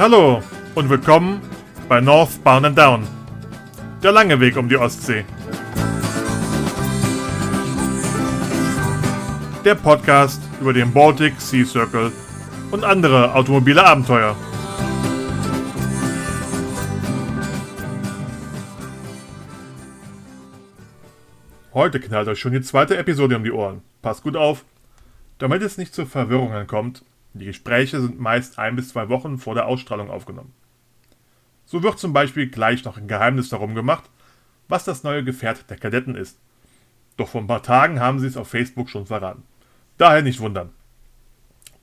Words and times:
Hallo 0.00 0.42
und 0.74 0.88
willkommen 0.88 1.42
bei 1.86 2.00
Northbound 2.00 2.64
and 2.64 2.78
Down. 2.78 3.06
Der 4.02 4.12
lange 4.12 4.40
Weg 4.40 4.56
um 4.56 4.66
die 4.66 4.78
Ostsee. 4.78 5.26
Der 9.62 9.74
Podcast 9.74 10.40
über 10.58 10.72
den 10.72 10.90
Baltic 10.90 11.38
Sea 11.38 11.66
Circle 11.66 12.12
und 12.70 12.82
andere 12.82 13.34
automobile 13.34 13.84
Abenteuer. 13.84 14.34
Heute 21.74 22.00
knallt 22.00 22.28
euch 22.28 22.40
schon 22.40 22.52
die 22.52 22.62
zweite 22.62 22.96
Episode 22.96 23.36
um 23.36 23.44
die 23.44 23.52
Ohren. 23.52 23.82
Passt 24.00 24.22
gut 24.22 24.34
auf. 24.34 24.64
Damit 25.36 25.60
es 25.60 25.76
nicht 25.76 25.94
zu 25.94 26.06
Verwirrungen 26.06 26.66
kommt, 26.66 27.04
die 27.32 27.46
Gespräche 27.46 28.00
sind 28.00 28.18
meist 28.18 28.58
ein 28.58 28.76
bis 28.76 28.88
zwei 28.88 29.08
Wochen 29.08 29.38
vor 29.38 29.54
der 29.54 29.66
Ausstrahlung 29.66 30.10
aufgenommen. 30.10 30.52
So 31.64 31.82
wird 31.82 31.98
zum 31.98 32.12
Beispiel 32.12 32.48
gleich 32.48 32.84
noch 32.84 32.96
ein 32.96 33.06
Geheimnis 33.06 33.48
darum 33.48 33.74
gemacht, 33.74 34.10
was 34.68 34.84
das 34.84 35.04
neue 35.04 35.22
Gefährt 35.22 35.70
der 35.70 35.76
Kadetten 35.76 36.16
ist. 36.16 36.38
Doch 37.16 37.28
vor 37.28 37.40
ein 37.40 37.46
paar 37.46 37.62
Tagen 37.62 38.00
haben 38.00 38.18
sie 38.18 38.26
es 38.26 38.36
auf 38.36 38.48
Facebook 38.48 38.88
schon 38.88 39.06
verraten. 39.06 39.44
Daher 39.98 40.22
nicht 40.22 40.40
wundern. 40.40 40.70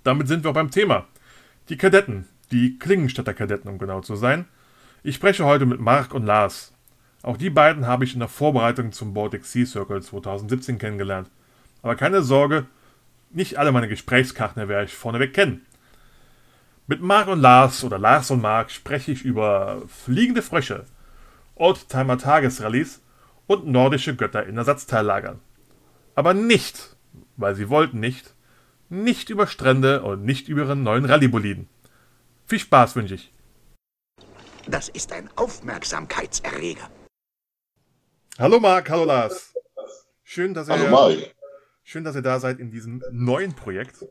Damit 0.04 0.28
sind 0.28 0.44
wir 0.44 0.54
beim 0.54 0.72
Thema. 0.72 1.06
Die 1.70 1.78
Kadetten, 1.78 2.28
die 2.52 2.80
Klingenstädter 2.80 3.34
Kadetten, 3.34 3.70
um 3.70 3.78
genau 3.78 4.02
zu 4.02 4.16
sein. 4.16 4.46
Ich 5.04 5.16
spreche 5.16 5.46
heute 5.46 5.66
mit 5.66 5.80
Marc 5.80 6.14
und 6.14 6.26
Lars. 6.26 6.74
Auch 7.24 7.38
die 7.38 7.50
beiden 7.50 7.88
habe 7.88 8.04
ich 8.04 8.14
in 8.14 8.20
der 8.20 8.30
Vorbereitung 8.30 8.92
zum 8.92 9.14
Baltic 9.14 9.46
Sea 9.46 9.66
Circle 9.66 10.02
2017 10.02 10.78
kennengelernt. 10.78 11.30
Aber 11.82 11.96
keine 11.96 12.22
Sorge, 12.22 12.66
nicht 13.30 13.58
alle 13.58 13.72
meine 13.72 13.88
Gesprächskarten 13.88 14.68
werde 14.68 14.86
ich 14.86 14.96
vorneweg 14.96 15.34
kennen. 15.34 15.66
Mit 16.88 17.02
Marc 17.02 17.28
und 17.28 17.42
Lars 17.42 17.84
oder 17.84 18.00
Lars 18.00 18.32
und 18.32 18.42
Marc 18.42 18.72
spreche 18.72 19.12
ich 19.12 19.24
über 19.24 19.84
fliegende 19.88 20.42
Frösche, 20.42 20.86
Oldtimer 21.56 22.18
Tagesrallies 22.18 23.02
und 23.46 23.68
nordische 23.68 24.16
Götter 24.16 24.46
in 24.46 24.58
Ersatzteillagern. 24.58 25.40
Aber 26.16 26.34
nicht, 26.34 26.96
weil 27.36 27.56
sie 27.56 27.70
wollten 27.70 28.00
nicht, 28.00 28.34
nicht 28.90 29.30
über 29.30 29.48
Strände 29.48 30.02
und 30.04 30.24
nicht 30.24 30.48
über 30.48 30.62
ihren 30.62 30.84
neuen 30.84 31.06
Rallyeboliden. 31.06 31.68
Viel 32.46 32.60
Spaß 32.60 32.96
wünsche 32.96 33.16
ich. 33.16 33.34
Das 34.66 34.90
ist 34.90 35.12
ein 35.12 35.30
Aufmerksamkeitserreger. 35.36 36.90
Hallo 38.40 38.60
Marc, 38.60 38.90
hallo 38.90 39.06
Lars. 39.06 39.54
Schön, 40.24 40.54
dass 40.54 40.68
ihr 40.68 40.76
Hallo 40.76 40.90
Marc. 40.90 41.37
Schön, 41.90 42.04
dass 42.04 42.18
ihr 42.18 42.22
da 42.22 42.38
seid 42.42 42.60
in 42.60 42.70
diesem 42.70 43.02
neuen 43.12 43.56
Projekt 43.56 44.06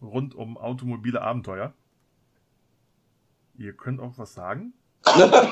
rund 0.00 0.36
um 0.36 0.56
automobile 0.56 1.20
Abenteuer. 1.20 1.74
Ihr 3.58 3.72
könnt 3.72 3.98
auch 3.98 4.12
was 4.18 4.34
sagen. 4.34 4.72
Hallo 5.04 5.50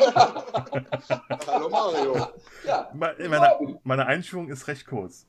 Mario. 1.71 2.29
Ja, 2.65 2.89
meine, 2.95 3.81
meine 3.83 4.07
Einführung 4.07 4.49
ist 4.49 4.69
recht 4.69 4.87
kurz. 4.87 5.27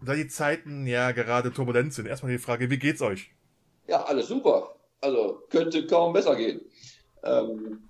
Da 0.00 0.14
die 0.14 0.28
Zeiten 0.28 0.86
ja 0.86 1.10
gerade 1.10 1.52
turbulent 1.52 1.92
sind, 1.92 2.06
erstmal 2.06 2.30
die 2.30 2.38
Frage, 2.38 2.70
wie 2.70 2.78
geht's 2.78 3.02
euch? 3.02 3.32
Ja, 3.88 4.04
alles 4.04 4.28
super. 4.28 4.76
Also 5.00 5.42
könnte 5.50 5.84
kaum 5.88 6.12
besser 6.12 6.36
gehen. 6.36 6.60
Ähm, 7.24 7.88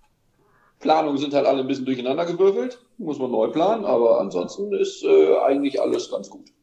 Planungen 0.80 1.18
sind 1.18 1.34
halt 1.34 1.44
alle 1.44 1.60
ein 1.60 1.68
bisschen 1.68 1.84
durcheinander 1.84 2.24
gewürfelt, 2.24 2.82
muss 2.96 3.18
man 3.18 3.32
neu 3.32 3.48
planen, 3.48 3.84
aber 3.84 4.18
ansonsten 4.18 4.72
ist 4.72 5.02
äh, 5.02 5.36
eigentlich 5.40 5.78
alles 5.78 6.10
ganz 6.10 6.30
gut 6.30 6.56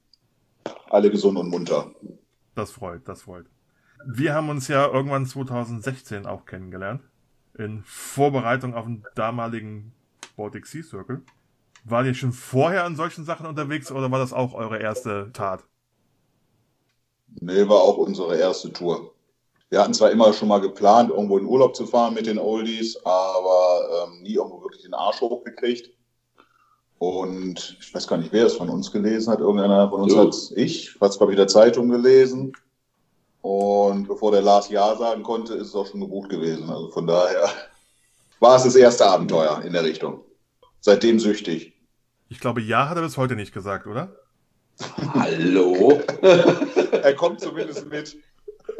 alle 0.93 1.09
gesund 1.09 1.37
und 1.37 1.49
munter. 1.49 1.91
Das 2.55 2.71
freut, 2.71 3.07
das 3.07 3.23
freut. 3.23 3.47
Wir 4.05 4.33
haben 4.33 4.49
uns 4.49 4.67
ja 4.67 4.85
irgendwann 4.87 5.25
2016 5.25 6.25
auch 6.25 6.45
kennengelernt. 6.45 7.01
In 7.57 7.83
Vorbereitung 7.83 8.75
auf 8.75 8.85
den 8.85 9.03
damaligen 9.15 9.93
Baltic 10.35 10.67
Sea 10.67 10.83
Circle. 10.83 11.23
War 11.83 12.05
ihr 12.05 12.13
schon 12.13 12.31
vorher 12.31 12.85
an 12.85 12.95
solchen 12.95 13.25
Sachen 13.25 13.45
unterwegs 13.45 13.91
oder 13.91 14.11
war 14.11 14.19
das 14.19 14.33
auch 14.33 14.53
eure 14.53 14.79
erste 14.79 15.31
Tat? 15.33 15.63
Nee, 17.41 17.67
war 17.67 17.81
auch 17.81 17.97
unsere 17.97 18.37
erste 18.37 18.71
Tour. 18.71 19.13
Wir 19.69 19.81
hatten 19.81 19.93
zwar 19.93 20.11
immer 20.11 20.31
schon 20.33 20.47
mal 20.47 20.61
geplant, 20.61 21.09
irgendwo 21.09 21.39
in 21.39 21.45
Urlaub 21.45 21.75
zu 21.75 21.87
fahren 21.87 22.13
mit 22.13 22.27
den 22.27 22.37
Oldies, 22.37 22.97
aber 23.03 24.05
ähm, 24.05 24.21
nie 24.21 24.35
irgendwo 24.35 24.61
wirklich 24.61 24.83
den 24.83 24.93
Arsch 24.93 25.21
hochgekriegt. 25.21 25.91
Und 27.03 27.77
ich 27.81 27.93
weiß 27.93 28.07
gar 28.07 28.15
nicht, 28.15 28.31
wer 28.31 28.45
es 28.45 28.55
von 28.55 28.69
uns 28.69 28.89
gelesen 28.89 29.33
hat. 29.33 29.41
Irgendeiner 29.41 29.89
von 29.89 30.03
uns 30.03 30.15
hat 30.15 30.57
ich, 30.57 30.95
was 31.01 31.17
glaube 31.17 31.33
ich, 31.33 31.35
der 31.35 31.49
Zeitung 31.49 31.89
gelesen. 31.89 32.53
Und 33.41 34.07
bevor 34.07 34.31
der 34.31 34.41
Lars 34.41 34.69
Ja 34.69 34.95
sagen 34.95 35.21
konnte, 35.21 35.53
ist 35.55 35.67
es 35.67 35.75
auch 35.75 35.85
schon 35.85 35.99
gebucht 35.99 36.29
gewesen. 36.29 36.69
Also 36.69 36.91
von 36.91 37.05
daher 37.05 37.49
war 38.39 38.55
es 38.55 38.63
das 38.63 38.77
erste 38.77 39.05
Abenteuer 39.05 39.61
in 39.65 39.73
der 39.73 39.83
Richtung. 39.83 40.21
Seitdem 40.79 41.19
süchtig. 41.19 41.73
Ich 42.29 42.39
glaube, 42.39 42.61
Ja 42.61 42.87
hat 42.87 42.95
er 42.95 43.03
bis 43.03 43.17
heute 43.17 43.35
nicht 43.35 43.53
gesagt, 43.53 43.85
oder? 43.85 44.15
Hallo? 45.13 45.99
er 46.21 47.15
kommt 47.15 47.41
zumindest 47.41 47.85
mit. 47.89 48.15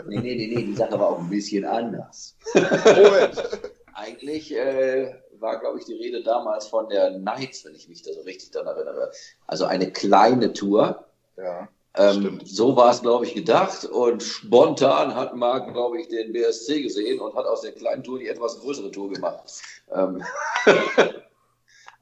Nee, 0.08 0.20
nee, 0.20 0.36
nee, 0.36 0.56
nee, 0.56 0.64
die 0.64 0.76
Sache 0.76 0.94
war 0.94 1.10
auch 1.10 1.20
ein 1.20 1.30
bisschen 1.30 1.66
anders. 1.66 2.38
Moment. 2.54 3.64
Eigentlich 3.94 4.56
äh, 4.56 5.14
war, 5.44 5.60
glaube 5.60 5.78
ich, 5.78 5.86
die 5.86 5.94
Rede 5.94 6.24
damals 6.24 6.68
von 6.68 6.90
der 6.90 7.12
Nights, 7.20 7.64
wenn 7.66 7.76
ich 7.76 7.88
mich 7.88 8.02
da 8.02 8.12
so 8.14 8.22
richtig 8.22 8.50
daran 8.52 8.76
erinnere. 8.76 9.12
Also 9.46 9.66
eine 9.66 9.92
kleine 9.92 10.54
Tour. 10.54 11.06
Ja. 11.38 11.68
Ähm, 11.96 12.40
so 12.44 12.76
war 12.76 12.90
es, 12.90 13.04
glaube 13.04 13.26
ich, 13.26 13.36
gedacht. 13.36 13.86
Und 13.86 14.24
spontan 14.24 15.14
hat 15.14 15.36
Marc, 15.36 15.72
glaube 15.74 16.02
ich, 16.02 16.08
den 16.08 16.34
BSC 16.34 16.82
gesehen 16.82 17.20
und 17.20 17.36
hat 17.36 17.46
aus 17.46 17.62
der 17.62 17.74
kleinen 17.74 18.04
Tour 18.04 18.18
die 18.18 18.28
etwas 18.28 18.60
größere 18.62 18.90
Tour 18.90 19.12
gemacht. 19.12 19.62
Ähm 19.94 20.24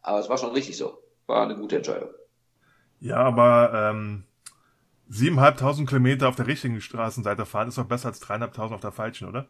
aber 0.02 0.20
es 0.20 0.30
war 0.30 0.38
schon 0.38 0.52
richtig 0.52 0.78
so. 0.78 0.98
War 1.28 1.44
eine 1.44 1.58
gute 1.58 1.78
Entscheidung. 1.78 2.10
Ja, 3.02 3.18
aber 3.18 3.92
ähm, 3.92 4.24
7.500 5.12 5.88
Kilometer 5.88 6.30
auf 6.30 6.36
der 6.36 6.48
richtigen 6.48 6.80
Straßenseite 6.80 7.46
fahren 7.46 7.68
ist 7.68 7.78
doch 7.78 7.86
besser 7.86 8.10
als 8.10 8.22
3.500 8.22 8.74
auf 8.74 8.82
der 8.82 8.92
falschen, 8.92 9.28
oder? 9.28 9.48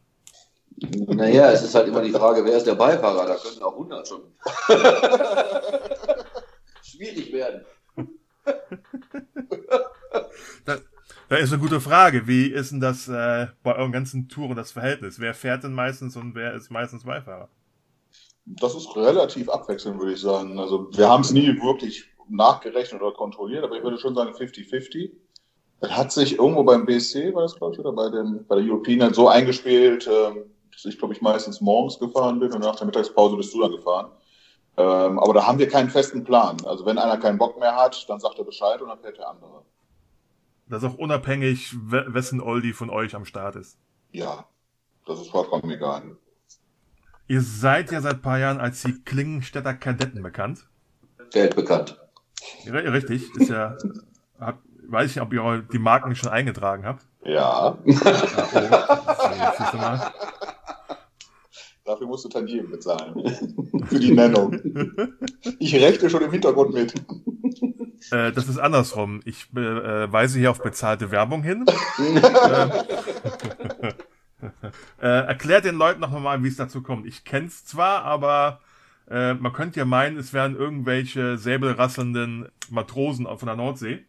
Naja, 0.77 1.51
es 1.51 1.63
ist 1.63 1.75
halt 1.75 1.87
immer 1.87 2.01
die 2.01 2.11
Frage, 2.11 2.43
wer 2.43 2.57
ist 2.57 2.65
der 2.65 2.75
Beifahrer? 2.75 3.27
Da 3.27 3.35
könnten 3.35 3.63
auch 3.63 3.73
100 3.73 4.07
schon 4.07 4.21
schwierig 6.83 7.31
werden. 7.33 7.65
Das, 10.65 10.81
das 11.29 11.41
ist 11.41 11.53
eine 11.53 11.61
gute 11.61 11.81
Frage. 11.81 12.27
Wie 12.27 12.47
ist 12.47 12.71
denn 12.71 12.79
das 12.79 13.07
äh, 13.07 13.47
bei 13.63 13.75
euren 13.75 13.91
ganzen 13.91 14.27
Touren 14.27 14.55
das 14.55 14.71
Verhältnis? 14.71 15.19
Wer 15.19 15.33
fährt 15.33 15.63
denn 15.63 15.73
meistens 15.73 16.15
und 16.15 16.35
wer 16.35 16.53
ist 16.53 16.71
meistens 16.71 17.03
Beifahrer? 17.03 17.49
Das 18.45 18.75
ist 18.75 18.95
relativ 18.95 19.49
abwechselnd, 19.49 19.99
würde 19.99 20.13
ich 20.13 20.21
sagen. 20.21 20.59
Also 20.59 20.89
wir 20.91 21.07
haben 21.07 21.21
es 21.21 21.31
nie 21.31 21.47
wirklich 21.61 22.05
nachgerechnet 22.27 23.01
oder 23.01 23.13
kontrolliert, 23.13 23.63
aber 23.63 23.77
ich 23.77 23.83
würde 23.83 23.99
schon 23.99 24.15
sagen 24.15 24.33
50-50. 24.33 25.11
Das 25.79 25.91
hat 25.91 26.11
sich 26.11 26.37
irgendwo 26.37 26.63
beim 26.63 26.85
BSC, 26.85 27.33
war 27.33 27.43
das 27.43 27.55
glaube 27.55 27.73
ich, 27.73 27.79
oder 27.79 27.93
bei, 27.93 28.09
dem, 28.09 28.45
bei 28.47 28.55
der 28.55 28.65
European 28.65 29.13
so 29.13 29.27
eingespielt, 29.27 30.07
ähm, 30.07 30.45
dass 30.71 30.85
ich, 30.85 30.97
glaube 30.97 31.13
ich, 31.13 31.21
meistens 31.21 31.61
morgens 31.61 31.99
gefahren 31.99 32.39
bin 32.39 32.51
und 32.53 32.61
nach 32.61 32.75
der 32.75 32.85
Mittagspause 32.85 33.35
bist 33.35 33.53
du 33.53 33.61
dann 33.61 33.71
gefahren. 33.71 34.11
Ähm, 34.77 35.19
aber 35.19 35.33
da 35.33 35.45
haben 35.45 35.59
wir 35.59 35.67
keinen 35.67 35.89
festen 35.89 36.23
Plan. 36.23 36.57
Also 36.65 36.85
wenn 36.85 36.97
einer 36.97 37.17
keinen 37.17 37.37
Bock 37.37 37.59
mehr 37.59 37.75
hat, 37.75 38.09
dann 38.09 38.19
sagt 38.19 38.39
er 38.39 38.45
Bescheid 38.45 38.81
und 38.81 38.89
dann 38.89 38.99
fährt 38.99 39.17
der 39.17 39.29
andere. 39.29 39.63
Das 40.67 40.83
ist 40.83 40.89
auch 40.89 40.97
unabhängig, 40.97 41.75
wessen 41.81 42.39
Oldie 42.39 42.71
von 42.73 42.89
euch 42.89 43.13
am 43.13 43.25
Start 43.25 43.57
ist. 43.57 43.77
Ja, 44.11 44.45
das 45.05 45.19
ist 45.19 45.29
vollkommen 45.29 45.69
egal. 45.69 46.15
Ihr 47.27 47.41
seid 47.41 47.91
ja 47.91 48.01
seit 48.01 48.15
ein 48.15 48.21
paar 48.21 48.39
Jahren 48.39 48.59
als 48.59 48.81
die 48.81 49.03
Klingenstädter 49.03 49.73
Kadetten 49.73 50.23
bekannt. 50.23 50.67
Weltbekannt. 51.33 51.99
Richtig, 52.67 53.33
ist 53.35 53.49
ja, 53.49 53.77
hat, 54.39 54.57
weiß 54.87 55.11
ich 55.11 55.15
nicht, 55.15 55.23
ob 55.23 55.33
ihr 55.33 55.61
die 55.71 55.79
Marken 55.79 56.15
schon 56.15 56.29
eingetragen 56.29 56.85
habt. 56.85 57.05
Ja. 57.23 57.77
ja 58.53 58.91
oh. 59.73 60.40
Dafür 61.91 62.07
musst 62.07 62.23
du 62.23 62.29
Tantiemen 62.29 62.71
bezahlen. 62.71 63.13
Für 63.87 63.99
die 63.99 64.13
Nennung. 64.13 64.57
Ich 65.59 65.75
rechne 65.75 66.09
schon 66.09 66.21
im 66.21 66.31
Hintergrund 66.31 66.73
mit. 66.73 66.93
Äh, 68.11 68.31
das 68.31 68.47
ist 68.47 68.57
andersrum. 68.57 69.19
Ich 69.25 69.47
äh, 69.53 70.09
weise 70.09 70.39
hier 70.39 70.51
auf 70.51 70.63
bezahlte 70.63 71.11
Werbung 71.11 71.43
hin. 71.43 71.65
äh, 75.01 75.05
erklärt 75.05 75.65
den 75.65 75.75
Leuten 75.75 75.99
noch 75.99 76.17
mal, 76.17 76.41
wie 76.45 76.47
es 76.47 76.55
dazu 76.55 76.81
kommt. 76.81 77.05
Ich 77.05 77.25
kenn's 77.25 77.65
zwar, 77.65 78.05
aber 78.05 78.61
äh, 79.09 79.33
man 79.33 79.51
könnte 79.51 79.81
ja 79.81 79.85
meinen, 79.85 80.17
es 80.17 80.31
wären 80.31 80.55
irgendwelche 80.55 81.37
säbelrasselnden 81.37 82.47
Matrosen 82.69 83.27
von 83.27 83.47
der 83.47 83.57
Nordsee. 83.57 84.05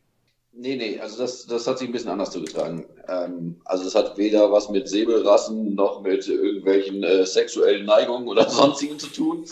Nee, 0.55 0.77
nee, 0.77 1.01
also 1.01 1.19
das, 1.19 1.47
das 1.47 1.67
hat 1.67 1.79
sich 1.79 1.89
ein 1.89 1.93
bisschen 1.93 2.11
anders 2.11 2.31
zugetragen. 2.31 2.87
Ähm, 3.09 3.61
also 3.65 3.87
es 3.87 3.95
hat 3.95 4.19
weder 4.19 4.53
was 4.53 4.69
mit 4.69 4.89
Säbelrassen 4.89 5.75
noch 5.75 6.03
mit 6.03 6.29
irgendwelchen 6.29 7.03
äh, 7.03 7.25
sexuellen 7.25 7.87
Neigungen 7.87 8.29
oder 8.29 8.49
sonstigen 8.51 8.99
zu 8.99 9.09
tun. 9.09 9.47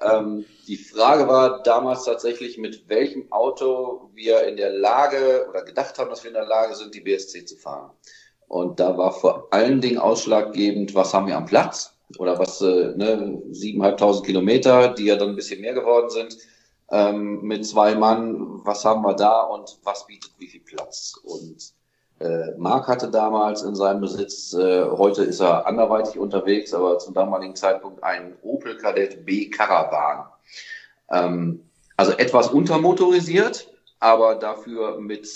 Ähm, 0.00 0.44
die 0.66 0.76
Frage 0.76 1.28
war 1.28 1.62
damals 1.62 2.04
tatsächlich, 2.04 2.58
mit 2.58 2.88
welchem 2.88 3.30
Auto 3.30 4.10
wir 4.14 4.42
in 4.48 4.56
der 4.56 4.72
Lage 4.72 5.46
oder 5.48 5.62
gedacht 5.62 5.96
haben, 5.98 6.10
dass 6.10 6.24
wir 6.24 6.30
in 6.30 6.34
der 6.34 6.46
Lage 6.46 6.74
sind, 6.74 6.94
die 6.94 7.00
BSC 7.00 7.44
zu 7.44 7.56
fahren. 7.56 7.90
Und 8.48 8.80
da 8.80 8.98
war 8.98 9.12
vor 9.12 9.46
allen 9.52 9.80
Dingen 9.80 9.98
ausschlaggebend, 9.98 10.94
was 10.94 11.14
haben 11.14 11.28
wir 11.28 11.36
am 11.36 11.46
Platz? 11.46 11.92
oder 12.18 12.38
was, 12.38 12.60
äh, 12.60 12.94
ne, 12.96 13.42
7.500 13.50 14.22
Kilometer, 14.22 14.88
die 14.88 15.06
ja 15.06 15.16
dann 15.16 15.30
ein 15.30 15.36
bisschen 15.36 15.60
mehr 15.60 15.74
geworden 15.74 16.10
sind, 16.10 16.36
ähm, 16.92 17.40
mit 17.42 17.66
zwei 17.66 17.94
Mann, 17.94 18.60
was 18.64 18.84
haben 18.84 19.02
wir 19.02 19.14
da 19.14 19.40
und 19.42 19.78
was 19.82 20.06
bietet 20.06 20.32
wie 20.38 20.46
viel 20.46 20.60
Platz? 20.60 21.14
Und 21.24 21.72
äh, 22.20 22.52
Marc 22.58 22.86
hatte 22.86 23.10
damals 23.10 23.62
in 23.62 23.74
seinem 23.74 24.02
Besitz, 24.02 24.52
äh, 24.52 24.84
heute 24.84 25.24
ist 25.24 25.40
er 25.40 25.66
anderweitig 25.66 26.18
unterwegs, 26.18 26.74
aber 26.74 26.98
zum 26.98 27.14
damaligen 27.14 27.56
Zeitpunkt 27.56 28.04
ein 28.04 28.36
Opel 28.42 28.76
Kadett 28.76 29.24
B 29.24 29.48
Caravan. 29.48 30.26
Ähm, 31.10 31.64
also 31.96 32.12
etwas 32.12 32.48
untermotorisiert, 32.48 33.72
aber 33.98 34.34
dafür 34.34 35.00
mit 35.00 35.28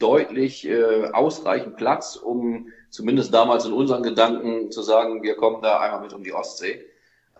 deutlich 0.00 0.66
äh, 0.66 1.10
ausreichend 1.12 1.76
Platz, 1.76 2.16
um 2.16 2.68
zumindest 2.90 3.32
damals 3.32 3.66
in 3.66 3.72
unseren 3.72 4.02
Gedanken 4.02 4.72
zu 4.72 4.82
sagen, 4.82 5.22
wir 5.22 5.36
kommen 5.36 5.62
da 5.62 5.78
einmal 5.78 6.00
mit 6.00 6.12
um 6.12 6.24
die 6.24 6.32
Ostsee. 6.32 6.84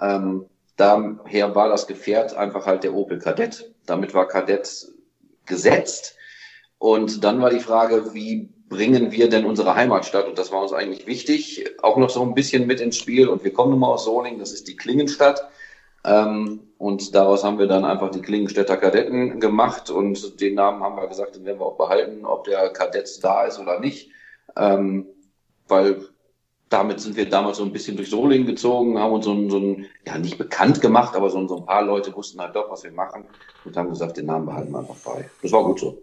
Ähm, 0.01 0.47
daher 0.77 1.55
war 1.55 1.69
das 1.69 1.87
Gefährt 1.87 2.35
einfach 2.35 2.67
halt 2.67 2.85
der 2.85 2.95
Opel 2.95 3.19
Kadett. 3.19 3.75
Damit 3.87 4.15
war 4.15 4.29
Kadett 4.29 4.89
gesetzt. 5.47 6.17
Und 6.79 7.25
dann 7.25 7.41
war 7.41 7.51
die 7.51 7.61
Frage, 7.61 8.15
wie 8.15 8.49
bringen 8.69 9.13
wir 9.13 9.29
denn 9.29 9.45
unsere 9.45 9.75
Heimatstadt? 9.75 10.27
Und 10.27 10.39
das 10.39 10.53
war 10.53 10.63
uns 10.63 10.73
eigentlich 10.73 11.07
wichtig, 11.07 11.71
auch 11.83 11.97
noch 11.97 12.11
so 12.11 12.23
ein 12.23 12.35
bisschen 12.35 12.67
mit 12.67 12.81
ins 12.81 12.97
Spiel. 12.97 13.29
Und 13.29 13.45
wir 13.45 13.53
kommen 13.53 13.71
nun 13.71 13.81
mal 13.81 13.93
aus 13.93 14.05
Solingen, 14.05 14.41
das 14.41 14.53
ist 14.53 14.69
die 14.69 14.77
Klingenstadt. 14.77 15.49
Ähm, 16.05 16.61
und 16.77 17.15
daraus 17.15 17.45
haben 17.45 17.59
wir 17.59 17.67
dann 17.67 17.85
einfach 17.85 18.11
die 18.11 18.21
Klingenstädter 18.21 18.77
Kadetten 18.77 19.41
gemacht 19.41 19.89
und 19.89 20.41
den 20.41 20.55
Namen 20.55 20.83
haben 20.83 20.97
wir 20.97 21.07
gesagt, 21.07 21.35
den 21.35 21.45
werden 21.47 21.61
wir 21.61 21.67
auch 21.67 21.79
behalten, 21.79 22.27
ob 22.27 22.45
der 22.45 22.69
Kadett 22.71 23.25
da 23.25 23.45
ist 23.45 23.59
oder 23.59 23.81
nicht. 23.81 24.11
Ähm, 24.57 25.07
weil 25.67 26.07
damit 26.69 27.01
sind 27.01 27.17
wir 27.17 27.29
damals 27.29 27.59
so 27.59 27.65
ein 27.65 27.73
bisschen 27.73 27.97
durch 27.97 28.11
Solingen 28.11 28.47
gezogen, 28.47 28.99
haben 28.99 29.13
uns 29.13 29.25
so 29.25 29.33
ein, 29.33 29.51
so 29.51 29.59
ein 29.59 29.87
ja 30.07 30.19
nicht 30.19 30.39
bekannt 30.39 30.81
gemacht, 30.81 31.15
aber 31.15 31.31
so, 31.31 31.47
so 31.47 31.59
ein 31.59 31.67
paar 31.67 31.83
Leute 31.83 32.15
wussten 32.15 32.41
halt 32.41 32.57
doch, 32.57 32.71
was 32.71 32.85
wir 32.85 32.93
machen 32.93 33.25
und 33.65 33.77
haben 33.77 33.91
gesagt, 33.91 34.17
den 34.17 34.27
Namen 34.27 34.47
behalten 34.47 34.73
wir 34.73 34.81
einfach 34.81 34.97
bei. 35.05 35.29
Das 35.43 35.53
war 35.53 35.65
gut 35.65 35.81
so. 35.81 36.03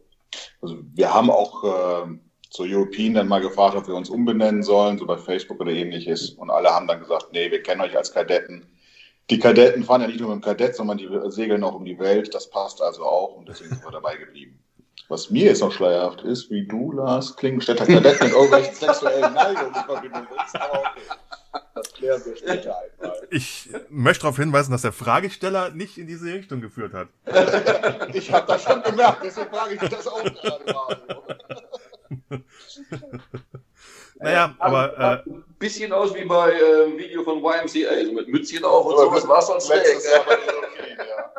Also 0.61 0.77
wir 0.93 1.13
haben 1.13 1.29
auch 1.29 1.63
äh, 1.63 2.07
so 2.49 2.63
European 2.63 3.13
dann 3.13 3.27
mal 3.27 3.41
gefragt, 3.41 3.75
ob 3.75 3.87
wir 3.87 3.95
uns 3.95 4.09
umbenennen 4.09 4.63
sollen, 4.63 4.97
so 4.97 5.05
bei 5.05 5.17
Facebook 5.17 5.59
oder 5.59 5.71
ähnliches. 5.71 6.31
Und 6.31 6.49
alle 6.49 6.69
haben 6.69 6.87
dann 6.87 6.99
gesagt, 6.99 7.27
nee, 7.31 7.49
wir 7.49 7.63
kennen 7.63 7.81
euch 7.81 7.97
als 7.97 8.13
Kadetten. 8.13 8.67
Die 9.29 9.39
Kadetten 9.39 9.83
fahren 9.83 10.01
ja 10.01 10.07
nicht 10.07 10.19
nur 10.19 10.35
mit 10.35 10.43
dem 10.43 10.45
Kadett, 10.45 10.75
sondern 10.75 10.97
die 10.97 11.09
segeln 11.27 11.63
auch 11.63 11.75
um 11.75 11.85
die 11.85 11.97
Welt. 11.99 12.33
Das 12.33 12.49
passt 12.49 12.81
also 12.81 13.03
auch 13.03 13.37
und 13.37 13.47
deswegen 13.47 13.69
sind 13.71 13.83
wir 13.83 13.91
dabei 13.91 14.17
geblieben. 14.17 14.59
Was 15.11 15.29
mir 15.29 15.43
jetzt 15.43 15.59
noch 15.59 15.73
schleierhaft 15.73 16.21
ist, 16.21 16.49
wie 16.49 16.65
du, 16.65 16.93
Lars 16.93 17.35
Klingenstädter 17.35 17.85
Kadett 17.85 18.21
mit 18.21 18.31
irgendwelchen 18.31 18.73
sexuellen 18.73 19.33
Neigungen 19.33 19.75
in 19.75 19.83
Verbindung 19.83 20.27
aber 20.53 20.79
okay. 20.79 21.01
Das 21.75 21.93
klären 21.93 22.21
wir 22.23 22.35
später 22.37 22.77
einmal. 22.77 23.27
Ich 23.29 23.69
möchte 23.89 24.21
darauf 24.21 24.37
hinweisen, 24.37 24.71
dass 24.71 24.83
der 24.83 24.93
Fragesteller 24.93 25.71
nicht 25.71 25.97
in 25.97 26.07
diese 26.07 26.33
Richtung 26.33 26.61
geführt 26.61 26.93
hat. 26.93 27.09
ich 28.13 28.31
habe 28.31 28.47
das 28.47 28.63
schon 28.63 28.81
gemerkt, 28.83 29.21
deswegen 29.21 29.49
frage 29.49 29.73
ich 29.73 29.81
das 29.81 30.07
auch 30.07 30.23
gerade 30.23 30.73
mal. 30.73 30.97
naja, 34.15 34.55
aber. 34.59 34.97
Äh, 34.97 35.29
ein 35.29 35.43
bisschen 35.59 35.91
aus 35.91 36.15
wie 36.15 36.23
bei 36.23 36.53
äh, 36.53 36.97
Video 36.97 37.25
von 37.25 37.39
YMCA, 37.39 38.05
so 38.05 38.13
mit 38.13 38.29
Mützchen 38.29 38.63
auf 38.63 38.85
und 38.85 38.97
so, 38.97 39.11
das 39.13 39.27
war 39.27 39.41
schon 39.41 39.59
schlecht. 39.59 39.89
Okay, 40.25 40.95
ja 40.97 41.31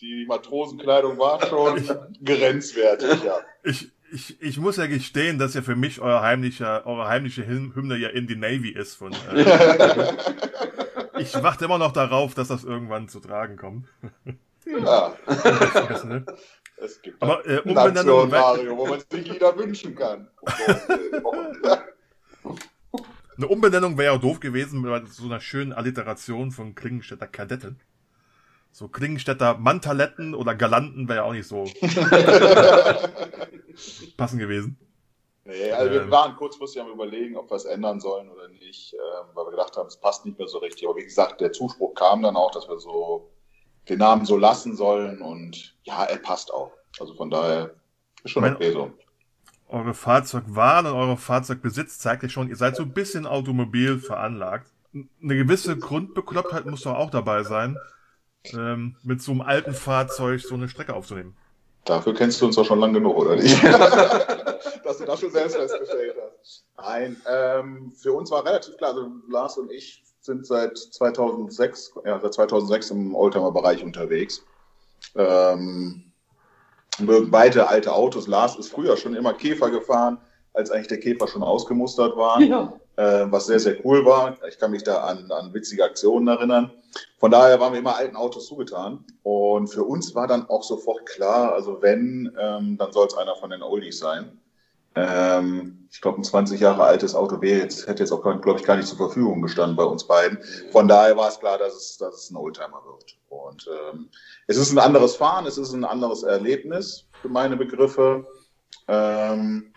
die 0.00 0.26
Matrosenkleidung 0.26 1.18
war 1.18 1.44
schon 1.46 1.82
grenzwertig, 2.24 3.24
ja. 3.24 3.38
Ich, 3.62 3.90
ich, 4.12 4.40
ich 4.40 4.58
muss 4.58 4.76
ja 4.76 4.86
gestehen, 4.86 5.38
dass 5.38 5.54
ja 5.54 5.62
für 5.62 5.76
mich 5.76 6.00
euer 6.00 6.20
heimlicher, 6.20 6.86
eure 6.86 7.08
heimliche 7.08 7.46
Hymne 7.46 7.96
ja 7.96 8.08
in 8.08 8.26
die 8.26 8.36
Navy 8.36 8.70
ist 8.70 8.94
von. 8.94 9.12
Äh, 9.12 10.12
ich 11.18 11.34
warte 11.42 11.64
immer 11.64 11.78
noch 11.78 11.92
darauf, 11.92 12.34
dass 12.34 12.48
das 12.48 12.64
irgendwann 12.64 13.08
zu 13.08 13.20
tragen 13.20 13.56
kommt. 13.56 13.88
Ja. 14.66 15.14
ne? 16.04 16.26
Es 16.76 17.00
gibt 17.00 17.22
Aber 17.22 17.46
äh, 17.46 17.60
Umbenennung, 17.60 18.28
Mario, 18.28 18.76
wo 18.76 18.86
man 18.86 19.00
sich 19.08 19.26
jeder 19.26 19.56
wünschen 19.56 19.94
kann. 19.94 20.28
Eine 23.36 23.48
Umbenennung 23.48 23.96
wäre 23.96 24.14
ja 24.14 24.18
doof 24.18 24.40
gewesen 24.40 24.80
mit 24.80 25.12
so 25.12 25.24
einer 25.26 25.40
schönen 25.40 25.72
Alliteration 25.72 26.50
von 26.50 26.74
Klingenstädter 26.74 27.26
Kadetten. 27.26 27.80
So 28.76 28.88
Klingenstädter 28.88 29.56
Mantaletten 29.56 30.34
oder 30.34 30.54
Galanten 30.54 31.08
wäre 31.08 31.20
ja 31.20 31.24
auch 31.24 31.32
nicht 31.32 31.48
so 31.48 31.64
passend 34.18 34.38
gewesen. 34.38 34.76
Nee, 35.46 35.72
also 35.72 35.90
wir 35.90 36.02
ähm. 36.02 36.10
waren 36.10 36.36
kurzfristig 36.36 36.82
am 36.82 36.90
überlegen, 36.90 37.38
ob 37.38 37.50
wir 37.50 37.56
es 37.56 37.64
ändern 37.64 38.00
sollen 38.00 38.28
oder 38.28 38.48
nicht, 38.48 38.92
äh, 38.92 38.98
weil 39.32 39.46
wir 39.46 39.52
gedacht 39.52 39.78
haben, 39.78 39.86
es 39.86 39.96
passt 39.96 40.26
nicht 40.26 40.38
mehr 40.38 40.46
so 40.46 40.58
richtig. 40.58 40.86
Aber 40.86 40.98
wie 40.98 41.04
gesagt, 41.04 41.40
der 41.40 41.52
Zuspruch 41.52 41.94
kam 41.94 42.20
dann 42.20 42.36
auch, 42.36 42.50
dass 42.50 42.68
wir 42.68 42.78
so 42.78 43.30
den 43.88 43.98
Namen 43.98 44.26
so 44.26 44.36
lassen 44.36 44.76
sollen 44.76 45.22
und 45.22 45.74
ja, 45.84 46.04
er 46.04 46.18
passt 46.18 46.52
auch. 46.52 46.72
Also 47.00 47.14
von 47.14 47.30
daher 47.30 47.70
ist 48.24 48.32
schon 48.32 48.44
okay 48.44 48.72
so. 48.72 48.92
Eure 49.68 49.94
Fahrzeugwahl 49.94 50.84
und 50.84 50.92
eure 50.92 51.16
Fahrzeugbesitz 51.16 51.98
zeigt 51.98 52.24
ja 52.24 52.28
schon, 52.28 52.50
ihr 52.50 52.56
seid 52.56 52.76
so 52.76 52.82
ein 52.82 52.92
bisschen 52.92 53.24
automobil 53.24 53.98
veranlagt. 54.00 54.70
Eine 54.92 55.36
gewisse 55.36 55.78
Grundbeklopptheit 55.78 56.66
muss 56.66 56.82
doch 56.82 56.96
auch 56.96 57.08
dabei 57.08 57.42
sein 57.42 57.78
ähm, 58.54 58.96
mit 59.02 59.22
so 59.22 59.32
einem 59.32 59.40
alten 59.40 59.74
Fahrzeug 59.74 60.40
so 60.40 60.54
eine 60.54 60.68
Strecke 60.68 60.94
aufzunehmen. 60.94 61.36
Dafür 61.84 62.14
kennst 62.14 62.40
du 62.40 62.46
uns 62.46 62.56
doch 62.56 62.64
schon 62.64 62.80
lange 62.80 62.94
genug, 62.94 63.16
oder 63.16 63.36
nicht? 63.36 63.62
Dass 64.84 64.98
du 64.98 65.04
das 65.04 65.20
schon 65.20 65.30
selbst 65.30 65.56
festgestellt 65.56 66.16
hast. 66.40 66.64
Nein, 66.76 67.16
ähm, 67.30 67.92
für 67.94 68.12
uns 68.12 68.30
war 68.30 68.44
relativ 68.44 68.76
klar, 68.76 68.90
also 68.90 69.08
Lars 69.28 69.56
und 69.56 69.70
ich 69.70 70.02
sind 70.20 70.46
seit 70.46 70.76
2006, 70.76 71.92
ja, 72.04 72.18
seit 72.20 72.34
2006 72.34 72.90
im 72.90 73.14
Oldtimer-Bereich 73.14 73.84
unterwegs. 73.84 74.42
Ähm, 75.14 76.12
mögen 76.98 77.30
beide 77.30 77.68
alte 77.68 77.92
Autos. 77.92 78.26
Lars 78.26 78.56
ist 78.56 78.72
früher 78.72 78.96
schon 78.96 79.14
immer 79.14 79.32
Käfer 79.32 79.70
gefahren, 79.70 80.18
als 80.56 80.70
eigentlich 80.70 80.88
der 80.88 81.00
Käfer 81.00 81.28
schon 81.28 81.42
ausgemustert 81.42 82.16
war. 82.16 82.40
Ja 82.40 82.72
äh, 82.96 83.26
was 83.30 83.46
sehr, 83.46 83.60
sehr 83.60 83.84
cool 83.84 84.04
war. 84.04 84.36
Ich 84.48 84.58
kann 84.58 84.70
mich 84.70 84.82
da 84.82 85.04
an, 85.04 85.30
an 85.30 85.52
witzige 85.54 85.84
Aktionen 85.84 86.28
erinnern. 86.28 86.70
Von 87.18 87.30
daher 87.30 87.60
waren 87.60 87.72
wir 87.72 87.80
immer 87.80 87.96
alten 87.96 88.16
Autos 88.16 88.46
zugetan. 88.46 89.04
Und 89.22 89.68
für 89.68 89.84
uns 89.84 90.14
war 90.14 90.26
dann 90.26 90.48
auch 90.48 90.62
sofort 90.62 91.06
klar, 91.06 91.52
also 91.52 91.82
wenn, 91.82 92.34
ähm, 92.38 92.76
dann 92.78 92.92
soll 92.92 93.06
es 93.06 93.16
einer 93.16 93.36
von 93.36 93.50
den 93.50 93.62
Oldies 93.62 93.98
sein. 93.98 94.40
Ähm, 94.94 95.88
ich 95.90 96.00
glaube, 96.00 96.20
ein 96.20 96.24
20 96.24 96.58
Jahre 96.58 96.84
altes 96.84 97.14
Auto 97.14 97.42
wäre 97.42 97.60
jetzt, 97.60 97.86
hätte 97.86 98.02
jetzt 98.02 98.12
auch, 98.12 98.22
glaube 98.22 98.58
ich, 98.58 98.64
gar 98.64 98.76
nicht 98.76 98.88
zur 98.88 98.96
Verfügung 98.96 99.42
gestanden 99.42 99.76
bei 99.76 99.84
uns 99.84 100.04
beiden. 100.04 100.38
Von 100.72 100.88
daher 100.88 101.16
war 101.18 101.28
es 101.28 101.38
klar, 101.38 101.58
dass 101.58 101.74
es, 101.74 101.98
dass 101.98 102.14
es 102.14 102.30
ein 102.30 102.36
Oldtimer 102.36 102.82
wird. 102.86 103.18
Und 103.28 103.68
ähm, 103.68 104.08
es 104.46 104.56
ist 104.56 104.72
ein 104.72 104.78
anderes 104.78 105.16
Fahren, 105.16 105.44
es 105.44 105.58
ist 105.58 105.74
ein 105.74 105.84
anderes 105.84 106.22
Erlebnis 106.22 107.04
für 107.20 107.28
meine 107.28 107.58
Begriffe. 107.58 108.26
Ähm, 108.88 109.74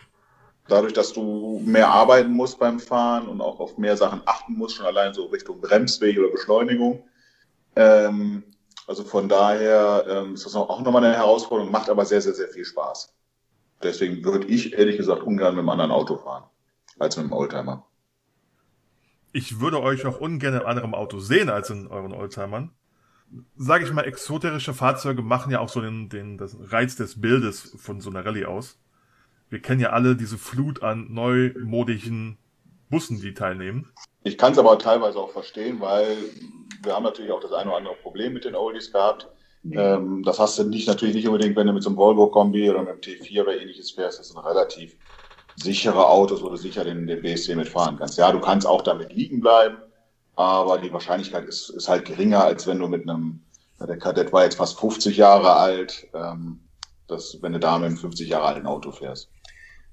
dadurch, 0.70 0.92
dass 0.92 1.12
du 1.12 1.60
mehr 1.64 1.88
arbeiten 1.88 2.32
musst 2.32 2.58
beim 2.58 2.80
Fahren 2.80 3.28
und 3.28 3.40
auch 3.40 3.60
auf 3.60 3.78
mehr 3.78 3.96
Sachen 3.96 4.22
achten 4.26 4.54
musst, 4.54 4.76
schon 4.76 4.86
allein 4.86 5.14
so 5.14 5.26
Richtung 5.26 5.60
Bremsweg 5.60 6.18
oder 6.18 6.30
Beschleunigung. 6.30 7.04
Ähm, 7.76 8.44
also 8.86 9.04
von 9.04 9.28
daher 9.28 10.04
ähm, 10.08 10.34
ist 10.34 10.46
das 10.46 10.54
auch 10.54 10.80
nochmal 10.80 11.04
eine 11.04 11.14
Herausforderung, 11.14 11.70
macht 11.70 11.90
aber 11.90 12.04
sehr, 12.04 12.20
sehr, 12.20 12.34
sehr 12.34 12.48
viel 12.48 12.64
Spaß. 12.64 13.14
Deswegen 13.82 14.24
würde 14.24 14.46
ich 14.46 14.74
ehrlich 14.74 14.96
gesagt 14.96 15.22
ungern 15.22 15.54
mit 15.54 15.60
einem 15.60 15.68
anderen 15.68 15.90
Auto 15.90 16.16
fahren, 16.16 16.44
als 16.98 17.16
mit 17.16 17.24
einem 17.24 17.32
Oldtimer. 17.32 17.86
Ich 19.32 19.60
würde 19.60 19.80
euch 19.80 20.04
auch 20.06 20.20
ungern 20.20 20.54
in 20.54 20.60
einem 20.60 20.68
anderen 20.68 20.94
Auto 20.94 21.20
sehen 21.20 21.50
als 21.50 21.70
in 21.70 21.86
euren 21.86 22.12
Oldtimern. 22.12 22.72
Sage 23.56 23.84
ich 23.84 23.92
mal, 23.92 24.02
exoterische 24.02 24.74
Fahrzeuge 24.74 25.22
machen 25.22 25.52
ja 25.52 25.60
auch 25.60 25.68
so 25.68 25.80
den, 25.80 26.08
den 26.08 26.36
das 26.36 26.56
Reiz 26.60 26.96
des 26.96 27.20
Bildes 27.20 27.76
von 27.78 28.00
so 28.00 28.10
einer 28.10 28.24
Rallye 28.24 28.46
aus 28.46 28.80
wir 29.50 29.60
kennen 29.60 29.80
ja 29.80 29.90
alle 29.90 30.16
diese 30.16 30.38
Flut 30.38 30.82
an 30.82 31.12
neumodischen 31.12 32.38
Bussen, 32.88 33.20
die 33.20 33.34
teilnehmen. 33.34 33.92
Ich 34.22 34.38
kann 34.38 34.52
es 34.52 34.58
aber 34.58 34.78
teilweise 34.78 35.18
auch 35.18 35.30
verstehen, 35.30 35.80
weil 35.80 36.16
wir 36.82 36.94
haben 36.94 37.02
natürlich 37.02 37.32
auch 37.32 37.40
das 37.40 37.52
eine 37.52 37.70
oder 37.70 37.78
andere 37.78 37.94
Problem 37.96 38.32
mit 38.32 38.44
den 38.44 38.54
Oldies 38.54 38.92
gehabt. 38.92 39.28
Mhm. 39.62 39.78
Ähm, 39.78 40.22
das 40.24 40.38
hast 40.38 40.58
du 40.58 40.64
nicht 40.64 40.88
natürlich 40.88 41.14
nicht 41.14 41.26
unbedingt, 41.26 41.56
wenn 41.56 41.66
du 41.66 41.72
mit 41.72 41.82
so 41.82 41.90
einem 41.90 41.98
Volvo-Kombi 41.98 42.70
oder 42.70 42.80
mit 42.80 42.90
einem 42.90 43.00
T4 43.00 43.42
oder 43.42 43.60
ähnliches 43.60 43.90
fährst. 43.90 44.18
Das 44.18 44.28
sind 44.28 44.38
relativ 44.38 44.96
sichere 45.56 46.06
Autos, 46.06 46.42
wo 46.42 46.48
du 46.48 46.56
sicher 46.56 46.84
den, 46.84 47.06
den 47.06 47.22
BSC 47.22 47.54
mitfahren 47.54 47.98
kannst. 47.98 48.18
Ja, 48.18 48.32
du 48.32 48.40
kannst 48.40 48.66
auch 48.66 48.82
damit 48.82 49.12
liegen 49.12 49.40
bleiben, 49.40 49.78
aber 50.36 50.78
die 50.78 50.92
Wahrscheinlichkeit 50.92 51.46
ist, 51.46 51.70
ist 51.70 51.88
halt 51.88 52.04
geringer, 52.06 52.44
als 52.44 52.66
wenn 52.66 52.78
du 52.78 52.88
mit 52.88 53.08
einem, 53.08 53.42
der 53.78 53.98
Kadett 53.98 54.32
war 54.32 54.44
jetzt 54.44 54.56
fast 54.56 54.78
50 54.78 55.16
Jahre 55.16 55.56
alt, 55.56 56.06
ähm, 56.14 56.60
dass, 57.08 57.38
wenn 57.42 57.52
du 57.52 57.58
da 57.58 57.78
mit 57.78 57.88
einem 57.88 57.96
50 57.96 58.28
Jahre 58.28 58.46
alten 58.46 58.66
Auto 58.66 58.92
fährst. 58.92 59.28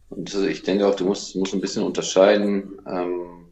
Und 0.10 0.34
ich 0.34 0.64
denke 0.64 0.88
auch, 0.88 0.96
du 0.96 1.06
musst, 1.06 1.36
musst 1.36 1.54
ein 1.54 1.62
bisschen 1.62 1.84
unterscheiden, 1.84 2.80
ähm, 2.88 3.48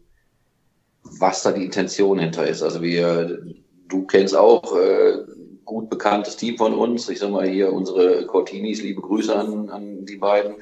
was 1.03 1.43
da 1.43 1.51
die 1.51 1.65
Intention 1.65 2.19
hinter 2.19 2.47
ist. 2.47 2.63
Also 2.63 2.81
wir, 2.81 3.45
du 3.87 4.05
kennst 4.05 4.35
auch 4.35 4.75
äh, 4.75 5.17
gut 5.65 5.89
bekanntes 5.89 6.37
Team 6.37 6.57
von 6.57 6.73
uns. 6.73 7.09
Ich 7.09 7.19
sag 7.19 7.31
mal 7.31 7.47
hier 7.47 7.73
unsere 7.73 8.25
Cortinis, 8.25 8.81
liebe 8.81 9.01
Grüße 9.01 9.35
an, 9.35 9.69
an 9.69 10.05
die 10.05 10.17
beiden. 10.17 10.55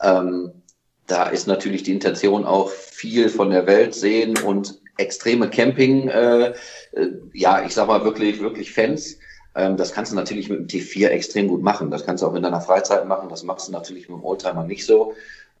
Ähm, 0.00 0.52
da 1.06 1.24
ist 1.24 1.46
natürlich 1.46 1.82
die 1.82 1.92
Intention 1.92 2.44
auch 2.44 2.70
viel 2.70 3.28
von 3.28 3.50
der 3.50 3.66
Welt 3.66 3.94
sehen 3.94 4.38
und 4.38 4.80
extreme 4.98 5.50
Camping, 5.50 6.08
äh, 6.08 6.54
äh, 6.92 7.08
ja, 7.32 7.64
ich 7.64 7.74
sag 7.74 7.88
mal 7.88 8.04
wirklich, 8.04 8.40
wirklich 8.40 8.72
Fans. 8.72 9.18
Ähm, 9.54 9.76
das 9.76 9.92
kannst 9.92 10.12
du 10.12 10.16
natürlich 10.16 10.48
mit 10.48 10.58
dem 10.58 10.66
T4 10.66 11.08
extrem 11.08 11.48
gut 11.48 11.62
machen. 11.62 11.90
Das 11.90 12.04
kannst 12.04 12.22
du 12.22 12.26
auch 12.26 12.34
in 12.34 12.42
deiner 12.42 12.60
Freizeit 12.60 13.06
machen. 13.06 13.28
Das 13.28 13.42
machst 13.42 13.68
du 13.68 13.72
natürlich 13.72 14.08
mit 14.08 14.18
dem 14.18 14.24
Oldtimer 14.24 14.64
nicht 14.64 14.86
so. 14.86 15.14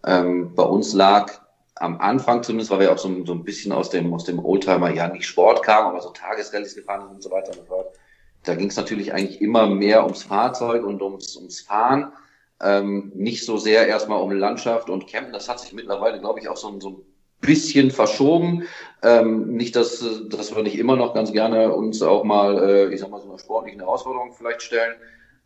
Ähm, 0.06 0.54
bei 0.54 0.62
uns 0.62 0.94
lag 0.94 1.40
am 1.76 2.00
Anfang 2.00 2.42
zumindest, 2.42 2.70
weil 2.70 2.80
wir 2.80 2.92
auch 2.92 2.98
so, 2.98 3.24
so 3.24 3.32
ein 3.32 3.44
bisschen 3.44 3.72
aus 3.72 3.90
dem, 3.90 4.12
aus 4.14 4.24
dem 4.24 4.44
Oldtimer, 4.44 4.90
ja 4.90 5.08
nicht 5.08 5.26
Sport 5.26 5.62
kamen, 5.62 5.88
aber 5.88 6.00
so 6.00 6.10
Tagesrallyes 6.10 6.74
gefahren 6.74 7.02
sind 7.02 7.14
und 7.16 7.22
so 7.22 7.30
weiter 7.30 7.50
und 7.50 7.56
so 7.56 7.64
fort. 7.64 7.96
Da 8.44 8.54
ging 8.54 8.68
es 8.68 8.76
natürlich 8.76 9.12
eigentlich 9.12 9.40
immer 9.40 9.66
mehr 9.66 10.04
ums 10.04 10.24
Fahrzeug 10.24 10.84
und 10.84 11.00
ums, 11.02 11.36
ums 11.36 11.60
Fahren. 11.60 12.12
Ähm, 12.60 13.12
nicht 13.14 13.44
so 13.44 13.56
sehr 13.56 13.88
erstmal 13.88 14.20
um 14.20 14.30
Landschaft 14.30 14.88
und 14.90 15.06
Campen. 15.06 15.32
Das 15.32 15.48
hat 15.48 15.60
sich 15.60 15.72
mittlerweile, 15.72 16.20
glaube 16.20 16.40
ich, 16.40 16.48
auch 16.48 16.56
so, 16.56 16.78
so 16.80 16.88
ein 16.88 17.11
bisschen 17.42 17.90
verschoben. 17.90 18.62
Ähm, 19.02 19.48
nicht, 19.54 19.76
dass, 19.76 20.02
dass 20.28 20.54
wir 20.54 20.62
nicht 20.62 20.78
immer 20.78 20.96
noch 20.96 21.12
ganz 21.12 21.32
gerne 21.32 21.74
uns 21.74 22.00
auch 22.00 22.24
mal, 22.24 22.58
äh, 22.62 22.94
ich 22.94 23.00
sag 23.00 23.10
mal, 23.10 23.20
so 23.20 23.28
eine 23.28 23.38
sportliche 23.38 23.78
Herausforderung 23.78 24.32
vielleicht 24.32 24.62
stellen. 24.62 24.94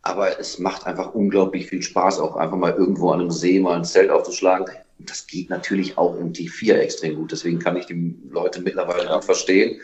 Aber 0.03 0.39
es 0.39 0.59
macht 0.59 0.85
einfach 0.85 1.13
unglaublich 1.13 1.67
viel 1.67 1.81
Spaß, 1.81 2.19
auch 2.19 2.37
einfach 2.37 2.55
mal 2.55 2.73
irgendwo 2.73 3.11
an 3.11 3.19
einem 3.19 3.31
See 3.31 3.59
mal 3.59 3.75
ein 3.75 3.83
Zelt 3.83 4.09
aufzuschlagen. 4.09 4.67
Das 4.99 5.27
geht 5.27 5.49
natürlich 5.49 5.97
auch 5.97 6.15
im 6.15 6.31
T4 6.31 6.75
extrem 6.75 7.15
gut. 7.15 7.31
Deswegen 7.31 7.59
kann 7.59 7.75
ich 7.75 7.87
die 7.87 8.15
Leute 8.29 8.61
mittlerweile 8.61 9.11
gut 9.11 9.25
verstehen. 9.25 9.81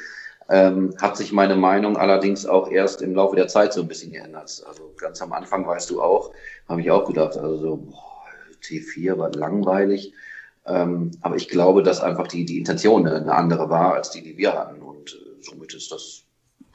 Ähm, 0.50 0.94
hat 1.02 1.18
sich 1.18 1.32
meine 1.32 1.56
Meinung 1.56 1.98
allerdings 1.98 2.46
auch 2.46 2.70
erst 2.70 3.02
im 3.02 3.16
Laufe 3.16 3.36
der 3.36 3.48
Zeit 3.48 3.74
so 3.74 3.82
ein 3.82 3.88
bisschen 3.88 4.12
geändert. 4.12 4.64
Also 4.68 4.94
ganz 4.98 5.22
am 5.22 5.34
Anfang 5.34 5.66
weißt 5.66 5.90
du 5.90 6.02
auch, 6.02 6.32
habe 6.68 6.82
ich 6.82 6.92
auch 6.92 7.06
gedacht, 7.06 7.38
also 7.38 7.58
so, 7.58 7.78
boah, 7.78 8.24
T4 8.64 9.18
war 9.18 9.32
langweilig. 9.32 10.14
Ähm, 10.66 11.12
aber 11.22 11.36
ich 11.36 11.50
glaube, 11.50 11.84
dass 11.84 12.02
einfach 12.02 12.28
die, 12.28 12.46
die 12.46 12.58
Intention 12.58 13.08
eine 13.08 13.34
andere 13.34 13.70
war, 13.70 13.96
als 13.96 14.12
die, 14.12 14.22
die 14.22 14.38
wir 14.38 14.54
hatten. 14.54 14.82
Und 14.82 15.14
äh, 15.14 15.42
somit 15.42 15.74
ist 15.74 15.92
das 15.92 16.24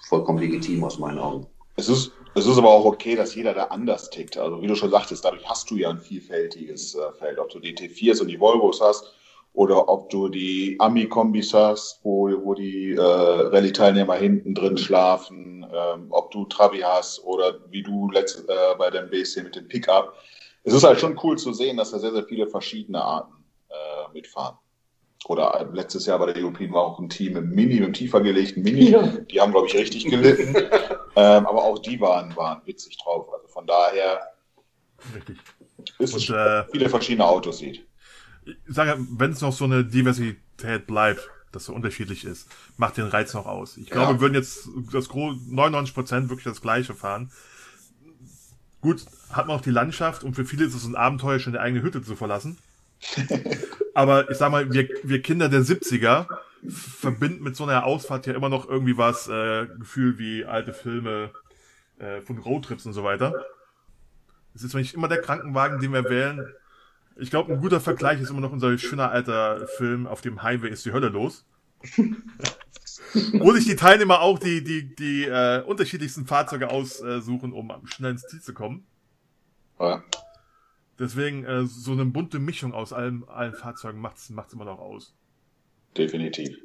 vollkommen 0.08 0.38
legitim 0.38 0.84
aus 0.84 0.98
meinen 0.98 1.18
Augen. 1.18 1.46
Es 1.76 1.88
ist, 1.88 2.12
es 2.34 2.46
ist 2.46 2.58
aber 2.58 2.70
auch 2.70 2.84
okay, 2.84 3.16
dass 3.16 3.34
jeder 3.34 3.54
da 3.54 3.64
anders 3.64 4.10
tickt. 4.10 4.36
Also 4.36 4.60
wie 4.60 4.66
du 4.66 4.74
schon 4.74 4.90
sagtest, 4.90 5.24
dadurch 5.24 5.48
hast 5.48 5.70
du 5.70 5.76
ja 5.76 5.90
ein 5.90 5.98
vielfältiges 5.98 6.94
äh, 6.94 7.12
Feld. 7.18 7.38
Ob 7.38 7.50
du 7.50 7.60
die 7.60 7.74
T4s 7.74 8.20
und 8.20 8.28
die 8.28 8.40
Volvos 8.40 8.80
hast 8.80 9.12
oder 9.54 9.88
ob 9.88 10.10
du 10.10 10.28
die 10.28 10.76
Ami-Kombis 10.78 11.54
hast, 11.54 12.00
wo, 12.02 12.30
wo 12.44 12.54
die 12.54 12.92
äh, 12.92 13.00
Rallye-Teilnehmer 13.00 14.14
hinten 14.16 14.54
drin 14.54 14.76
schlafen, 14.76 15.66
ähm, 15.72 16.08
ob 16.10 16.30
du 16.30 16.44
Trabi 16.44 16.80
hast 16.80 17.24
oder 17.24 17.58
wie 17.70 17.82
du 17.82 18.10
letzt, 18.10 18.44
äh, 18.48 18.74
bei 18.76 18.90
dem 18.90 19.08
BC 19.08 19.42
mit 19.42 19.56
dem 19.56 19.66
Pickup. 19.66 20.14
Es 20.64 20.74
ist 20.74 20.84
halt 20.84 21.00
schon 21.00 21.18
cool 21.22 21.38
zu 21.38 21.52
sehen, 21.52 21.78
dass 21.78 21.92
da 21.92 21.98
sehr, 21.98 22.12
sehr 22.12 22.24
viele 22.24 22.46
verschiedene 22.46 23.02
Arten 23.02 23.37
äh, 24.10 24.12
mitfahren. 24.12 24.56
Oder 25.26 25.68
letztes 25.72 26.06
Jahr 26.06 26.18
bei 26.18 26.32
der 26.32 26.42
European 26.42 26.72
war 26.72 26.82
auch 26.82 26.98
ein 27.00 27.08
Team 27.08 27.36
im 27.36 27.50
Mini, 27.50 27.78
im 27.78 27.92
tiefer 27.92 28.20
gelegten 28.20 28.62
Mini. 28.62 28.90
Ja. 28.90 29.02
Die 29.02 29.40
haben, 29.40 29.50
glaube 29.50 29.66
ich, 29.66 29.74
richtig 29.74 30.04
gelitten. 30.04 30.54
ähm, 31.16 31.46
aber 31.46 31.64
auch 31.64 31.80
die 31.80 32.00
waren, 32.00 32.34
waren 32.36 32.62
witzig 32.66 32.96
drauf. 32.98 33.26
Also 33.32 33.48
von 33.48 33.66
daher 33.66 34.20
richtig. 35.14 35.38
ist 35.98 36.14
es 36.14 36.30
Und, 36.30 36.36
äh, 36.36 36.64
viele 36.70 36.88
verschiedene 36.88 37.26
Autos 37.26 37.58
sieht. 37.58 37.84
Ich 38.44 38.56
sage, 38.68 38.96
wenn 38.98 39.32
es 39.32 39.40
noch 39.40 39.52
so 39.52 39.64
eine 39.64 39.84
Diversität 39.84 40.86
bleibt, 40.86 41.28
dass 41.52 41.64
so 41.64 41.74
unterschiedlich 41.74 42.24
ist, 42.24 42.48
macht 42.76 42.96
den 42.96 43.06
Reiz 43.06 43.34
noch 43.34 43.46
aus. 43.46 43.76
Ich 43.76 43.90
glaube, 43.90 44.12
ja. 44.12 44.12
wir 44.14 44.20
würden 44.20 44.34
jetzt 44.34 44.68
das 44.92 45.08
99 45.12 45.94
Prozent 45.94 46.28
wirklich 46.28 46.44
das 46.44 46.60
Gleiche 46.60 46.94
fahren. 46.94 47.32
Gut, 48.80 49.04
hat 49.32 49.48
man 49.48 49.56
auch 49.56 49.62
die 49.62 49.70
Landschaft 49.70 50.22
und 50.22 50.34
für 50.34 50.44
viele 50.44 50.64
ist 50.64 50.74
es 50.74 50.84
ein 50.84 50.94
Abenteuer, 50.94 51.40
schon 51.40 51.54
die 51.54 51.58
eigene 51.58 51.82
Hütte 51.82 52.02
zu 52.02 52.14
verlassen. 52.14 52.58
Aber 53.94 54.30
ich 54.30 54.38
sag 54.38 54.50
mal, 54.50 54.72
wir, 54.72 54.88
wir 55.02 55.22
Kinder 55.22 55.48
der 55.48 55.62
70er 55.62 56.26
verbinden 56.68 57.42
mit 57.42 57.56
so 57.56 57.64
einer 57.64 57.84
Ausfahrt 57.84 58.26
ja 58.26 58.34
immer 58.34 58.48
noch 58.48 58.68
irgendwie 58.68 58.96
was, 58.96 59.28
äh, 59.28 59.66
Gefühl 59.78 60.18
wie 60.18 60.44
alte 60.44 60.72
Filme 60.72 61.30
äh, 61.98 62.20
von 62.20 62.38
Roadtrips 62.38 62.86
und 62.86 62.92
so 62.92 63.04
weiter. 63.04 63.34
Es 64.54 64.62
ist 64.62 64.74
nicht 64.74 64.94
immer 64.94 65.08
der 65.08 65.20
Krankenwagen, 65.20 65.80
den 65.80 65.92
wir 65.92 66.04
wählen. 66.04 66.52
Ich 67.16 67.30
glaube, 67.30 67.52
ein 67.52 67.60
guter 67.60 67.80
Vergleich 67.80 68.20
ist 68.20 68.30
immer 68.30 68.40
noch 68.40 68.52
unser 68.52 68.76
schöner 68.78 69.10
alter 69.10 69.66
Film 69.76 70.06
Auf 70.06 70.20
dem 70.20 70.42
Highway 70.42 70.70
ist 70.70 70.84
die 70.84 70.92
Hölle 70.92 71.08
los. 71.08 71.44
Wo 73.32 73.52
sich 73.52 73.64
die 73.64 73.76
Teilnehmer 73.76 74.20
auch 74.20 74.38
die, 74.38 74.62
die, 74.62 74.94
die 74.94 75.24
äh, 75.24 75.62
unterschiedlichsten 75.62 76.26
Fahrzeuge 76.26 76.70
aussuchen, 76.70 77.52
um 77.52 77.72
schnell 77.86 78.12
ins 78.12 78.26
Ziel 78.26 78.40
zu 78.40 78.52
kommen. 78.52 78.86
Ja. 79.78 80.02
Deswegen 80.98 81.44
äh, 81.44 81.64
so 81.66 81.92
eine 81.92 82.04
bunte 82.04 82.38
Mischung 82.38 82.74
aus 82.74 82.92
allen, 82.92 83.24
allen 83.28 83.54
Fahrzeugen 83.54 84.00
macht 84.00 84.16
es 84.18 84.30
immer 84.52 84.64
noch 84.64 84.80
aus. 84.80 85.14
Definitiv. 85.96 86.58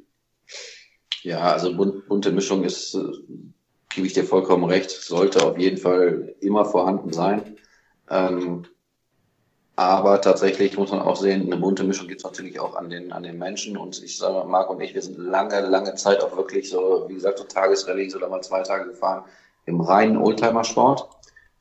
Ja, 1.22 1.52
also 1.52 1.74
bunt, 1.74 2.06
bunte 2.08 2.32
Mischung 2.32 2.64
ist, 2.64 2.94
äh, 2.94 3.04
gebe 3.94 4.06
ich 4.06 4.12
dir 4.12 4.24
vollkommen 4.24 4.64
recht, 4.64 4.90
sollte 4.90 5.44
auf 5.44 5.58
jeden 5.58 5.78
Fall 5.78 6.34
immer 6.40 6.64
vorhanden 6.64 7.12
sein. 7.12 7.56
Ähm, 8.10 8.66
aber 9.76 10.20
tatsächlich 10.20 10.76
muss 10.76 10.90
man 10.90 11.00
auch 11.00 11.16
sehen, 11.16 11.46
eine 11.46 11.56
bunte 11.56 11.82
Mischung 11.82 12.06
gibt 12.06 12.20
es 12.20 12.24
natürlich 12.24 12.60
auch 12.60 12.76
an 12.76 12.90
den, 12.90 13.12
an 13.12 13.24
den 13.24 13.38
Menschen. 13.38 13.76
Und 13.76 14.02
ich 14.02 14.18
sage 14.18 14.34
mal, 14.34 14.44
Marc 14.44 14.70
und 14.70 14.80
ich, 14.80 14.94
wir 14.94 15.02
sind 15.02 15.18
lange, 15.18 15.60
lange 15.60 15.94
Zeit 15.94 16.22
auch 16.22 16.36
wirklich 16.36 16.70
so, 16.70 17.06
wie 17.08 17.14
gesagt, 17.14 17.38
so 17.38 17.44
Tagesrallyes 17.44 18.14
oder 18.14 18.28
mal 18.28 18.42
zwei 18.42 18.62
Tage 18.62 18.90
gefahren 18.90 19.24
im 19.66 19.80
reinen 19.80 20.16
Oldtimer-Sport. 20.16 21.08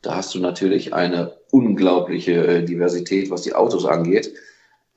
Da 0.02 0.16
hast 0.16 0.36
du 0.36 0.40
natürlich 0.40 0.94
eine 0.94 1.38
unglaubliche 1.54 2.48
äh, 2.48 2.66
Diversität, 2.66 3.30
was 3.30 3.44
die 3.44 3.54
Autos 3.54 3.86
angeht. 3.86 4.34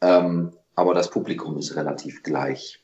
Ähm, 0.00 0.52
aber 0.74 0.94
das 0.94 1.10
Publikum 1.10 1.58
ist 1.58 1.76
relativ 1.76 2.22
gleich. 2.22 2.82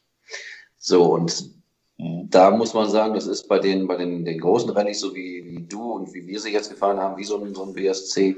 So, 0.79 1.05
und 1.05 1.51
da 1.97 2.51
muss 2.51 2.75
man 2.75 2.91
sagen, 2.91 3.15
das 3.15 3.27
ist 3.27 3.49
bei 3.49 3.59
den, 3.59 3.87
bei 3.87 3.97
den, 3.97 4.25
den 4.25 4.41
großen 4.41 4.71
Rallyes, 4.71 5.01
so 5.01 5.15
wie, 5.15 5.45
wie 5.47 5.67
du 5.67 5.93
und 5.93 6.13
wie 6.13 6.27
wir 6.27 6.39
sie 6.41 6.53
jetzt 6.53 6.71
gefahren 6.71 6.99
haben, 6.99 7.17
wie 7.17 7.25
so 7.25 7.43
ein, 7.43 7.55
so 7.55 7.63
ein 7.65 7.75
WSC, 7.75 8.37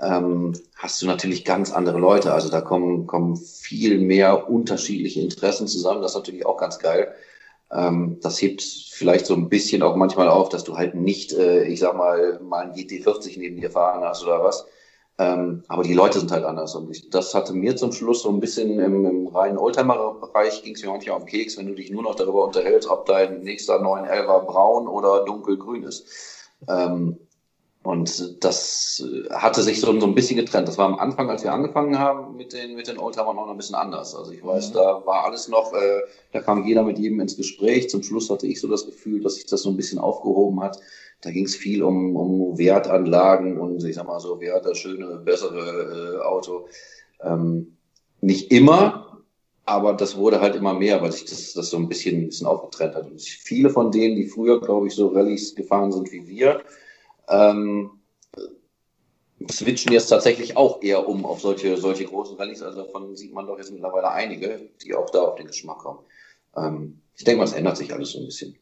ähm, 0.00 0.52
hast 0.76 1.02
du 1.02 1.06
natürlich 1.06 1.44
ganz 1.44 1.72
andere 1.72 1.98
Leute. 1.98 2.32
Also 2.32 2.48
da 2.48 2.60
kommen, 2.60 3.06
kommen 3.06 3.36
viel 3.36 3.98
mehr 3.98 4.48
unterschiedliche 4.48 5.20
Interessen 5.20 5.66
zusammen. 5.66 6.02
Das 6.02 6.12
ist 6.12 6.18
natürlich 6.18 6.46
auch 6.46 6.56
ganz 6.56 6.78
geil. 6.78 7.12
Ähm, 7.70 8.18
das 8.22 8.40
hebt 8.40 8.62
vielleicht 8.62 9.26
so 9.26 9.34
ein 9.34 9.48
bisschen 9.48 9.82
auch 9.82 9.96
manchmal 9.96 10.28
auf, 10.28 10.48
dass 10.48 10.64
du 10.64 10.76
halt 10.76 10.94
nicht, 10.94 11.32
äh, 11.32 11.64
ich 11.64 11.80
sag 11.80 11.96
mal, 11.96 12.40
mal 12.40 12.64
ein 12.64 12.72
GT40 12.72 13.38
neben 13.38 13.60
dir 13.60 13.70
fahren 13.70 14.02
hast 14.04 14.24
oder 14.24 14.42
was. 14.42 14.66
Ähm, 15.18 15.64
aber 15.66 15.82
die 15.82 15.94
Leute 15.94 16.20
sind 16.20 16.30
halt 16.30 16.44
anders. 16.44 16.74
Und 16.74 16.90
ich, 16.90 17.10
das 17.10 17.34
hatte 17.34 17.52
mir 17.52 17.76
zum 17.76 17.92
Schluss 17.92 18.22
so 18.22 18.30
ein 18.30 18.40
bisschen 18.40 18.78
im, 18.78 19.04
im 19.04 19.26
reinen 19.26 19.58
Oldtimer-Bereich 19.58 20.62
ging 20.62 20.76
es 20.76 20.82
mir 20.82 20.90
manchmal 20.90 21.16
auf 21.16 21.24
den 21.24 21.30
Keks, 21.30 21.58
wenn 21.58 21.66
du 21.66 21.74
dich 21.74 21.90
nur 21.90 22.04
noch 22.04 22.14
darüber 22.14 22.44
unterhältst, 22.44 22.88
ob 22.88 23.06
dein 23.06 23.40
nächster 23.42 23.80
911er 23.80 24.46
braun 24.46 24.86
oder 24.86 25.24
dunkelgrün 25.24 25.82
ist. 25.82 26.06
Ähm, 26.68 27.18
und 27.88 28.44
das 28.44 29.02
äh, 29.02 29.30
hatte 29.30 29.62
sich 29.62 29.80
so, 29.80 29.98
so 29.98 30.06
ein 30.06 30.14
bisschen 30.14 30.36
getrennt. 30.36 30.68
Das 30.68 30.76
war 30.76 30.84
am 30.84 30.98
Anfang, 30.98 31.30
als 31.30 31.42
wir 31.42 31.54
angefangen 31.54 31.98
haben 31.98 32.36
mit 32.36 32.52
den, 32.52 32.74
mit 32.74 32.86
den 32.86 32.98
Oldtimern 32.98 33.34
noch 33.34 33.48
ein 33.48 33.56
bisschen 33.56 33.76
anders. 33.76 34.14
Also 34.14 34.30
ich 34.30 34.44
weiß, 34.44 34.68
mhm. 34.68 34.74
da 34.74 35.06
war 35.06 35.24
alles 35.24 35.48
noch, 35.48 35.72
äh, 35.72 36.02
da 36.32 36.40
kam 36.40 36.66
jeder 36.66 36.82
mit 36.82 36.98
jedem 36.98 37.18
ins 37.20 37.38
Gespräch. 37.38 37.88
Zum 37.88 38.02
Schluss 38.02 38.28
hatte 38.28 38.46
ich 38.46 38.60
so 38.60 38.68
das 38.68 38.84
Gefühl, 38.84 39.22
dass 39.22 39.36
sich 39.36 39.46
das 39.46 39.62
so 39.62 39.70
ein 39.70 39.78
bisschen 39.78 39.98
aufgehoben 39.98 40.60
hat. 40.60 40.78
Da 41.22 41.30
ging 41.30 41.46
es 41.46 41.56
viel 41.56 41.82
um, 41.82 42.14
um 42.14 42.58
Wertanlagen 42.58 43.58
und 43.58 43.82
ich 43.82 43.94
sag 43.94 44.06
mal 44.06 44.20
so, 44.20 44.38
wer 44.38 44.56
hat 44.56 44.66
das 44.66 44.76
schöne, 44.76 45.22
bessere 45.24 46.18
äh, 46.18 46.26
Auto. 46.26 46.66
Ähm, 47.22 47.78
nicht 48.20 48.52
immer, 48.52 49.22
aber 49.64 49.94
das 49.94 50.14
wurde 50.14 50.42
halt 50.42 50.56
immer 50.56 50.74
mehr, 50.74 51.00
weil 51.00 51.12
sich 51.12 51.24
das, 51.24 51.54
das 51.54 51.70
so 51.70 51.78
ein 51.78 51.88
bisschen, 51.88 52.20
ein 52.20 52.26
bisschen 52.26 52.48
aufgetrennt 52.48 52.96
hat. 52.96 53.06
Und 53.10 53.22
viele 53.22 53.70
von 53.70 53.90
denen, 53.90 54.16
die 54.16 54.26
früher, 54.26 54.60
glaube 54.60 54.88
ich, 54.88 54.94
so 54.94 55.08
Rallyes 55.08 55.54
gefahren 55.54 55.90
sind 55.90 56.12
wie 56.12 56.26
wir, 56.26 56.60
ähm, 57.28 57.90
switchen 59.50 59.92
jetzt 59.92 60.08
tatsächlich 60.08 60.56
auch 60.56 60.82
eher 60.82 61.06
um 61.06 61.24
auf 61.24 61.40
solche, 61.40 61.76
solche 61.76 62.04
großen 62.04 62.36
Rallyes. 62.36 62.62
Also 62.62 62.84
davon 62.84 63.16
sieht 63.16 63.32
man 63.32 63.46
doch 63.46 63.58
jetzt 63.58 63.72
mittlerweile 63.72 64.10
einige, 64.10 64.68
die 64.82 64.94
auch 64.94 65.10
da 65.10 65.20
auf 65.20 65.36
den 65.36 65.46
Geschmack 65.46 65.78
kommen. 65.78 66.00
Ähm, 66.56 67.00
ich 67.16 67.24
denke 67.24 67.38
mal, 67.38 67.44
es 67.44 67.52
ändert 67.52 67.76
sich 67.76 67.92
alles 67.92 68.12
so 68.12 68.20
ein 68.20 68.26
bisschen. 68.26 68.56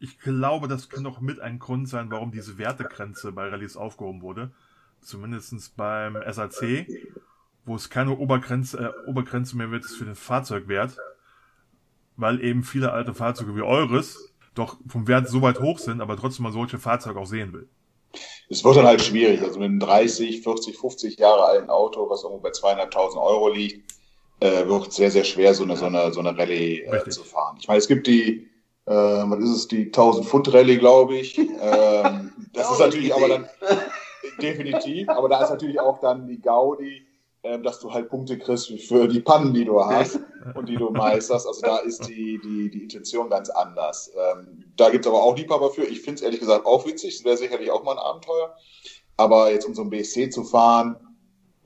Ich 0.00 0.18
glaube, 0.20 0.68
das 0.68 0.88
kann 0.88 1.06
auch 1.06 1.20
mit 1.20 1.40
ein 1.40 1.58
Grund 1.58 1.88
sein, 1.88 2.10
warum 2.10 2.30
diese 2.30 2.56
Wertegrenze 2.56 3.32
bei 3.32 3.48
Rallyes 3.48 3.76
aufgehoben 3.76 4.22
wurde. 4.22 4.52
Zumindest 5.00 5.76
beim 5.76 6.16
SAC, 6.30 6.86
wo 7.64 7.76
es 7.76 7.90
keine 7.90 8.16
Obergrenze, 8.16 8.78
äh, 8.78 9.08
Obergrenze 9.08 9.56
mehr 9.56 9.70
wird 9.70 9.84
für 9.84 10.04
den 10.04 10.14
Fahrzeugwert, 10.14 10.96
weil 12.16 12.42
eben 12.42 12.62
viele 12.62 12.92
alte 12.92 13.14
Fahrzeuge 13.14 13.56
wie 13.56 13.62
eures 13.62 14.32
doch 14.58 14.76
vom 14.86 15.06
Wert 15.08 15.28
so 15.28 15.42
weit 15.42 15.60
hoch 15.60 15.78
sind, 15.78 16.00
aber 16.00 16.16
trotzdem 16.16 16.44
mal 16.44 16.52
solche 16.52 16.78
Fahrzeuge 16.78 17.18
auch 17.18 17.26
sehen 17.26 17.52
will. 17.52 17.68
Es 18.48 18.64
wird 18.64 18.76
dann 18.76 18.86
halt 18.86 19.02
schwierig. 19.02 19.42
Also 19.42 19.58
mit 19.58 19.66
einem 19.66 19.80
30, 19.80 20.42
40, 20.42 20.78
50 20.78 21.18
Jahre 21.18 21.44
alten 21.44 21.70
Auto, 21.70 22.08
was 22.08 22.22
irgendwo 22.22 22.42
bei 22.42 22.50
200.000 22.50 23.22
Euro 23.22 23.48
liegt, 23.50 23.92
äh, 24.40 24.66
wird 24.66 24.92
sehr, 24.92 25.10
sehr 25.10 25.24
schwer, 25.24 25.54
so 25.54 25.64
eine, 25.64 25.76
so 25.76 25.86
eine, 25.86 26.12
so 26.12 26.20
eine 26.20 26.36
Rallye 26.36 26.82
äh, 26.82 27.08
zu 27.08 27.24
fahren. 27.24 27.56
Ich 27.60 27.68
meine, 27.68 27.78
es 27.78 27.88
gibt 27.88 28.06
die, 28.06 28.48
äh, 28.86 28.92
was 28.92 29.40
ist 29.40 29.50
es, 29.50 29.68
die 29.68 29.86
1000 29.86 30.26
Pfund 30.26 30.52
Rallye, 30.52 30.78
glaube 30.78 31.16
ich. 31.16 31.38
Ähm, 31.38 32.32
das 32.52 32.70
ist 32.70 32.78
natürlich 32.78 33.14
aber 33.14 33.28
dann 33.28 33.48
definitiv, 34.40 35.08
aber 35.08 35.28
da 35.28 35.42
ist 35.42 35.50
natürlich 35.50 35.78
auch 35.80 36.00
dann 36.00 36.26
die 36.26 36.40
Gaudi 36.40 37.07
ähm, 37.42 37.62
dass 37.62 37.78
du 37.80 37.92
halt 37.92 38.08
Punkte 38.08 38.38
kriegst 38.38 38.68
für 38.80 39.06
die 39.06 39.20
Pannen, 39.20 39.54
die 39.54 39.64
du 39.64 39.80
hast 39.84 40.20
und 40.54 40.68
die 40.68 40.76
du 40.76 40.90
meisterst. 40.90 41.46
Also 41.46 41.60
da 41.62 41.78
ist 41.78 42.08
die, 42.08 42.40
die, 42.42 42.70
die 42.70 42.82
Intention 42.82 43.30
ganz 43.30 43.48
anders. 43.50 44.10
Ähm, 44.14 44.64
da 44.76 44.90
gibt 44.90 45.06
es 45.06 45.10
aber 45.10 45.22
auch 45.22 45.36
Liebhaber 45.36 45.70
für. 45.70 45.84
Ich 45.84 46.00
finde 46.00 46.16
es 46.16 46.22
ehrlich 46.22 46.40
gesagt 46.40 46.66
auch 46.66 46.86
witzig. 46.86 47.14
Es 47.14 47.24
wäre 47.24 47.36
sicherlich 47.36 47.70
auch 47.70 47.84
mal 47.84 47.92
ein 47.92 47.98
Abenteuer. 47.98 48.54
Aber 49.16 49.52
jetzt 49.52 49.66
um 49.66 49.74
so 49.74 49.82
ein 49.82 49.90
BSC 49.90 50.30
zu 50.30 50.44
fahren, 50.44 50.96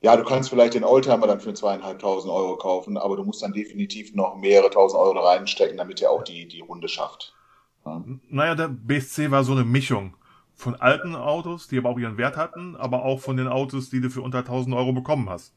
ja, 0.01 0.17
du 0.17 0.23
kannst 0.23 0.49
vielleicht 0.49 0.73
den 0.73 0.83
Oldtimer 0.83 1.27
dann 1.27 1.39
für 1.39 1.53
zweieinhalbtausend 1.53 2.31
Euro 2.31 2.57
kaufen, 2.57 2.97
aber 2.97 3.15
du 3.15 3.23
musst 3.23 3.41
dann 3.41 3.53
definitiv 3.53 4.13
noch 4.13 4.35
mehrere 4.35 4.69
tausend 4.69 5.01
Euro 5.01 5.19
reinstecken, 5.19 5.77
damit 5.77 6.01
er 6.01 6.11
auch 6.11 6.23
die, 6.23 6.47
die 6.47 6.59
Runde 6.59 6.89
schafft. 6.89 7.33
Ja. 7.85 8.03
Naja, 8.27 8.55
der 8.55 8.67
BSC 8.67 9.31
war 9.31 9.43
so 9.43 9.53
eine 9.53 9.63
Mischung 9.63 10.15
von 10.55 10.75
alten 10.75 11.15
Autos, 11.15 11.67
die 11.67 11.77
aber 11.77 11.89
auch 11.89 11.97
ihren 11.97 12.17
Wert 12.17 12.37
hatten, 12.37 12.75
aber 12.75 13.03
auch 13.03 13.19
von 13.19 13.37
den 13.37 13.47
Autos, 13.47 13.89
die 13.89 14.01
du 14.01 14.09
für 14.09 14.21
unter 14.21 14.39
1000 14.39 14.75
Euro 14.75 14.91
bekommen 14.91 15.29
hast. 15.29 15.53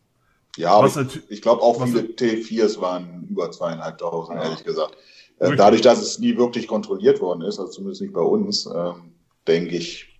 Ja, 0.56 0.72
aber 0.72 0.86
ich, 0.86 1.30
ich 1.30 1.42
glaube 1.42 1.62
auch 1.62 1.82
viele 1.84 2.00
T4s 2.00 2.80
waren 2.80 3.26
über 3.28 3.50
zweieinhalbtausend, 3.50 4.38
ja. 4.38 4.44
ehrlich 4.44 4.64
gesagt. 4.64 4.96
Äh, 5.38 5.54
dadurch, 5.54 5.82
dass 5.82 6.00
es 6.00 6.18
nie 6.18 6.36
wirklich 6.36 6.66
kontrolliert 6.66 7.20
worden 7.20 7.42
ist, 7.42 7.58
also 7.58 7.70
zumindest 7.70 8.00
nicht 8.00 8.14
bei 8.14 8.22
uns, 8.22 8.66
ähm, 8.66 9.14
denke 9.46 9.76
ich, 9.76 10.18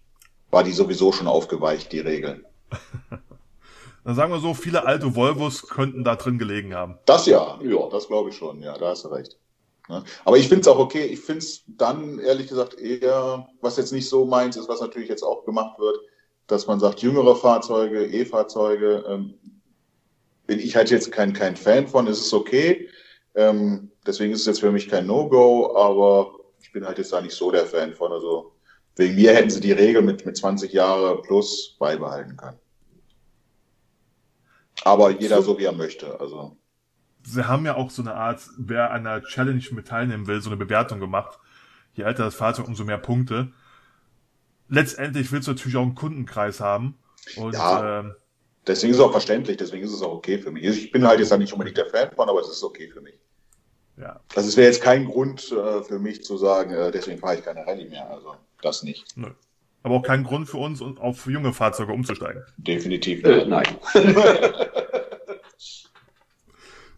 war 0.50 0.62
die 0.62 0.73
sowieso 0.73 1.12
schon 1.12 1.26
aufgeweicht, 1.26 1.93
die 1.93 2.00
Regel. 2.00 2.45
Dann 4.05 4.14
sagen 4.14 4.33
wir 4.33 4.38
so, 4.38 4.55
viele 4.55 4.87
alte 4.87 5.16
Volvos 5.16 5.66
könnten 5.66 6.05
da 6.05 6.14
drin 6.14 6.38
gelegen 6.38 6.75
haben. 6.75 6.99
Das 7.07 7.26
ja, 7.26 7.59
ja, 7.61 7.88
das 7.90 8.07
glaube 8.07 8.31
ich 8.31 8.37
schon, 8.37 8.62
ja, 8.62 8.78
da 8.78 8.90
hast 8.90 9.05
du 9.05 9.09
recht. 9.09 9.37
Ja. 9.88 10.05
Aber 10.25 10.37
ich 10.37 10.49
finde 10.49 10.61
es 10.61 10.69
auch 10.69 10.78
okay, 10.78 11.05
ich 11.05 11.21
finde 11.21 11.40
es 11.40 11.64
dann 11.66 12.19
ehrlich 12.21 12.49
gesagt 12.49 12.78
eher, 12.78 13.49
was 13.61 13.76
jetzt 13.76 13.93
nicht 13.93 14.09
so 14.09 14.25
meins 14.25 14.57
ist, 14.57 14.69
was 14.69 14.81
natürlich 14.81 15.09
jetzt 15.09 15.23
auch 15.23 15.45
gemacht 15.45 15.78
wird, 15.78 15.99
dass 16.47 16.66
man 16.66 16.78
sagt, 16.78 17.02
jüngere 17.02 17.35
Fahrzeuge, 17.35 18.07
E-Fahrzeuge, 18.07 19.05
ähm, 19.09 19.35
bin 20.46 20.58
ich 20.58 20.76
halt 20.76 20.90
jetzt 20.90 21.12
kein, 21.12 21.32
kein 21.32 21.56
Fan 21.56 21.86
von, 21.86 22.06
ist 22.06 22.20
es 22.20 22.32
okay. 22.32 22.88
Ähm, 23.34 23.90
deswegen 24.06 24.32
ist 24.32 24.40
es 24.40 24.46
jetzt 24.46 24.60
für 24.60 24.72
mich 24.72 24.88
kein 24.88 25.06
No-Go, 25.06 25.76
aber 25.76 26.38
ich 26.60 26.72
bin 26.72 26.86
halt 26.86 26.98
jetzt 26.98 27.12
da 27.12 27.20
nicht 27.20 27.34
so 27.34 27.50
der 27.50 27.66
Fan 27.66 27.94
von. 27.94 28.12
Also 28.12 28.52
wegen 28.96 29.14
mir 29.14 29.34
hätten 29.34 29.50
sie 29.50 29.60
die 29.60 29.72
Regel 29.72 30.02
mit, 30.02 30.24
mit 30.24 30.36
20 30.36 30.72
Jahre 30.72 31.20
plus 31.22 31.76
beibehalten 31.78 32.36
können. 32.36 32.58
Aber 34.84 35.10
jeder 35.10 35.42
so, 35.42 35.52
so 35.52 35.58
wie 35.58 35.64
er 35.64 35.72
möchte. 35.72 36.18
Also. 36.20 36.56
Sie 37.22 37.46
haben 37.46 37.66
ja 37.66 37.74
auch 37.74 37.90
so 37.90 38.02
eine 38.02 38.14
Art, 38.14 38.40
wer 38.56 38.90
an 38.92 39.06
einer 39.06 39.22
Challenge 39.22 39.62
mit 39.72 39.88
teilnehmen 39.88 40.26
will, 40.26 40.40
so 40.40 40.48
eine 40.48 40.56
Bewertung 40.56 41.00
gemacht. 41.00 41.38
Je 41.94 42.04
älter 42.04 42.24
das 42.24 42.34
Fahrzeug, 42.34 42.68
umso 42.68 42.84
mehr 42.84 42.98
Punkte. 42.98 43.52
Letztendlich 44.68 45.30
willst 45.32 45.48
du 45.48 45.52
natürlich 45.52 45.76
auch 45.76 45.82
einen 45.82 45.94
Kundenkreis 45.94 46.60
haben. 46.60 46.98
Und, 47.36 47.54
ja, 47.54 48.00
ähm, 48.00 48.14
deswegen 48.66 48.92
ist 48.92 48.99
es 48.99 49.04
auch 49.04 49.12
verständlich, 49.12 49.56
deswegen 49.56 49.85
ist 49.85 49.92
es 49.92 50.02
auch 50.02 50.12
okay 50.12 50.38
für 50.38 50.50
mich. 50.50 50.64
Ich 50.64 50.90
bin 50.90 51.06
halt 51.06 51.20
jetzt 51.20 51.37
nicht 51.38 51.52
unbedingt 51.52 51.76
der 51.76 51.87
Fan 51.87 52.11
von, 52.12 52.28
aber 52.28 52.40
es 52.40 52.49
ist 52.49 52.62
okay 52.62 52.88
für 52.88 53.00
mich. 53.00 53.18
Ja. 53.99 54.20
Also 54.35 54.49
es 54.49 54.56
wäre 54.56 54.68
jetzt 54.68 54.82
kein 54.82 55.06
Grund 55.06 55.50
äh, 55.52 55.82
für 55.82 55.99
mich 55.99 56.23
zu 56.23 56.37
sagen, 56.37 56.73
äh, 56.73 56.90
deswegen 56.90 57.18
fahre 57.18 57.37
ich 57.37 57.44
keine 57.44 57.66
Rallye 57.66 57.88
mehr. 57.88 58.11
Also 58.11 58.35
das 58.61 58.82
nicht. 58.82 59.16
Nö 59.16 59.30
aber 59.87 59.94
auch 59.94 60.02
kein 60.02 60.25
Grund 60.25 60.49
für 60.49 60.56
uns, 60.56 60.82
auf 60.82 61.26
junge 61.26 61.52
Fahrzeuge 61.52 61.92
umzusteigen. 61.92 62.42
Definitiv 62.56 63.23
äh, 63.23 63.46
nein. 63.46 63.68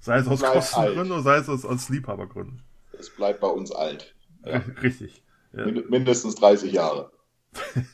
sei 0.00 0.16
es 0.16 0.26
aus 0.26 0.40
Kostengründen 0.40 1.12
oder 1.12 1.20
sei 1.20 1.36
es 1.36 1.50
aus, 1.50 1.66
aus 1.66 1.90
Liebhabergründen. 1.90 2.62
Es 2.98 3.10
bleibt 3.10 3.40
bei 3.40 3.48
uns 3.48 3.72
alt. 3.72 4.14
Ja. 4.46 4.62
Richtig. 4.82 5.22
Ja. 5.52 5.66
Mindestens 5.66 6.36
30 6.36 6.72
Jahre. 6.72 7.12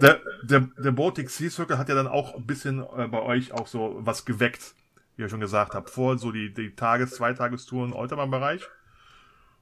der, 0.00 0.20
der, 0.42 0.60
der 0.78 0.92
Baltic 0.92 1.30
Sea 1.30 1.50
Circle 1.50 1.78
hat 1.78 1.88
ja 1.88 1.94
dann 1.94 2.08
auch 2.08 2.34
ein 2.34 2.46
bisschen 2.46 2.80
äh, 2.96 3.08
bei 3.08 3.22
euch 3.22 3.52
auch 3.52 3.66
so 3.66 3.96
was 4.00 4.24
geweckt, 4.24 4.74
wie 5.16 5.22
ihr 5.22 5.28
schon 5.28 5.40
gesagt 5.40 5.74
habt. 5.74 5.90
Vor 5.90 6.18
so 6.18 6.32
die, 6.32 6.52
die 6.52 6.74
Tages-, 6.74 7.12
Zweitagestouren 7.12 7.92
im 7.92 7.96
Oltermann-Bereich. 7.96 8.62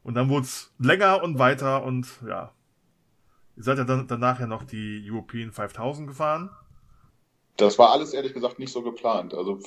Und 0.02 0.14
dann 0.14 0.28
wurde 0.28 0.46
es 0.46 0.72
länger 0.78 1.22
und 1.22 1.38
weiter 1.38 1.84
und 1.84 2.08
ja, 2.26 2.52
Ihr 3.56 3.64
seid 3.64 3.78
ja 3.78 3.84
dann 3.84 4.06
danach 4.06 4.40
ja 4.40 4.46
noch 4.46 4.64
die 4.64 5.06
European 5.08 5.52
5000 5.52 6.08
gefahren. 6.08 6.50
Das 7.56 7.78
war 7.78 7.90
alles 7.90 8.14
ehrlich 8.14 8.32
gesagt 8.32 8.58
nicht 8.58 8.72
so 8.72 8.82
geplant. 8.82 9.34
Also 9.34 9.60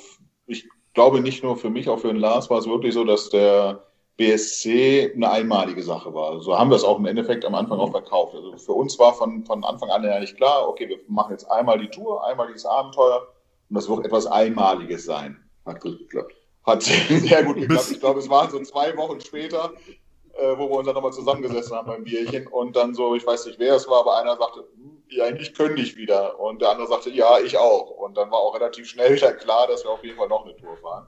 ich 0.47 0.67
glaube 0.93 1.19
nicht 1.21 1.43
nur 1.43 1.57
für 1.57 1.69
mich, 1.69 1.87
auch 1.87 1.99
für 1.99 2.07
den 2.07 2.17
Lars 2.17 2.49
war 2.49 2.57
es 2.57 2.67
wirklich 2.67 2.93
so, 2.93 3.03
dass 3.03 3.29
der 3.29 3.85
BSC 4.17 5.11
eine 5.13 5.29
einmalige 5.29 5.83
Sache 5.83 6.13
war. 6.13 6.39
So 6.41 6.57
haben 6.57 6.69
wir 6.69 6.77
es 6.77 6.83
auch 6.83 6.99
im 6.99 7.05
Endeffekt 7.05 7.43
am 7.43 7.55
Anfang 7.55 7.79
auch 7.79 7.91
verkauft. 7.91 8.33
Also 8.33 8.57
für 8.57 8.71
uns 8.71 8.97
war 8.97 9.13
von, 9.13 9.43
von 9.43 9.63
Anfang 9.65 9.89
an 9.89 10.05
eigentlich 10.05 10.37
klar, 10.37 10.67
okay, 10.69 10.87
wir 10.87 10.99
machen 11.07 11.31
jetzt 11.31 11.49
einmal 11.51 11.79
die 11.79 11.89
Tour, 11.89 12.25
einmal 12.25 12.47
dieses 12.47 12.65
Abenteuer 12.65 13.27
und 13.69 13.75
das 13.75 13.89
wird 13.89 14.05
etwas 14.05 14.25
Einmaliges 14.25 15.05
sein. 15.05 15.37
Hat 15.65 15.81
gut 15.81 15.99
geklappt. 15.99 16.33
Hat 16.65 16.83
sehr 17.09 17.43
gut 17.43 17.57
geklappt. 17.57 17.91
Ich 17.91 17.99
glaube, 17.99 18.19
es 18.19 18.29
waren 18.29 18.49
so 18.49 18.59
zwei 18.61 18.95
Wochen 18.95 19.19
später, 19.19 19.73
äh, 20.33 20.57
wo 20.57 20.69
wir 20.69 20.77
uns 20.77 20.85
dann 20.85 20.95
nochmal 20.95 21.13
zusammengesessen 21.13 21.75
haben 21.75 21.87
beim 21.87 22.03
Bierchen 22.05 22.47
und 22.47 22.75
dann 22.75 22.93
so, 22.93 23.15
ich 23.15 23.25
weiß 23.25 23.45
nicht 23.47 23.59
wer 23.59 23.75
es 23.75 23.87
war, 23.87 23.99
aber 23.99 24.17
einer 24.17 24.37
sagte, 24.37 24.65
hm, 24.75 25.03
ja, 25.09 25.25
eigentlich 25.25 25.53
könnte 25.53 25.81
ich 25.81 25.97
wieder 25.97 26.39
und 26.39 26.61
der 26.61 26.71
andere 26.71 26.87
sagte, 26.87 27.09
ja, 27.09 27.39
ich 27.39 27.57
auch 27.57 27.89
und 27.89 28.15
dann 28.15 28.31
war 28.31 28.39
auch 28.39 28.55
relativ 28.55 28.87
schnell 28.87 29.13
wieder 29.13 29.33
klar, 29.33 29.67
dass 29.67 29.83
wir 29.83 29.91
auf 29.91 30.03
jeden 30.03 30.17
Fall 30.17 30.29
noch 30.29 30.45
eine 30.45 30.55
Tour 30.55 30.77
fahren. 30.77 31.07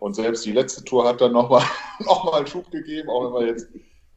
Und 0.00 0.14
selbst 0.14 0.44
die 0.46 0.52
letzte 0.52 0.82
Tour 0.82 1.06
hat 1.06 1.20
dann 1.20 1.32
nochmal 1.32 1.62
noch 2.00 2.24
mal 2.24 2.38
einen 2.38 2.46
Schub 2.46 2.70
gegeben, 2.70 3.08
auch 3.08 3.26
wenn 3.26 3.40
wir 3.40 3.52
jetzt 3.52 3.68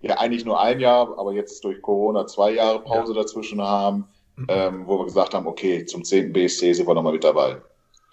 ja 0.01 0.17
eigentlich 0.17 0.45
nur 0.45 0.59
ein 0.59 0.79
Jahr, 0.79 1.17
aber 1.19 1.33
jetzt 1.33 1.63
durch 1.63 1.81
Corona 1.81 2.25
zwei 2.25 2.51
Jahre 2.51 2.79
Pause 2.79 3.13
ja. 3.13 3.21
dazwischen 3.21 3.61
haben, 3.61 4.07
mhm. 4.37 4.45
ähm, 4.47 4.87
wo 4.87 4.97
wir 4.99 5.05
gesagt 5.05 5.33
haben, 5.33 5.45
okay, 5.45 5.85
zum 5.85 6.03
10. 6.03 6.33
BSC 6.33 6.73
sind 6.73 6.87
wir 6.87 6.93
nochmal 6.93 7.13
mit 7.13 7.23
dabei. 7.23 7.61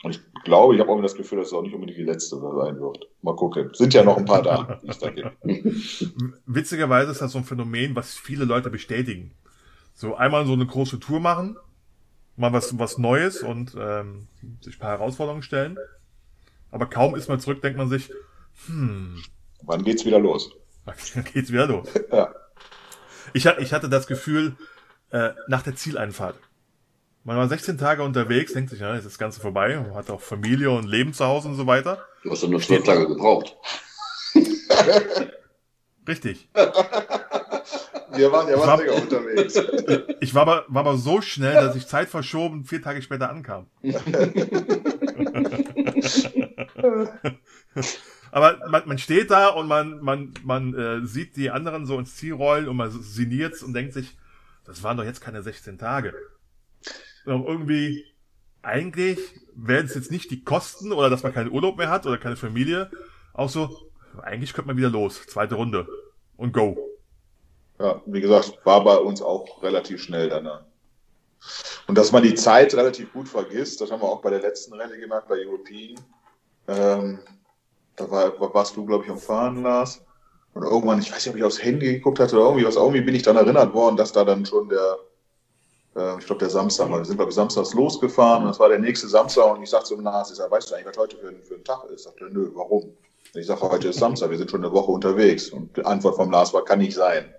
Und 0.03 0.17
ich 0.17 0.43
glaube, 0.45 0.75
ich 0.75 0.81
habe 0.81 0.91
auch 0.91 1.01
das 1.01 1.15
Gefühl, 1.15 1.39
dass 1.39 1.49
es 1.49 1.53
auch 1.53 1.63
nicht 1.63 1.75
unbedingt 1.75 1.99
die 1.99 2.05
letzte 2.05 2.41
sein 2.41 2.81
wird. 2.81 3.07
Mal 3.23 3.37
gucken. 3.37 3.71
Sind 3.75 3.95
ja 3.95 4.03
noch 4.03 4.17
ein 4.17 4.25
paar 4.25 4.43
da, 4.43 4.81
die 4.83 4.89
es 4.89 4.99
da 4.99 5.11
gibt. 5.11 5.37
Witzigerweise 6.47 7.13
ist 7.13 7.21
das 7.21 7.33
so 7.33 7.39
ein 7.39 7.45
Phänomen, 7.45 7.95
was 7.95 8.15
viele 8.15 8.47
Leute 8.47 8.71
bestätigen. 8.71 9.35
So 9.95 10.17
einmal 10.17 10.47
so 10.47 10.55
eine 10.55 10.67
große 10.67 10.99
Tour 10.99 11.21
machen, 11.21 11.57
mal 12.37 12.53
was, 12.53 12.79
was 12.79 12.99
Neues 12.99 13.43
und 13.43 13.77
ähm, 13.79 14.27
sich 14.61 14.77
ein 14.77 14.81
paar 14.81 14.99
Herausforderungen 14.99 15.43
stellen. 15.43 15.77
Aber 16.71 16.87
kaum 16.87 17.15
ist 17.15 17.29
man 17.29 17.41
zurück, 17.41 17.63
denkt 17.63 17.79
man 17.79 17.89
sich, 17.89 18.11
hm. 18.67 19.23
Wann 19.63 19.85
geht's 19.85 20.05
wieder 20.05 20.19
los? 20.19 20.51
Wann 20.85 20.97
geht's 21.33 21.53
wieder 21.53 21.67
los? 21.67 21.89
ja. 22.13 22.35
Ich, 23.33 23.47
ich 23.47 23.73
hatte 23.73 23.89
das 23.89 24.07
Gefühl, 24.07 24.57
äh, 25.11 25.31
nach 25.49 25.63
der 25.63 25.77
Zieleinfahrt. 25.77 26.37
Man 27.23 27.37
war 27.37 27.49
16 27.49 27.77
Tage 27.77 28.03
unterwegs, 28.03 28.55
denkt 28.55 28.71
sich, 28.71 28.81
ja, 28.81 28.95
ist 28.95 29.05
das 29.05 29.19
Ganze 29.19 29.41
vorbei, 29.41 29.77
man 29.77 29.95
hat 29.95 30.11
auch 30.11 30.23
Familie 30.23 30.71
und 30.71 30.87
Leben 30.89 31.13
zu 31.13 31.27
Hause 31.27 31.49
und 31.49 31.57
so 31.57 31.67
weiter. 31.67 32.03
Du 32.23 32.31
hast 32.31 32.43
doch 32.43 32.49
nur 32.49 32.61
12 32.61 32.83
Tage 32.85 33.07
gebraucht. 33.07 33.57
Richtig. 36.09 36.49
Wir 38.13 38.33
waren 38.33 38.49
ja 38.49 38.59
was 38.59 38.81
länger 38.81 38.95
unterwegs. 39.03 39.61
Ich 40.21 40.35
war 40.35 40.43
aber, 40.43 40.65
war 40.69 40.81
aber 40.81 40.97
so 40.97 41.21
schnell, 41.21 41.55
dass 41.55 41.77
ich 41.77 41.87
Zeit 41.87 42.09
verschoben 42.09 42.65
vier 42.65 42.83
Tage 42.83 43.03
später 43.03 43.29
ankam. 43.29 43.67
aber 48.33 48.59
man, 48.69 48.83
man 48.87 48.99
steht 48.99 49.31
da 49.31 49.49
und 49.49 49.69
man, 49.69 50.01
man, 50.01 50.35
man 50.45 50.75
äh, 50.75 51.07
sieht 51.07 51.37
die 51.37 51.51
anderen 51.51 51.87
so 51.87 51.99
ins 51.99 52.17
Ziel 52.17 52.35
rollen 52.35 52.69
und 52.69 52.77
man 52.77 52.91
sinniert 52.91 53.63
und 53.63 53.73
denkt 53.73 53.95
sich, 53.95 54.17
das 54.65 54.83
waren 54.83 54.97
doch 54.97 55.05
jetzt 55.05 55.21
keine 55.21 55.43
16 55.43 55.79
Tage 55.79 56.15
irgendwie, 57.27 58.05
eigentlich 58.63 59.19
wären 59.55 59.87
es 59.87 59.95
jetzt 59.95 60.11
nicht 60.11 60.31
die 60.31 60.45
Kosten 60.45 60.93
oder 60.93 61.11
dass 61.11 61.23
man 61.23 61.33
keinen 61.33 61.51
Urlaub 61.51 61.77
mehr 61.77 61.91
hat 61.91 62.07
oder 62.07 62.19
keine 62.19 62.37
Familie. 62.37 62.91
Auch 63.33 63.49
so, 63.49 63.91
eigentlich 64.23 64.53
könnte 64.53 64.69
man 64.69 64.77
wieder 64.77 64.91
los. 64.91 65.27
Zweite 65.27 65.55
Runde. 65.55 65.87
Und 66.37 66.53
go. 66.53 66.77
Ja, 67.79 68.03
wie 68.07 68.21
gesagt, 68.21 68.59
war 68.65 68.85
bei 68.85 68.97
uns 68.97 69.23
auch 69.23 69.63
relativ 69.63 70.03
schnell 70.03 70.29
danach. 70.29 70.65
Und 71.87 71.97
dass 71.97 72.13
man 72.13 72.23
die 72.23 72.35
Zeit 72.35 72.75
relativ 72.75 73.13
gut 73.13 73.29
vergisst, 73.29 73.81
das 73.81 73.91
haben 73.91 74.03
wir 74.03 74.09
auch 74.09 74.21
bei 74.21 74.31
der 74.31 74.41
letzten 74.41 74.75
Rallye 74.75 75.01
gemacht, 75.01 75.27
bei 75.29 75.37
European. 75.37 75.99
Ähm, 76.71 77.19
da 77.97 78.11
war, 78.11 78.55
warst 78.55 78.77
du, 78.77 78.87
glaube 78.87 79.05
ich, 79.05 79.11
am 79.11 79.19
Fahren, 79.19 79.63
Lars. 79.63 80.01
Und 80.55 80.63
irgendwann, 80.63 81.01
ich 81.01 81.13
weiß 81.13 81.27
nicht, 81.27 81.35
ob 81.35 81.37
ich 81.37 81.45
aufs 81.45 81.63
Handy 81.63 81.93
geguckt 81.93 82.19
hatte 82.19 82.37
oder 82.37 82.47
irgendwie 82.47 82.67
was, 82.67 82.77
irgendwie 82.77 83.03
bin 83.03 83.15
ich 83.15 83.23
dann 83.23 83.37
erinnert 83.37 83.73
worden, 83.73 83.97
dass 83.97 84.13
da 84.13 84.25
dann 84.25 84.45
schon 84.45 84.69
der 84.69 84.99
äh, 85.97 86.19
ich 86.19 86.27
glaube, 86.27 86.41
der 86.41 86.51
Samstag, 86.51 86.91
weil 86.91 86.99
wir 86.99 87.05
sind, 87.05 87.17
glaube 87.17 87.31
ich, 87.31 87.35
samstags 87.35 87.75
losgefahren 87.75 88.43
und 88.43 88.49
das 88.49 88.59
war 88.59 88.69
der 88.69 88.79
nächste 88.79 89.09
Samstag 89.09 89.55
und 89.55 89.63
ich 89.63 89.71
sagte 89.71 89.89
zum 89.89 90.01
Lars, 90.01 90.31
ich 90.31 90.37
sag, 90.37 90.51
weißt 90.51 90.71
du 90.71 90.75
eigentlich, 90.75 90.87
was 90.87 90.99
heute 90.99 91.17
für 91.17 91.29
ein, 91.29 91.43
für 91.43 91.55
ein 91.55 91.65
Tag 91.65 91.85
ist? 91.91 92.05
Sagte, 92.05 92.29
nö, 92.31 92.51
warum? 92.55 92.93
Ich 93.35 93.47
sage, 93.47 93.61
heute 93.63 93.89
ist 93.89 93.99
Samstag, 93.99 94.31
wir 94.31 94.39
sind 94.39 94.51
schon 94.51 94.65
eine 94.65 94.73
Woche 94.73 94.91
unterwegs. 94.91 95.51
Und 95.51 95.77
die 95.77 95.85
Antwort 95.85 96.17
vom 96.17 96.31
Lars 96.31 96.53
war, 96.53 96.65
kann 96.65 96.81
nicht 96.81 96.95
sein. 96.95 97.33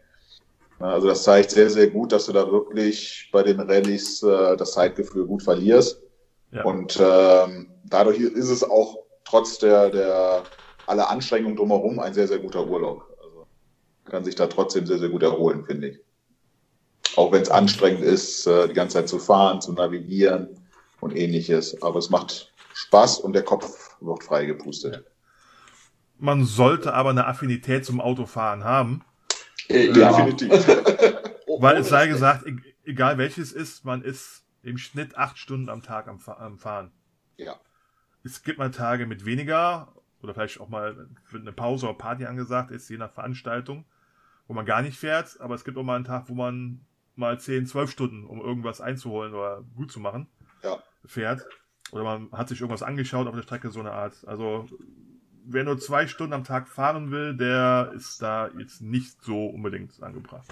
Also 0.80 1.08
das 1.08 1.24
zeigt 1.24 1.52
sehr, 1.52 1.70
sehr 1.70 1.88
gut, 1.88 2.12
dass 2.12 2.26
du 2.26 2.34
da 2.34 2.50
wirklich 2.50 3.30
bei 3.32 3.44
den 3.44 3.60
Rallyes 3.60 4.24
äh, 4.24 4.56
das 4.58 4.72
Zeitgefühl 4.72 5.26
gut 5.26 5.44
verlierst. 5.44 6.02
Ja. 6.52 6.64
Und 6.64 6.98
ähm, 7.00 7.68
dadurch 7.84 8.20
ist 8.20 8.50
es 8.50 8.64
auch 8.64 8.98
trotz 9.24 9.60
der, 9.60 9.90
der 9.90 10.44
aller 10.88 11.10
Anstrengungen 11.10 11.56
drumherum 11.56 12.00
ein 12.00 12.14
sehr, 12.14 12.28
sehr 12.28 12.40
guter 12.40 12.68
Urlaub. 12.68 13.06
Also 13.22 13.48
kann 14.06 14.24
sich 14.24 14.36
da 14.36 14.48
trotzdem 14.48 14.86
sehr, 14.86 15.00
sehr 15.00 15.10
gut 15.10 15.24
erholen, 15.24 15.66
finde 15.66 15.90
ich. 15.90 16.00
Auch 17.16 17.32
wenn 17.32 17.42
es 17.42 17.50
anstrengend 17.50 18.04
ist, 18.04 18.48
äh, 18.48 18.68
die 18.68 18.74
ganze 18.74 18.96
Zeit 18.96 19.10
zu 19.10 19.20
fahren, 19.20 19.62
zu 19.62 19.74
navigieren. 19.74 20.58
und 21.02 21.16
ähnliches. 21.16 21.82
Aber 21.82 21.98
es 21.98 22.10
macht 22.12 22.54
Spaß 22.74 23.20
und 23.20 23.34
der 23.34 23.44
Kopf 23.44 23.96
wird 24.02 24.24
freigepustet. 24.24 25.04
Man 26.18 26.46
sollte 26.46 26.94
aber 26.94 27.10
eine 27.10 27.26
Affinität 27.26 27.84
zum 27.84 28.00
Autofahren 28.00 28.64
haben. 28.64 29.04
Äh, 29.68 29.88
ja, 29.88 30.12
definitiv. 30.12 30.52
Weil 31.60 31.78
es 31.78 31.90
sei 31.90 32.08
gesagt, 32.08 32.46
e-, 32.46 32.58
egal 32.84 33.18
welches 33.18 33.52
ist, 33.52 33.84
man 33.84 34.04
ist 34.04 34.44
im 34.62 34.78
Schnitt 34.78 35.18
acht 35.18 35.38
Stunden 35.40 35.70
am 35.70 35.82
Tag 35.82 36.08
am, 36.08 36.20
am 36.28 36.60
Fahren. 36.60 36.92
Ja. 37.38 37.60
Es 38.24 38.44
gibt 38.44 38.60
mal 38.60 38.72
Tage 38.72 39.06
mit 39.06 39.26
weniger 39.26 39.94
oder 40.22 40.34
vielleicht 40.34 40.60
auch 40.60 40.70
mal 40.70 41.08
eine 41.34 41.52
Pause 41.52 41.88
oder 41.88 41.98
Party 41.98 42.26
angesagt 42.26 42.72
ist, 42.72 42.90
je 42.90 42.98
nach 42.98 43.12
Veranstaltung, 43.12 43.86
wo 44.48 44.54
man 44.54 44.66
gar 44.66 44.82
nicht 44.82 44.98
fährt, 44.98 45.40
aber 45.40 45.56
es 45.56 45.64
gibt 45.64 45.78
auch 45.78 45.84
mal 45.84 45.96
einen 45.96 46.06
Tag, 46.06 46.30
wo 46.30 46.34
man 46.34 46.82
mal 47.16 47.40
10, 47.40 47.66
12 47.66 47.92
Stunden, 47.92 48.26
um 48.26 48.40
irgendwas 48.40 48.82
einzuholen 48.82 49.34
oder 49.34 49.64
gut 49.76 49.92
zu 49.92 50.00
machen, 50.00 50.28
ja. 50.64 50.82
fährt. 51.06 51.46
Oder 51.92 52.04
man 52.04 52.32
hat 52.32 52.50
sich 52.50 52.62
irgendwas 52.62 52.84
angeschaut 52.84 53.28
auf 53.28 53.36
der 53.36 53.42
Strecke, 53.42 53.70
so 53.72 53.80
eine 53.80 53.92
Art. 53.92 54.16
Also 54.26 54.68
wer 55.46 55.64
nur 55.64 55.80
zwei 55.80 56.08
Stunden 56.08 56.34
am 56.34 56.44
Tag 56.44 56.68
fahren 56.68 57.12
will, 57.12 57.36
der 57.36 57.92
ist 57.96 58.22
da 58.22 58.50
jetzt 58.58 58.82
nicht 58.82 59.22
so 59.24 59.48
unbedingt 59.48 60.02
angebracht. 60.02 60.48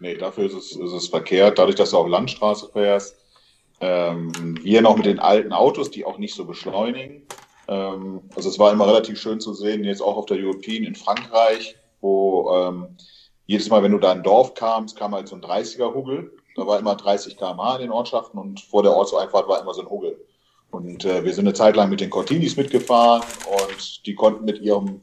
Nee, 0.00 0.16
dafür 0.16 0.46
ist 0.46 0.54
es, 0.54 0.72
ist 0.72 0.92
es 0.92 1.08
verkehrt. 1.08 1.58
Dadurch, 1.58 1.76
dass 1.76 1.90
du 1.90 1.98
auf 1.98 2.08
Landstraße 2.08 2.70
fährst, 2.72 3.21
ähm, 3.80 4.32
wir 4.62 4.82
noch 4.82 4.96
mit 4.96 5.06
den 5.06 5.18
alten 5.18 5.52
Autos, 5.52 5.90
die 5.90 6.04
auch 6.04 6.18
nicht 6.18 6.34
so 6.34 6.44
beschleunigen. 6.44 7.26
Ähm, 7.68 8.22
also 8.34 8.48
es 8.48 8.58
war 8.58 8.72
immer 8.72 8.86
relativ 8.86 9.20
schön 9.20 9.40
zu 9.40 9.54
sehen, 9.54 9.84
jetzt 9.84 10.02
auch 10.02 10.16
auf 10.16 10.26
der 10.26 10.38
European 10.38 10.84
in 10.84 10.94
Frankreich, 10.94 11.76
wo 12.00 12.50
ähm, 12.54 12.96
jedes 13.46 13.68
Mal, 13.70 13.82
wenn 13.82 13.92
du 13.92 13.98
da 13.98 14.12
in 14.12 14.18
ein 14.18 14.24
Dorf 14.24 14.54
kamst, 14.54 14.96
kam 14.96 15.14
halt 15.14 15.28
so 15.28 15.36
ein 15.36 15.42
30er-Huggel. 15.42 16.32
Da 16.54 16.66
war 16.66 16.78
immer 16.78 16.94
30 16.94 17.36
km/h 17.36 17.76
in 17.76 17.82
den 17.82 17.90
Ortschaften 17.90 18.38
und 18.38 18.60
vor 18.60 18.82
der 18.82 18.94
Ortseinfahrt 18.94 19.48
war 19.48 19.60
immer 19.60 19.74
so 19.74 19.82
ein 19.82 19.90
Huggel. 19.90 20.18
Und 20.70 21.04
äh, 21.04 21.24
wir 21.24 21.34
sind 21.34 21.46
eine 21.46 21.54
Zeit 21.54 21.76
lang 21.76 21.90
mit 21.90 22.00
den 22.00 22.10
Cortinis 22.10 22.56
mitgefahren 22.56 23.22
und 23.46 24.06
die 24.06 24.14
konnten 24.14 24.44
mit 24.44 24.60
ihrem 24.60 25.00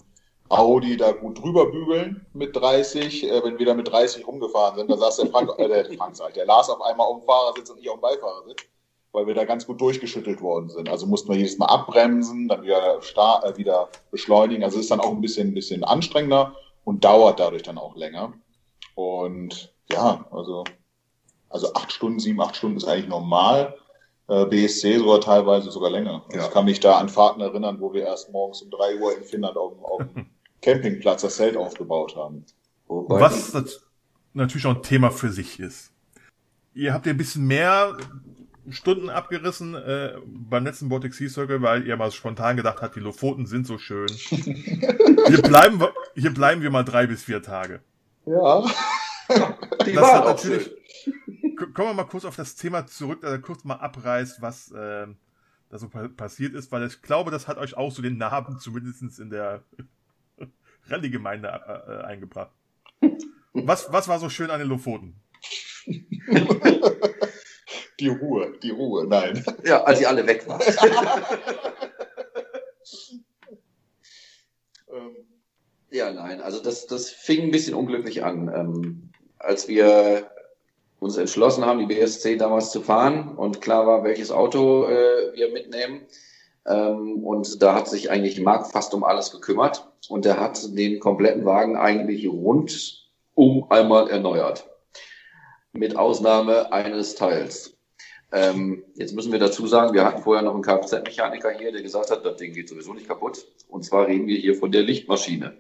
Audi 0.50 0.98
da 0.98 1.12
gut 1.12 1.42
drüber 1.42 1.68
bügeln 1.68 2.26
mit 2.34 2.56
30. 2.56 3.24
Äh, 3.24 3.44
wenn 3.44 3.60
wir 3.60 3.66
da 3.68 3.74
mit 3.74 3.88
30 3.88 4.28
rumgefahren 4.28 4.78
sind, 4.78 4.90
da 4.90 4.98
saß 4.98 5.18
der 5.18 5.28
Frank, 5.28 5.52
äh, 5.58 5.68
der 5.68 5.86
Frank, 5.96 6.16
der 6.34 6.46
Lars 6.46 6.70
auf 6.70 6.82
einmal 6.82 7.08
auf 7.08 7.20
dem 7.20 7.26
Fahrersitz 7.26 7.70
und 7.70 7.80
ich 7.80 7.90
auf 7.90 7.98
dem 7.98 8.02
Beifahrersitz, 8.02 8.64
weil 9.12 9.28
wir 9.28 9.36
da 9.36 9.46
ganz 9.46 9.68
gut 9.68 9.80
durchgeschüttelt 9.80 10.42
worden 10.42 10.70
sind. 10.70 10.90
Also 10.90 11.06
mussten 11.06 11.30
wir 11.30 11.38
jedes 11.38 11.58
Mal 11.60 11.68
abbremsen, 11.68 12.48
dann 12.48 12.64
wieder, 12.64 13.00
star 13.02 13.46
äh, 13.46 13.58
wieder 13.58 13.90
beschleunigen. 14.10 14.64
Also 14.64 14.80
ist 14.80 14.90
dann 14.90 15.00
auch 15.00 15.12
ein 15.12 15.22
bisschen, 15.22 15.50
ein 15.50 15.54
bisschen 15.54 15.84
anstrengender 15.84 16.56
und 16.84 17.06
dauert 17.06 17.40
dadurch 17.40 17.64
dann 17.64 17.78
auch 17.78 17.96
länger. 17.96 18.34
Und 18.96 19.72
ja, 19.92 20.26
also, 20.32 20.64
also 21.50 21.74
acht 21.76 21.92
Stunden, 21.92 22.20
sieben, 22.20 22.42
acht 22.42 22.56
Stunden 22.56 22.78
ist 22.78 22.88
eigentlich 22.88 23.08
normal. 23.08 23.78
Äh, 24.28 24.46
BSC 24.46 24.98
sogar 24.98 25.22
teilweise 25.22 25.70
sogar 25.70 25.92
länger. 25.92 26.24
Also 26.28 26.40
ja. 26.40 26.46
Ich 26.46 26.52
kann 26.52 26.66
mich 26.66 26.80
da 26.80 26.98
an 26.98 27.10
Fahrten 27.10 27.42
erinnern, 27.42 27.80
wo 27.80 27.94
wir 27.94 28.06
erst 28.06 28.32
morgens 28.32 28.64
um 28.64 28.72
drei 28.72 29.00
Uhr 29.00 29.16
in 29.16 29.24
Finnland 29.24 29.58
auf, 29.58 29.74
auf 29.84 30.00
dem 30.00 30.26
Campingplatz 30.62 31.22
das 31.22 31.38
Zelt 31.38 31.58
aufgebaut 31.58 32.16
haben. 32.16 32.46
Wobei 32.88 33.20
Was 33.22 33.54
natürlich 34.34 34.66
auch 34.66 34.76
ein 34.76 34.84
Thema 34.84 35.12
für 35.12 35.32
sich 35.32 35.60
ist. 35.60 35.92
Ihr 36.74 36.94
habt 36.94 37.06
ja 37.06 37.14
ein 37.14 37.18
bisschen 37.18 37.46
mehr 37.46 37.98
Stunden 38.70 39.10
abgerissen 39.10 39.76
äh, 39.76 40.14
beim 40.26 40.64
letzten 40.64 40.90
Baltic 40.90 41.14
Sea 41.14 41.30
Circle, 41.30 41.62
weil 41.62 41.88
ihr 41.88 41.98
mal 41.98 42.12
spontan 42.12 42.58
gedacht 42.58 42.82
habt, 42.82 42.96
die 42.96 43.00
Lofoten 43.00 43.46
sind 43.46 43.66
so 43.66 43.78
schön. 43.78 44.08
hier, 44.18 45.42
bleiben 45.42 45.80
wir, 45.80 45.94
hier 46.16 46.34
bleiben 46.34 46.62
wir 46.62 46.70
mal 46.70 46.84
drei 46.84 47.08
bis 47.08 47.24
vier 47.24 47.42
Tage. 47.42 47.82
Ja. 48.26 48.64
Die 49.86 49.94
das 49.94 50.04
war 50.04 50.26
natürlich. 50.26 50.72
Schön. 51.04 51.74
Kommen 51.74 51.90
wir 51.90 51.94
mal 51.94 52.04
kurz 52.06 52.26
auf 52.26 52.36
das 52.36 52.56
Thema 52.56 52.88
zurück, 52.88 53.22
dass 53.22 53.32
er 53.32 53.40
kurz 53.40 53.64
mal 53.64 53.76
abreißt, 53.76 54.42
was 54.42 54.72
äh, 54.72 55.08
da 55.70 55.78
so 55.78 55.90
passiert 55.90 56.54
ist, 56.54 56.72
weil 56.72 56.86
ich 56.86 57.02
glaube, 57.02 57.32
das 57.32 57.48
hat 57.48 57.58
euch 57.58 57.78
auch 57.78 57.92
so 57.92 58.02
den 58.02 58.18
Narben 58.18 58.60
zumindest 58.60 59.20
in 59.20 59.30
der 59.30 59.64
Rallye-Gemeinde 60.92 61.48
äh, 61.48 61.92
äh 61.92 62.04
eingebracht. 62.06 62.52
Was, 63.54 63.92
was 63.92 64.08
war 64.08 64.20
so 64.20 64.30
schön 64.30 64.52
an 64.52 64.60
den 64.60 64.70
Lofoten? 64.70 65.16
Die 68.00 68.08
Ruhe, 68.08 68.54
die 68.64 68.70
Ruhe, 68.70 69.06
nein. 69.06 69.44
Ja, 69.66 69.84
als 69.84 70.00
sie 70.00 70.06
alle 70.06 70.26
weg 70.26 70.48
waren. 70.48 70.62
Ähm. 74.92 75.18
ja, 75.92 76.12
nein, 76.12 76.42
also 76.42 76.64
das, 76.64 76.88
das 76.88 77.12
fing 77.12 77.44
ein 77.44 77.52
bisschen 77.52 77.76
unglücklich 77.76 78.24
an. 78.24 78.48
Ähm, 78.52 79.12
als 79.38 79.68
wir 79.68 80.32
uns 81.00 81.16
entschlossen 81.16 81.64
haben, 81.64 81.78
die 81.78 81.86
BSC 81.86 82.38
damals 82.38 82.72
zu 82.72 82.82
fahren 82.82 83.36
und 83.36 83.62
klar 83.62 83.86
war, 83.86 84.04
welches 84.04 84.32
Auto 84.32 84.88
äh, 84.88 85.36
wir 85.36 85.52
mitnehmen. 85.52 86.08
Ähm, 86.66 87.24
und 87.24 87.62
da 87.62 87.76
hat 87.76 87.88
sich 87.88 88.10
eigentlich 88.10 88.42
Marc 88.42 88.72
fast 88.72 88.96
um 88.96 89.04
alles 89.04 89.30
gekümmert 89.30 89.89
und 90.10 90.26
der 90.26 90.40
hat 90.40 90.60
den 90.78 91.00
kompletten 91.00 91.46
Wagen 91.46 91.78
eigentlich 91.78 92.28
rundum 92.28 93.66
einmal 93.70 94.10
erneuert. 94.10 94.68
Mit 95.72 95.96
Ausnahme 95.96 96.72
eines 96.74 97.16
Teils. 97.16 97.78
Ähm, 98.32 98.84
jetzt 98.96 99.14
müssen 99.14 99.32
wir 99.32 99.40
dazu 99.40 99.66
sagen, 99.68 99.94
wir 99.94 100.06
hatten 100.06 100.22
vorher 100.22 100.44
noch 100.44 100.54
einen 100.54 100.64
Kfz-Mechaniker 100.64 101.52
hier, 101.52 101.72
der 101.72 101.82
gesagt 101.82 102.12
hat, 102.12 102.26
das 102.26 102.38
Ding 102.38 102.54
geht 102.54 102.70
sowieso 102.70 102.94
nicht 102.94 103.08
kaputt. 103.08 103.46
Und 103.68 103.84
zwar 103.84 104.08
reden 104.08 104.28
wir 104.28 104.38
hier 104.38 104.56
von 104.56 104.72
der 104.72 104.84
Lichtmaschine. 104.84 105.58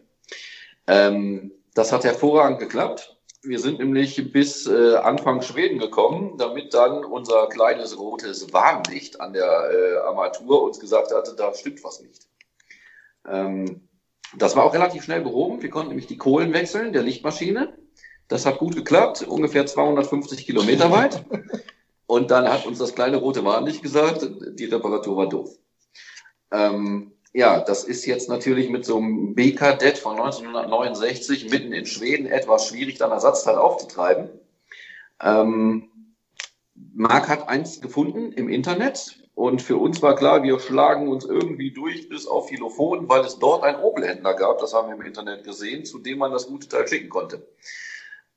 Ähm, 0.87 1.51
das 1.73 1.91
hat 1.91 2.03
hervorragend 2.03 2.59
geklappt. 2.59 3.17
Wir 3.41 3.59
sind 3.59 3.79
nämlich 3.79 4.31
bis 4.33 4.67
äh, 4.67 4.95
Anfang 4.95 5.41
Schweden 5.41 5.79
gekommen, 5.79 6.37
damit 6.37 6.73
dann 6.73 7.05
unser 7.05 7.47
kleines 7.47 7.97
rotes 7.97 8.51
Warnlicht 8.51 9.21
an 9.21 9.33
der 9.33 9.45
äh, 9.45 9.97
Armatur 10.07 10.63
uns 10.63 10.79
gesagt 10.79 11.13
hatte, 11.13 11.35
da 11.35 11.53
stimmt 11.53 11.83
was 11.83 12.01
nicht. 12.01 12.27
Ähm, 13.27 13.88
das 14.37 14.55
war 14.55 14.63
auch 14.63 14.73
relativ 14.73 15.03
schnell 15.03 15.21
behoben. 15.21 15.61
Wir 15.61 15.69
konnten 15.69 15.89
nämlich 15.89 16.07
die 16.07 16.17
Kohlen 16.17 16.53
wechseln 16.53 16.93
der 16.93 17.03
Lichtmaschine. 17.03 17.77
Das 18.27 18.45
hat 18.45 18.59
gut 18.59 18.75
geklappt, 18.75 19.23
ungefähr 19.23 19.65
250 19.65 20.45
Kilometer 20.45 20.91
weit. 20.91 21.25
Und 22.05 22.31
dann 22.31 22.47
hat 22.47 22.65
uns 22.65 22.79
das 22.79 22.95
kleine 22.95 23.17
rote 23.17 23.43
Warnlicht 23.43 23.81
gesagt, 23.81 24.27
die 24.53 24.65
Reparatur 24.65 25.17
war 25.17 25.29
doof. 25.29 25.49
Ähm, 26.51 27.11
ja, 27.33 27.61
das 27.61 27.83
ist 27.83 28.05
jetzt 28.05 28.29
natürlich 28.29 28.69
mit 28.69 28.85
so 28.85 28.97
einem 28.97 29.35
B-Kadett 29.35 29.97
von 29.97 30.13
1969 30.13 31.49
mitten 31.49 31.71
in 31.71 31.85
Schweden 31.85 32.25
etwas 32.25 32.67
schwierig, 32.67 32.97
dann 32.97 33.11
Ersatzteil 33.11 33.55
aufzutreiben. 33.55 34.29
Ähm, 35.21 35.89
Marc 36.73 37.29
hat 37.29 37.47
eins 37.47 37.81
gefunden 37.81 38.31
im 38.31 38.49
Internet 38.49 39.19
und 39.39 39.61
für 39.61 39.77
uns 39.77 40.01
war 40.01 40.17
klar, 40.17 40.43
wir 40.43 40.59
schlagen 40.59 41.07
uns 41.07 41.23
irgendwie 41.23 41.71
durch 41.71 42.09
bis 42.09 42.27
auf 42.27 42.49
Philophon, 42.49 43.07
weil 43.07 43.21
es 43.21 43.39
dort 43.39 43.63
einen 43.63 43.79
Opel-Händler 43.79 44.33
gab, 44.33 44.59
das 44.59 44.73
haben 44.73 44.89
wir 44.89 44.95
im 44.97 45.01
Internet 45.01 45.45
gesehen, 45.45 45.85
zu 45.85 45.99
dem 45.99 46.17
man 46.17 46.33
das 46.33 46.47
gute 46.47 46.67
Teil 46.67 46.85
schicken 46.89 47.07
konnte. 47.07 47.47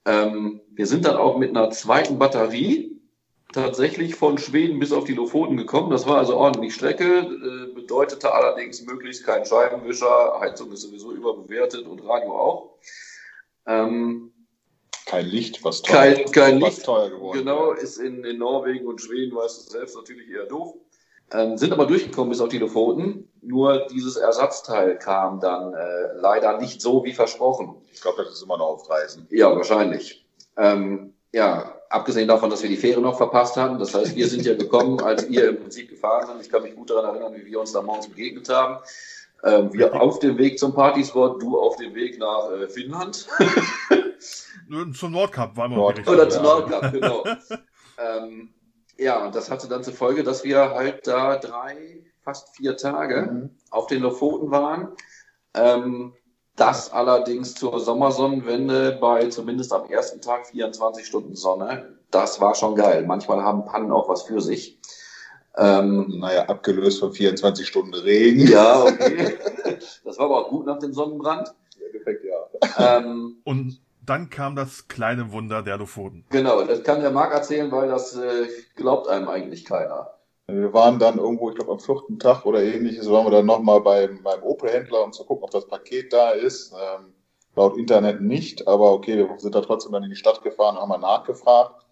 Ähm, 0.04 0.60
wir 0.70 0.86
sind 0.86 1.04
dann 1.04 1.16
auch 1.16 1.38
mit 1.38 1.50
einer 1.50 1.70
zweiten 1.70 2.20
Batterie 2.20 3.00
tatsächlich 3.52 4.14
von 4.14 4.38
Schweden 4.38 4.78
bis 4.78 4.92
auf 4.92 5.02
die 5.02 5.14
Lofoten 5.14 5.56
gekommen. 5.56 5.90
Das 5.90 6.06
war 6.06 6.18
also 6.18 6.36
ordentlich 6.36 6.72
Strecke, 6.72 7.18
äh, 7.18 7.74
bedeutete 7.74 8.32
allerdings 8.32 8.82
möglichst 8.82 9.26
keinen 9.26 9.44
Scheibenwischer. 9.44 10.38
Heizung 10.38 10.70
ist 10.70 10.82
sowieso 10.82 11.10
überbewertet 11.10 11.84
und 11.84 11.98
Radio 12.04 12.30
auch. 12.30 12.78
Ähm, 13.66 14.32
kein 15.06 15.26
Licht, 15.26 15.64
was 15.64 15.82
teuer, 15.82 16.14
kein, 16.14 16.30
kein 16.30 16.60
was 16.60 16.76
Licht, 16.76 16.86
teuer 16.86 17.10
geworden 17.10 17.40
Genau, 17.40 17.72
ist 17.72 17.98
in, 17.98 18.22
in 18.22 18.38
Norwegen 18.38 18.86
und 18.86 19.00
Schweden, 19.00 19.34
weißt 19.34 19.66
du 19.66 19.72
selbst, 19.72 19.96
natürlich 19.96 20.30
eher 20.30 20.46
doof. 20.46 20.76
Ähm, 21.32 21.56
sind 21.56 21.72
aber 21.72 21.86
durchgekommen 21.86 22.30
bis 22.30 22.40
auf 22.40 22.50
die 22.50 22.58
Lofoten. 22.58 23.28
Nur 23.40 23.86
dieses 23.90 24.16
Ersatzteil 24.16 24.98
kam 24.98 25.40
dann 25.40 25.72
äh, 25.72 26.12
leider 26.16 26.58
nicht 26.58 26.82
so 26.82 27.04
wie 27.04 27.12
versprochen. 27.12 27.74
Ich 27.92 28.02
glaube, 28.02 28.22
das 28.22 28.34
ist 28.34 28.42
immer 28.42 28.58
noch 28.58 28.66
auf 28.66 28.90
Reisen. 28.90 29.26
Ja, 29.30 29.54
wahrscheinlich. 29.54 30.26
Ähm, 30.58 31.14
ja, 31.32 31.74
abgesehen 31.88 32.28
davon, 32.28 32.50
dass 32.50 32.62
wir 32.62 32.68
die 32.68 32.76
Fähre 32.76 33.00
noch 33.00 33.16
verpasst 33.16 33.56
hatten. 33.56 33.78
Das 33.78 33.94
heißt, 33.94 34.14
wir 34.14 34.28
sind 34.28 34.44
ja 34.44 34.54
gekommen, 34.54 35.00
als 35.00 35.26
ihr 35.28 35.48
im 35.48 35.60
Prinzip 35.60 35.88
gefahren 35.88 36.26
sind. 36.26 36.42
Ich 36.42 36.50
kann 36.50 36.62
mich 36.62 36.76
gut 36.76 36.90
daran 36.90 37.14
erinnern, 37.14 37.34
wie 37.34 37.46
wir 37.46 37.60
uns 37.60 37.72
da 37.72 37.80
morgens 37.80 38.08
begegnet 38.08 38.48
haben. 38.50 38.82
Ähm, 39.44 39.72
wir 39.72 40.00
auf 40.00 40.18
dem 40.18 40.38
Weg 40.38 40.58
zum 40.58 40.74
Partysport, 40.74 41.42
du 41.42 41.58
auf 41.58 41.76
dem 41.76 41.94
Weg 41.94 42.18
nach 42.18 42.50
äh, 42.52 42.68
Finnland. 42.68 43.26
zum 44.94 45.12
Nordkap 45.12 45.56
war 45.56 45.68
wir 45.68 45.76
Nord 45.76 46.06
Oder 46.06 46.28
zum 46.28 46.44
Nordkap, 46.44 46.92
genau. 46.92 47.24
ähm, 47.98 48.50
ja, 48.98 49.24
und 49.24 49.34
das 49.34 49.50
hatte 49.50 49.68
dann 49.68 49.82
zur 49.82 49.94
Folge, 49.94 50.22
dass 50.22 50.44
wir 50.44 50.70
halt 50.70 51.06
da 51.06 51.36
drei, 51.36 52.04
fast 52.22 52.56
vier 52.56 52.76
Tage 52.76 53.30
mhm. 53.30 53.50
auf 53.70 53.86
den 53.86 54.02
Lofoten 54.02 54.50
waren. 54.50 54.88
Ähm, 55.54 56.14
das 56.56 56.92
allerdings 56.92 57.54
zur 57.54 57.80
Sommersonnenwende 57.80 58.98
bei 59.00 59.28
zumindest 59.28 59.72
am 59.72 59.88
ersten 59.88 60.20
Tag 60.20 60.46
24 60.48 61.06
Stunden 61.06 61.34
Sonne. 61.34 61.98
Das 62.10 62.40
war 62.40 62.54
schon 62.54 62.74
geil. 62.74 63.04
Manchmal 63.06 63.42
haben 63.42 63.64
Pannen 63.64 63.90
auch 63.90 64.08
was 64.08 64.22
für 64.24 64.40
sich. 64.40 64.78
Ähm, 65.56 66.18
naja, 66.18 66.46
abgelöst 66.46 67.00
von 67.00 67.12
24 67.12 67.66
Stunden 67.66 67.94
Regen. 67.94 68.46
Ja, 68.46 68.82
okay. 68.84 69.38
Das 70.04 70.18
war 70.18 70.26
aber 70.26 70.46
auch 70.46 70.50
gut 70.50 70.66
nach 70.66 70.78
dem 70.78 70.92
Sonnenbrand. 70.92 71.54
Ja, 71.78 71.88
perfekt, 71.90 72.24
ja. 72.24 72.98
Ähm, 72.98 73.36
Und 73.44 73.80
dann 74.04 74.30
kam 74.30 74.56
das 74.56 74.88
kleine 74.88 75.32
Wunder 75.32 75.62
der 75.62 75.76
Lofoten. 75.76 76.24
Genau, 76.30 76.62
das 76.64 76.82
kann 76.82 77.00
der 77.00 77.10
Marc 77.10 77.32
erzählen, 77.32 77.70
weil 77.70 77.88
das 77.88 78.16
äh, 78.16 78.48
glaubt 78.74 79.08
einem 79.08 79.28
eigentlich 79.28 79.64
keiner. 79.64 80.10
Wir 80.46 80.72
waren 80.72 80.98
dann 80.98 81.18
irgendwo, 81.18 81.50
ich 81.50 81.56
glaube 81.56 81.72
am 81.72 81.78
vierten 81.78 82.18
Tag 82.18 82.44
oder 82.44 82.62
ähnliches, 82.62 83.08
waren 83.10 83.24
wir 83.24 83.30
dann 83.30 83.46
nochmal 83.46 83.80
beim, 83.80 84.22
beim 84.22 84.42
Opel-Händler, 84.42 85.04
um 85.04 85.12
zu 85.12 85.24
gucken, 85.24 85.44
ob 85.44 85.50
das 85.50 85.68
Paket 85.68 86.12
da 86.12 86.30
ist. 86.30 86.72
Ähm, 86.72 87.14
laut 87.54 87.76
Internet 87.76 88.20
nicht, 88.20 88.66
aber 88.66 88.92
okay, 88.92 89.16
wir 89.16 89.38
sind 89.38 89.54
da 89.54 89.60
trotzdem 89.60 89.92
dann 89.92 90.02
in 90.02 90.10
die 90.10 90.16
Stadt 90.16 90.42
gefahren, 90.42 90.76
haben 90.76 90.88
mal 90.88 90.98
nachgefragt. 90.98 91.86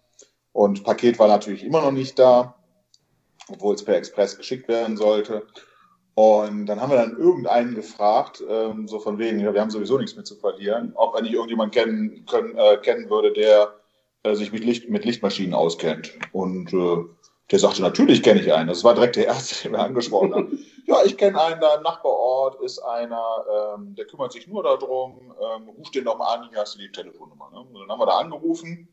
Und 0.51 0.83
Paket 0.83 1.17
war 1.17 1.27
natürlich 1.27 1.63
immer 1.63 1.81
noch 1.81 1.91
nicht 1.91 2.19
da, 2.19 2.55
obwohl 3.49 3.75
es 3.75 3.85
per 3.85 3.95
Express 3.95 4.37
geschickt 4.37 4.67
werden 4.67 4.97
sollte. 4.97 5.47
Und 6.13 6.65
dann 6.65 6.81
haben 6.81 6.91
wir 6.91 6.97
dann 6.97 7.17
irgendeinen 7.17 7.73
gefragt, 7.73 8.43
ähm, 8.47 8.87
so 8.87 8.99
von 8.99 9.17
wegen, 9.17 9.39
ja, 9.39 9.53
wir 9.53 9.61
haben 9.61 9.71
sowieso 9.71 9.97
nichts 9.97 10.15
mehr 10.15 10.25
zu 10.25 10.35
verlieren, 10.35 10.91
ob 10.95 11.15
er 11.15 11.21
nicht 11.21 11.33
irgendjemand 11.33 11.73
kennen, 11.73 12.25
können, 12.25 12.57
äh, 12.57 12.77
kennen 12.77 13.09
würde, 13.09 13.31
der 13.31 13.73
äh, 14.23 14.35
sich 14.35 14.51
mit, 14.51 14.65
Licht, 14.65 14.89
mit 14.89 15.05
Lichtmaschinen 15.05 15.53
auskennt. 15.53 16.11
Und 16.33 16.73
äh, 16.73 16.97
der 17.49 17.59
sagte, 17.59 17.81
natürlich 17.81 18.23
kenne 18.23 18.41
ich 18.41 18.53
einen. 18.53 18.67
Das 18.67 18.83
war 18.83 18.93
direkt 18.93 19.15
der 19.15 19.27
erste, 19.27 19.63
den 19.63 19.73
wir 19.73 19.79
angesprochen 19.79 20.33
haben. 20.33 20.59
ja, 20.85 20.97
ich 21.05 21.17
kenne 21.17 21.39
einen 21.39 21.61
da 21.61 21.75
im 21.75 21.83
Nachbarort, 21.83 22.61
ist 22.61 22.79
einer, 22.79 23.75
ähm, 23.77 23.95
der 23.95 24.05
kümmert 24.05 24.33
sich 24.33 24.47
nur 24.47 24.63
darum, 24.63 25.33
ähm, 25.39 25.69
ruf 25.69 25.91
den 25.91 26.05
doch 26.05 26.17
mal 26.17 26.33
an, 26.33 26.49
hier 26.49 26.59
hast 26.59 26.75
du 26.75 26.79
die 26.79 26.91
Telefonnummer. 26.91 27.49
Ne? 27.51 27.59
Und 27.59 27.73
dann 27.73 27.89
haben 27.89 27.99
wir 27.99 28.05
da 28.05 28.19
angerufen. 28.19 28.87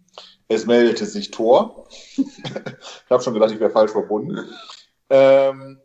Es 0.46 0.66
meldete 0.66 1.04
sich 1.04 1.30
Tor. 1.30 1.86
ich 2.16 3.10
habe 3.10 3.22
schon 3.22 3.34
gedacht, 3.34 3.50
ich 3.50 3.60
wäre 3.60 3.70
falsch 3.70 3.92
verbunden. 3.92 4.48
Ähm, 5.10 5.80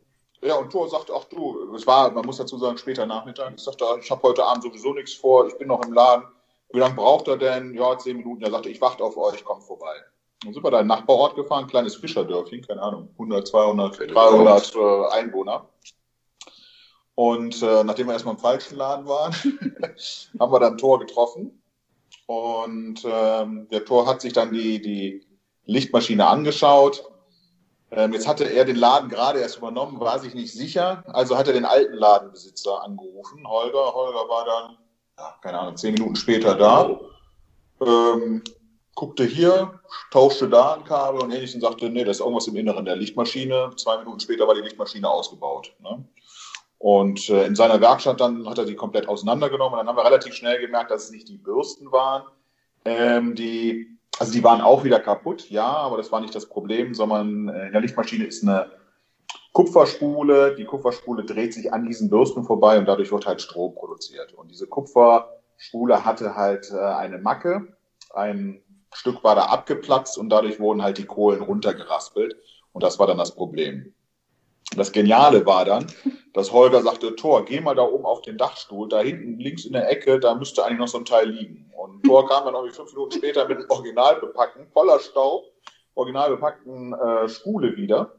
ja, 0.45 0.55
und 0.55 0.71
Thor 0.71 0.89
sagte, 0.89 1.13
ach 1.15 1.25
du, 1.25 1.73
es 1.75 1.87
war, 1.87 2.11
man 2.11 2.25
muss 2.25 2.37
dazu 2.37 2.57
sagen, 2.57 2.77
später 2.77 3.05
Nachmittag. 3.05 3.53
Ich 3.55 3.63
sagte, 3.63 3.85
ich 4.01 4.11
habe 4.11 4.23
heute 4.23 4.45
Abend 4.45 4.63
sowieso 4.63 4.93
nichts 4.93 5.13
vor, 5.13 5.47
ich 5.47 5.57
bin 5.57 5.67
noch 5.67 5.83
im 5.85 5.93
Laden. 5.93 6.25
Wie 6.71 6.79
lange 6.79 6.95
braucht 6.95 7.27
er 7.27 7.37
denn? 7.37 7.73
Ja, 7.75 7.97
zehn 7.97 8.17
Minuten. 8.17 8.43
Er 8.43 8.51
sagte, 8.51 8.69
ich 8.69 8.81
warte 8.81 9.03
auf 9.03 9.15
euch, 9.15 9.43
kommt 9.45 9.63
vorbei. 9.63 9.93
Dann 10.43 10.53
sind 10.53 10.63
wir 10.63 10.71
da 10.71 10.79
in 10.79 10.85
den 10.85 10.97
Nachbarort 10.97 11.35
gefahren, 11.35 11.67
kleines 11.67 11.95
Fischerdörfchen, 11.95 12.65
keine 12.65 12.81
Ahnung, 12.81 13.09
100, 13.13 13.47
200, 13.47 14.11
300 14.11 14.75
äh, 14.75 15.05
Einwohner. 15.11 15.69
Und 17.15 17.61
äh, 17.61 17.83
nachdem 17.83 18.07
wir 18.07 18.13
erstmal 18.13 18.33
im 18.33 18.39
falschen 18.39 18.77
Laden 18.77 19.05
waren, 19.05 19.33
haben 20.39 20.51
wir 20.51 20.59
dann 20.59 20.77
Tor 20.77 20.99
getroffen. 20.99 21.61
Und 22.25 23.05
ähm, 23.05 23.67
der 23.69 23.85
Tor 23.85 24.07
hat 24.07 24.21
sich 24.21 24.33
dann 24.33 24.51
die, 24.51 24.81
die 24.81 25.25
Lichtmaschine 25.65 26.25
angeschaut, 26.25 27.03
jetzt 27.95 28.27
hatte 28.27 28.45
er 28.45 28.65
den 28.65 28.75
Laden 28.75 29.09
gerade 29.09 29.39
erst 29.39 29.57
übernommen, 29.57 29.99
war 29.99 30.19
sich 30.19 30.33
nicht 30.33 30.53
sicher. 30.53 31.03
Also 31.07 31.37
hat 31.37 31.47
er 31.47 31.53
den 31.53 31.65
alten 31.65 31.93
Ladenbesitzer 31.93 32.83
angerufen, 32.83 33.47
Holger. 33.47 33.93
Holger 33.93 34.29
war 34.29 34.45
dann, 34.45 34.77
keine 35.41 35.59
Ahnung, 35.59 35.77
zehn 35.77 35.93
Minuten 35.93 36.15
später 36.15 36.55
da. 36.55 36.99
Ähm, 37.81 38.43
guckte 38.95 39.23
hier, 39.23 39.79
tauschte 40.11 40.49
da 40.49 40.75
ein 40.75 40.83
Kabel 40.83 41.21
und 41.21 41.31
ähnliches 41.31 41.55
und 41.55 41.61
sagte, 41.61 41.89
nee, 41.89 42.03
das 42.03 42.17
ist 42.17 42.21
irgendwas 42.21 42.47
im 42.47 42.55
Inneren 42.55 42.85
der 42.85 42.95
Lichtmaschine. 42.95 43.71
Zwei 43.75 43.97
Minuten 43.97 44.19
später 44.19 44.47
war 44.47 44.55
die 44.55 44.61
Lichtmaschine 44.61 45.09
ausgebaut. 45.09 45.73
Ne? 45.79 46.03
Und 46.77 47.29
äh, 47.29 47.45
in 47.45 47.55
seiner 47.55 47.79
Werkstatt 47.81 48.19
dann 48.19 48.47
hat 48.47 48.57
er 48.57 48.65
die 48.65 48.75
komplett 48.75 49.07
auseinandergenommen. 49.07 49.73
Und 49.73 49.79
dann 49.79 49.87
haben 49.87 49.97
wir 49.97 50.05
relativ 50.05 50.33
schnell 50.33 50.59
gemerkt, 50.59 50.91
dass 50.91 51.05
es 51.05 51.11
nicht 51.11 51.29
die 51.29 51.37
Bürsten 51.37 51.91
waren, 51.91 52.23
ähm, 52.85 53.35
die 53.35 53.87
also 54.19 54.31
die 54.31 54.43
waren 54.43 54.61
auch 54.61 54.83
wieder 54.83 54.99
kaputt, 54.99 55.49
ja, 55.49 55.65
aber 55.65 55.97
das 55.97 56.11
war 56.11 56.21
nicht 56.21 56.35
das 56.35 56.47
Problem, 56.47 56.93
sondern 56.93 57.49
äh, 57.49 57.67
in 57.67 57.71
der 57.71 57.81
Lichtmaschine 57.81 58.25
ist 58.25 58.43
eine 58.43 58.71
Kupferspule. 59.53 60.55
Die 60.55 60.65
Kupferspule 60.65 61.23
dreht 61.23 61.53
sich 61.53 61.73
an 61.73 61.85
diesen 61.85 62.09
Bürsten 62.09 62.43
vorbei 62.43 62.77
und 62.77 62.85
dadurch 62.85 63.11
wird 63.11 63.25
halt 63.25 63.41
Strom 63.41 63.75
produziert. 63.75 64.33
Und 64.33 64.51
diese 64.51 64.67
Kupferspule 64.67 66.03
hatte 66.05 66.35
halt 66.35 66.71
äh, 66.71 66.77
eine 66.77 67.17
Macke. 67.17 67.75
Ein 68.13 68.61
Stück 68.93 69.23
war 69.23 69.35
da 69.35 69.45
abgeplatzt 69.45 70.17
und 70.17 70.29
dadurch 70.29 70.59
wurden 70.59 70.83
halt 70.83 70.97
die 70.97 71.05
Kohlen 71.05 71.41
runtergeraspelt. 71.41 72.35
Und 72.73 72.83
das 72.83 72.99
war 72.99 73.07
dann 73.07 73.17
das 73.17 73.35
Problem. 73.35 73.93
Das 74.75 74.91
Geniale 74.91 75.45
war 75.45 75.65
dann, 75.65 75.87
dass 76.33 76.51
Holger 76.51 76.81
sagte, 76.81 77.15
Thor, 77.15 77.45
geh 77.45 77.61
mal 77.61 77.75
da 77.75 77.83
oben 77.83 78.05
auf 78.05 78.21
den 78.21 78.37
Dachstuhl, 78.37 78.89
da 78.89 79.01
hinten 79.01 79.39
links 79.39 79.65
in 79.65 79.73
der 79.73 79.89
Ecke, 79.89 80.19
da 80.19 80.35
müsste 80.35 80.65
eigentlich 80.65 80.79
noch 80.79 80.87
so 80.87 80.97
ein 80.97 81.05
Teil 81.05 81.29
liegen. 81.29 81.71
Und 81.75 82.03
Thor 82.03 82.27
kam 82.27 82.45
dann 82.45 82.55
irgendwie 82.55 82.75
fünf 82.75 82.91
Minuten 82.91 83.11
später 83.11 83.47
mit 83.47 83.57
einem 83.57 83.69
original 83.69 84.19
bepackten, 84.19 84.67
voller 84.73 84.99
Staub, 84.99 85.43
original 85.95 86.31
bepackten 86.31 86.93
äh, 86.93 87.29
Spule 87.29 87.75
wieder, 87.77 88.15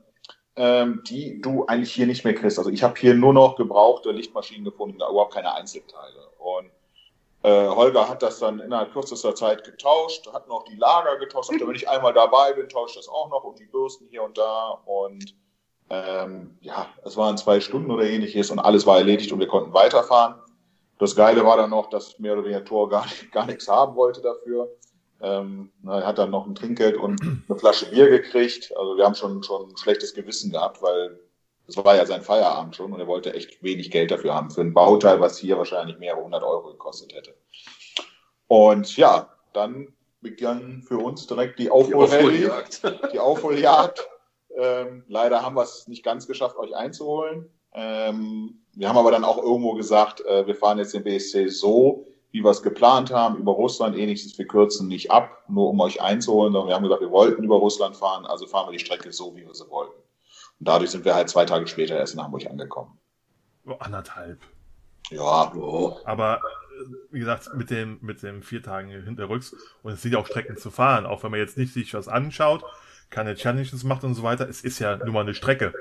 ähm, 0.57 1.03
die 1.09 1.41
du 1.41 1.67
eigentlich 1.67 1.93
hier 1.93 2.07
nicht 2.07 2.25
mehr 2.25 2.35
kriegst. 2.35 2.59
Also 2.59 2.71
ich 2.71 2.83
habe 2.83 2.95
hier 2.99 3.15
nur 3.15 3.33
noch 3.33 3.57
gebrauchte 3.57 4.13
Lichtmaschinen 4.13 4.65
gefunden, 4.65 4.99
da 4.99 5.11
überhaupt 5.11 5.35
keine 5.35 5.55
Einzelteile. 5.55 6.29
Und 6.39 6.71
äh, 7.43 7.69
Holger 7.69 8.09
hat 8.09 8.23
das 8.23 8.39
dann 8.39 8.61
innerhalb 8.61 8.93
kürzester 8.93 9.35
Zeit 9.35 9.65
getauscht, 9.65 10.33
hat 10.33 10.49
noch 10.49 10.65
die 10.65 10.77
Lager 10.77 11.19
getauscht, 11.19 11.51
sagte, 11.51 11.67
wenn 11.67 11.75
ich 11.75 11.89
einmal 11.89 12.15
dabei 12.15 12.53
bin, 12.53 12.69
tauscht 12.69 12.97
das 12.97 13.09
auch 13.09 13.29
noch 13.29 13.45
und 13.45 13.59
die 13.59 13.67
Bürsten 13.67 14.07
hier 14.09 14.23
und 14.23 14.39
da 14.39 14.81
und 14.87 15.35
ähm, 15.91 16.57
ja, 16.61 16.87
es 17.05 17.17
waren 17.17 17.37
zwei 17.37 17.61
Stunden 17.61 17.91
oder 17.91 18.05
ähnliches 18.05 18.51
und 18.51 18.59
alles 18.59 18.87
war 18.87 18.99
erledigt 18.99 19.33
und 19.33 19.41
wir 19.41 19.47
konnten 19.47 19.75
weiterfahren. 19.75 20.37
Das 20.99 21.17
Geile 21.17 21.45
war 21.45 21.57
dann 21.57 21.71
noch, 21.71 21.91
dass 21.91 22.19
mehr 22.19 22.33
oder 22.35 22.45
weniger 22.45 22.65
Tor 22.65 22.89
gar, 22.89 23.07
gar 23.33 23.47
nichts 23.47 23.69
haben 23.69 23.97
wollte 23.97 24.23
dafür. 24.23 24.71
Ähm, 25.21 25.71
er 25.87 26.07
hat 26.07 26.19
dann 26.19 26.31
noch 26.31 26.47
ein 26.47 26.55
Trinkgeld 26.55 26.97
und 26.97 27.21
eine 27.23 27.59
Flasche 27.59 27.87
Bier 27.91 28.09
gekriegt. 28.09 28.73
Also 28.77 28.97
wir 28.97 29.05
haben 29.05 29.15
schon, 29.15 29.43
schon 29.43 29.71
ein 29.71 29.77
schlechtes 29.77 30.15
Gewissen 30.15 30.53
gehabt, 30.53 30.83
weil 30.83 31.19
es 31.67 31.77
war 31.77 31.97
ja 31.97 32.05
sein 32.05 32.23
Feierabend 32.23 32.77
schon 32.77 32.93
und 32.93 33.01
er 33.01 33.07
wollte 33.07 33.33
echt 33.33 33.63
wenig 33.63 33.91
Geld 33.91 34.11
dafür 34.11 34.35
haben. 34.35 34.51
Für 34.51 34.61
ein 34.61 34.75
Bauteil, 34.75 35.21
was 35.21 35.39
hier 35.39 35.57
wahrscheinlich 35.57 35.99
mehrere 35.99 36.23
hundert 36.23 36.43
Euro 36.43 36.73
gekostet 36.73 37.15
hätte. 37.15 37.35
Und 38.49 38.97
ja, 38.97 39.31
dann 39.53 39.95
begann 40.21 40.83
für 40.83 40.99
uns 40.99 41.27
direkt 41.27 41.59
die 41.59 41.71
Aufholjagd. 41.71 42.83
Die 43.13 43.19
Aufholjagd. 43.19 44.07
Ähm, 44.57 45.05
leider 45.09 45.43
haben 45.43 45.57
wir 45.57 45.63
es 45.63 45.89
nicht 45.89 46.05
ganz 46.05 46.27
geschafft, 46.27 46.57
euch 46.57 46.75
einzuholen. 46.75 47.51
Ähm, 47.73 48.61
wir 48.75 48.89
haben 48.89 48.99
aber 48.99 49.11
dann 49.11 49.25
auch 49.25 49.39
irgendwo 49.39 49.75
gesagt, 49.75 50.21
äh, 50.25 50.47
wir 50.47 50.55
fahren 50.55 50.79
jetzt 50.79 50.95
den 50.95 51.03
BSC 51.03 51.49
so, 51.49 52.07
wie 52.31 52.43
wir 52.43 52.51
es 52.51 52.63
geplant 52.63 53.13
haben, 53.13 53.37
über 53.39 53.53
Russland 53.53 53.97
ähnliches. 53.97 54.37
Wir 54.39 54.47
kürzen 54.47 54.89
nicht 54.89 55.11
ab, 55.11 55.45
nur 55.49 55.71
um 55.71 55.81
euch 55.81 56.01
einzuholen, 56.01 56.53
sondern 56.53 56.69
wir 56.69 56.75
haben 56.75 56.85
gesagt, 56.85 57.01
wir 57.01 57.11
wollten 57.11 57.45
über 57.45 57.57
Russland 57.57 57.97
fahren, 57.97 58.27
also 58.27 58.47
fahren 58.47 58.69
wir 58.69 58.73
die 58.73 58.85
Strecke 58.85 59.13
so, 59.13 59.35
wie 59.37 59.47
wir 59.47 59.55
sie 59.55 59.69
wollten. 59.71 59.95
Und 60.61 60.69
dadurch 60.69 60.91
sind 60.91 61.05
wir 61.05 61.15
halt 61.15 61.29
zwei 61.29 61.45
Tage 61.45 61.67
später 61.67 61.97
erst 61.97 62.15
in 62.15 62.23
Hamburg 62.23 62.47
angekommen. 62.47 62.99
Oh, 63.67 63.77
anderthalb. 63.79 64.41
Ja. 65.11 65.53
Oh. 65.55 65.97
Aber 66.05 66.41
wie 67.11 67.21
gesagt, 67.21 67.51
mit 67.55 67.71
dem, 67.71 67.99
mit 68.03 68.23
dem 68.23 68.43
vier 68.43 68.63
Tagen 68.63 68.89
hinterrücks 68.89 69.55
und 69.83 69.93
es 69.93 70.03
sind 70.03 70.13
ja 70.13 70.19
auch 70.19 70.27
Strecken 70.27 70.57
zu 70.57 70.71
fahren, 70.71 71.07
auch 71.07 71.23
wenn 71.23 71.31
man 71.31 71.41
jetzt 71.41 71.57
nicht 71.57 71.73
sich 71.73 71.95
was 71.95 72.09
anschaut, 72.09 72.65
keine 73.11 73.35
Challenges 73.35 73.85
macht 73.85 74.05
und 74.05 74.15
so 74.15 74.23
weiter. 74.23 74.49
Es 74.49 74.63
ist 74.63 74.79
ja 74.79 74.97
nur 74.97 75.13
mal 75.13 75.21
eine 75.21 75.35
Strecke. 75.35 75.73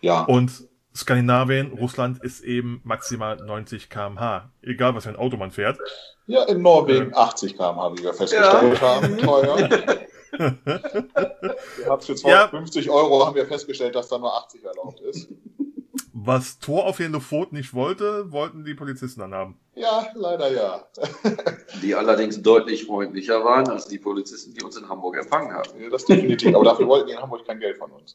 Ja. 0.00 0.22
Und 0.22 0.50
Skandinavien, 0.94 1.72
Russland 1.72 2.22
ist 2.22 2.42
eben 2.42 2.80
maximal 2.84 3.36
90 3.36 3.88
km/h. 3.88 4.50
Egal, 4.62 4.94
was 4.94 5.04
für 5.04 5.10
ein 5.10 5.16
Auto 5.16 5.36
man 5.36 5.50
fährt. 5.50 5.78
Ja, 6.26 6.44
in 6.44 6.62
Norwegen 6.62 7.12
äh, 7.12 7.14
80 7.14 7.56
km/h, 7.56 7.92
wie 7.96 8.02
wir 8.02 8.14
festgestellt 8.14 8.80
ja. 8.80 8.80
haben. 8.80 9.18
Teuer. 9.18 9.56
wir 10.32 11.86
haben 11.86 12.02
für 12.02 12.14
250 12.14 12.86
ja. 12.86 12.92
Euro 12.92 13.26
haben 13.26 13.34
wir 13.34 13.46
festgestellt, 13.46 13.94
dass 13.94 14.08
da 14.08 14.18
nur 14.18 14.34
80 14.34 14.64
erlaubt 14.64 15.00
ist. 15.00 15.28
Was 16.24 16.60
Tor 16.60 16.86
auf 16.86 17.00
jeden 17.00 17.20
Fall 17.20 17.48
nicht 17.50 17.74
wollte, 17.74 18.30
wollten 18.30 18.64
die 18.64 18.74
Polizisten 18.74 19.20
dann 19.20 19.34
haben. 19.34 19.58
Ja, 19.74 20.06
leider 20.14 20.52
ja. 20.52 20.86
die 21.82 21.96
allerdings 21.96 22.40
deutlich 22.40 22.84
freundlicher 22.84 23.44
waren 23.44 23.68
als 23.68 23.88
die 23.88 23.98
Polizisten, 23.98 24.54
die 24.54 24.62
uns 24.62 24.76
in 24.76 24.88
Hamburg 24.88 25.16
empfangen 25.16 25.52
haben. 25.52 25.68
Ja, 25.80 25.90
das 25.90 26.04
definitiv. 26.04 26.54
Aber 26.54 26.64
dafür 26.64 26.86
wollten 26.86 27.08
die 27.08 27.14
in 27.14 27.20
Hamburg 27.20 27.44
kein 27.44 27.58
Geld 27.58 27.76
von 27.76 27.90
uns. 27.90 28.14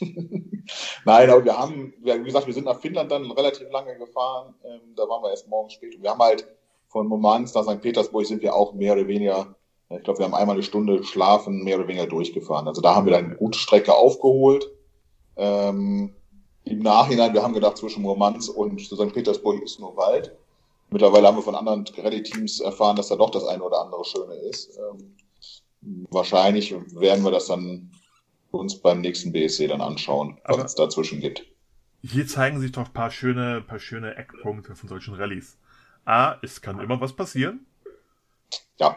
Nein, 1.04 1.30
aber 1.30 1.44
wir 1.44 1.56
haben, 1.56 1.94
wie 2.02 2.24
gesagt, 2.24 2.48
wir 2.48 2.54
sind 2.54 2.64
nach 2.64 2.80
Finnland 2.80 3.12
dann 3.12 3.30
relativ 3.30 3.70
lange 3.70 3.96
gefahren. 3.96 4.54
Ähm, 4.64 4.80
da 4.96 5.08
waren 5.08 5.22
wir 5.22 5.30
erst 5.30 5.48
morgens 5.48 5.74
spät. 5.74 5.94
Und 5.94 6.02
wir 6.02 6.10
haben 6.10 6.20
halt 6.20 6.44
von 6.88 7.06
Murmansk 7.06 7.54
nach 7.54 7.62
St. 7.62 7.80
Petersburg 7.80 8.26
sind 8.26 8.42
wir 8.42 8.54
auch 8.54 8.74
mehr 8.74 8.94
oder 8.94 9.06
weniger, 9.06 9.54
ich 9.90 10.02
glaube, 10.02 10.18
wir 10.18 10.26
haben 10.26 10.34
einmal 10.34 10.56
eine 10.56 10.64
Stunde 10.64 11.04
schlafen, 11.04 11.62
mehr 11.62 11.78
oder 11.78 11.86
weniger 11.86 12.06
durchgefahren. 12.06 12.66
Also 12.66 12.80
da 12.80 12.96
haben 12.96 13.06
wir 13.06 13.12
dann 13.12 13.26
eine 13.26 13.36
gute 13.36 13.58
Strecke 13.58 13.94
aufgeholt. 13.94 14.68
Ähm, 15.36 16.16
im 16.64 16.80
Nachhinein, 16.80 17.34
wir 17.34 17.42
haben 17.42 17.54
gedacht, 17.54 17.76
zwischen 17.76 18.02
Murmansk 18.02 18.54
und 18.54 18.80
St. 18.80 19.12
Petersburg 19.12 19.62
ist 19.62 19.80
nur 19.80 19.96
Wald. 19.96 20.36
Mittlerweile 20.90 21.26
haben 21.26 21.36
wir 21.36 21.42
von 21.42 21.54
anderen 21.54 21.84
Rallye-Teams 21.96 22.60
erfahren, 22.60 22.96
dass 22.96 23.08
da 23.08 23.16
doch 23.16 23.30
das 23.30 23.46
eine 23.46 23.62
oder 23.62 23.80
andere 23.80 24.04
Schöne 24.04 24.34
ist. 24.34 24.78
Ähm, 24.78 26.06
wahrscheinlich 26.10 26.74
werden 26.94 27.24
wir 27.24 27.30
das 27.30 27.46
dann 27.46 27.90
uns 28.50 28.76
beim 28.76 29.00
nächsten 29.00 29.32
BSC 29.32 29.68
dann 29.68 29.80
anschauen, 29.80 30.38
was 30.44 30.56
Aber 30.56 30.64
es 30.64 30.74
dazwischen 30.74 31.20
gibt. 31.20 31.44
Hier 32.02 32.26
zeigen 32.26 32.60
sich 32.60 32.72
doch 32.72 32.86
ein 32.86 32.92
paar 32.92 33.10
schöne, 33.10 33.60
paar 33.60 33.78
schöne 33.78 34.16
Eckpunkte 34.16 34.74
von 34.74 34.88
solchen 34.88 35.14
Rallyes. 35.14 35.58
A, 36.04 36.36
es 36.42 36.62
kann 36.62 36.80
immer 36.80 37.00
was 37.00 37.12
passieren. 37.12 37.66
Ja. 38.78 38.96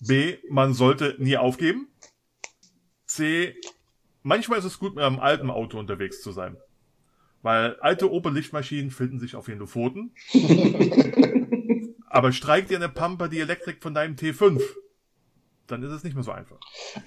B, 0.00 0.38
man 0.48 0.72
sollte 0.72 1.16
nie 1.18 1.36
aufgeben. 1.36 1.88
C, 3.06 3.54
manchmal 4.22 4.58
ist 4.60 4.64
es 4.64 4.78
gut, 4.78 4.94
mit 4.94 5.04
einem 5.04 5.18
alten 5.18 5.50
Auto 5.50 5.78
unterwegs 5.78 6.22
zu 6.22 6.32
sein. 6.32 6.56
Weil 7.46 7.76
alte 7.78 8.10
Opel-Lichtmaschinen 8.10 8.90
finden 8.90 9.20
sich 9.20 9.36
auf 9.36 9.46
jeden 9.46 9.64
Pfoten. 9.68 10.12
Aber 12.08 12.32
streik 12.32 12.66
dir 12.66 12.76
eine 12.76 12.88
Pampa 12.88 13.28
die 13.28 13.38
Elektrik 13.38 13.80
von 13.80 13.94
deinem 13.94 14.16
T5. 14.16 14.60
dann 15.68 15.80
ist 15.84 15.92
es 15.92 16.02
nicht 16.02 16.14
mehr 16.14 16.24
so 16.24 16.32
einfach. 16.32 16.58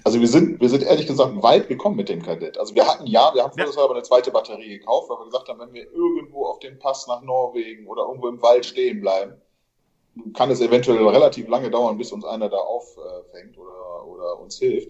Also 0.02 0.18
wir 0.18 0.28
sind, 0.28 0.58
wir 0.58 0.70
sind 0.70 0.82
ehrlich 0.82 1.06
gesagt 1.06 1.42
weit 1.42 1.68
gekommen 1.68 1.96
mit 1.96 2.08
dem 2.08 2.22
Kadett. 2.22 2.56
Also 2.56 2.74
wir 2.74 2.88
hatten 2.88 3.06
ja, 3.06 3.30
wir 3.34 3.42
haben 3.42 3.52
ja. 3.54 3.66
aber 3.66 3.92
eine 3.92 4.02
zweite 4.02 4.30
Batterie 4.30 4.78
gekauft, 4.78 5.10
weil 5.10 5.18
wir 5.18 5.26
gesagt 5.26 5.50
haben, 5.50 5.60
wenn 5.60 5.74
wir 5.74 5.92
irgendwo 5.92 6.46
auf 6.46 6.58
dem 6.60 6.78
Pass 6.78 7.06
nach 7.06 7.20
Norwegen 7.20 7.86
oder 7.86 8.04
irgendwo 8.04 8.28
im 8.28 8.40
Wald 8.40 8.64
stehen 8.64 9.02
bleiben, 9.02 9.34
kann 10.32 10.50
es 10.50 10.62
eventuell 10.62 11.06
relativ 11.06 11.48
lange 11.48 11.70
dauern, 11.70 11.98
bis 11.98 12.12
uns 12.12 12.24
einer 12.24 12.48
da 12.48 12.56
auffängt 12.56 13.58
oder, 13.58 14.06
oder 14.06 14.40
uns 14.40 14.58
hilft. 14.58 14.88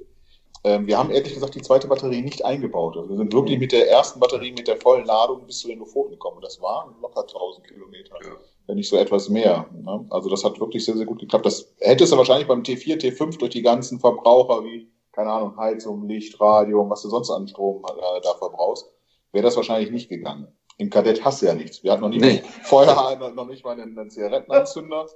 Ähm, 0.62 0.87
wir 0.87 0.99
haben 0.99 1.11
ehrlich 1.11 1.33
gesagt 1.33 1.55
die 1.55 1.62
zweite 1.62 1.88
Batterie 1.88 2.20
nicht 2.20 2.44
eingebaut. 2.44 2.96
Also 2.96 3.09
wir 3.09 3.16
sind 3.16 3.33
wirklich 3.33 3.59
mit 3.59 3.73
der 3.73 3.90
ersten 3.90 4.20
Batterie 4.20 4.53
mit 4.53 4.68
der 4.68 4.77
vollen 4.77 5.07
Ladung 5.07 5.46
bis 5.46 5.61
zu 5.61 5.68
den 5.68 5.79
Lofoten 5.79 6.12
gekommen. 6.12 6.40
Das 6.42 6.61
waren 6.61 6.94
locker 7.01 7.23
1000 7.23 7.66
Kilometer, 7.66 8.14
ja. 8.23 8.33
wenn 8.66 8.77
nicht 8.77 8.88
so 8.88 8.96
etwas 8.96 9.31
mehr. 9.31 9.66
Ne? 9.73 10.07
Also 10.11 10.29
das 10.29 10.44
hat 10.44 10.61
wirklich 10.61 10.85
sehr, 10.85 10.96
sehr 10.96 11.07
gut 11.07 11.20
geklappt. 11.20 11.46
Das 11.46 11.73
hättest 11.81 12.12
du 12.12 12.18
wahrscheinlich 12.18 12.46
beim 12.46 12.62
T4, 12.62 13.01
T5 13.01 13.38
durch 13.38 13.53
die 13.53 13.62
ganzen 13.62 14.01
Verbraucher 14.01 14.62
wie, 14.64 14.90
keine 15.12 15.31
Ahnung, 15.31 15.57
Heizung, 15.57 16.07
Licht, 16.07 16.38
Radio, 16.40 16.88
was 16.90 17.03
du 17.03 17.09
sonst 17.09 17.31
an 17.31 17.49
Strom 17.49 17.83
äh, 17.85 18.20
da 18.23 18.35
verbrauchst, 18.35 18.87
wäre 19.33 19.44
das 19.44 19.57
wahrscheinlich 19.57 19.90
nicht 19.90 20.11
gegangen. 20.11 20.49
Im 20.77 20.90
Kadett 20.90 21.25
hast 21.25 21.40
du 21.40 21.46
ja 21.46 21.55
nichts. 21.55 21.83
Wir 21.83 21.92
hatten 21.92 22.03
noch 22.03 22.11
nicht 22.11 22.20
nee. 22.20 22.42
Feuer, 22.62 23.16
noch 23.35 23.46
nicht 23.46 23.64
mal 23.64 23.73
einen, 23.73 23.99
einen 23.99 24.11
Zigarettenanzünder. 24.11 25.07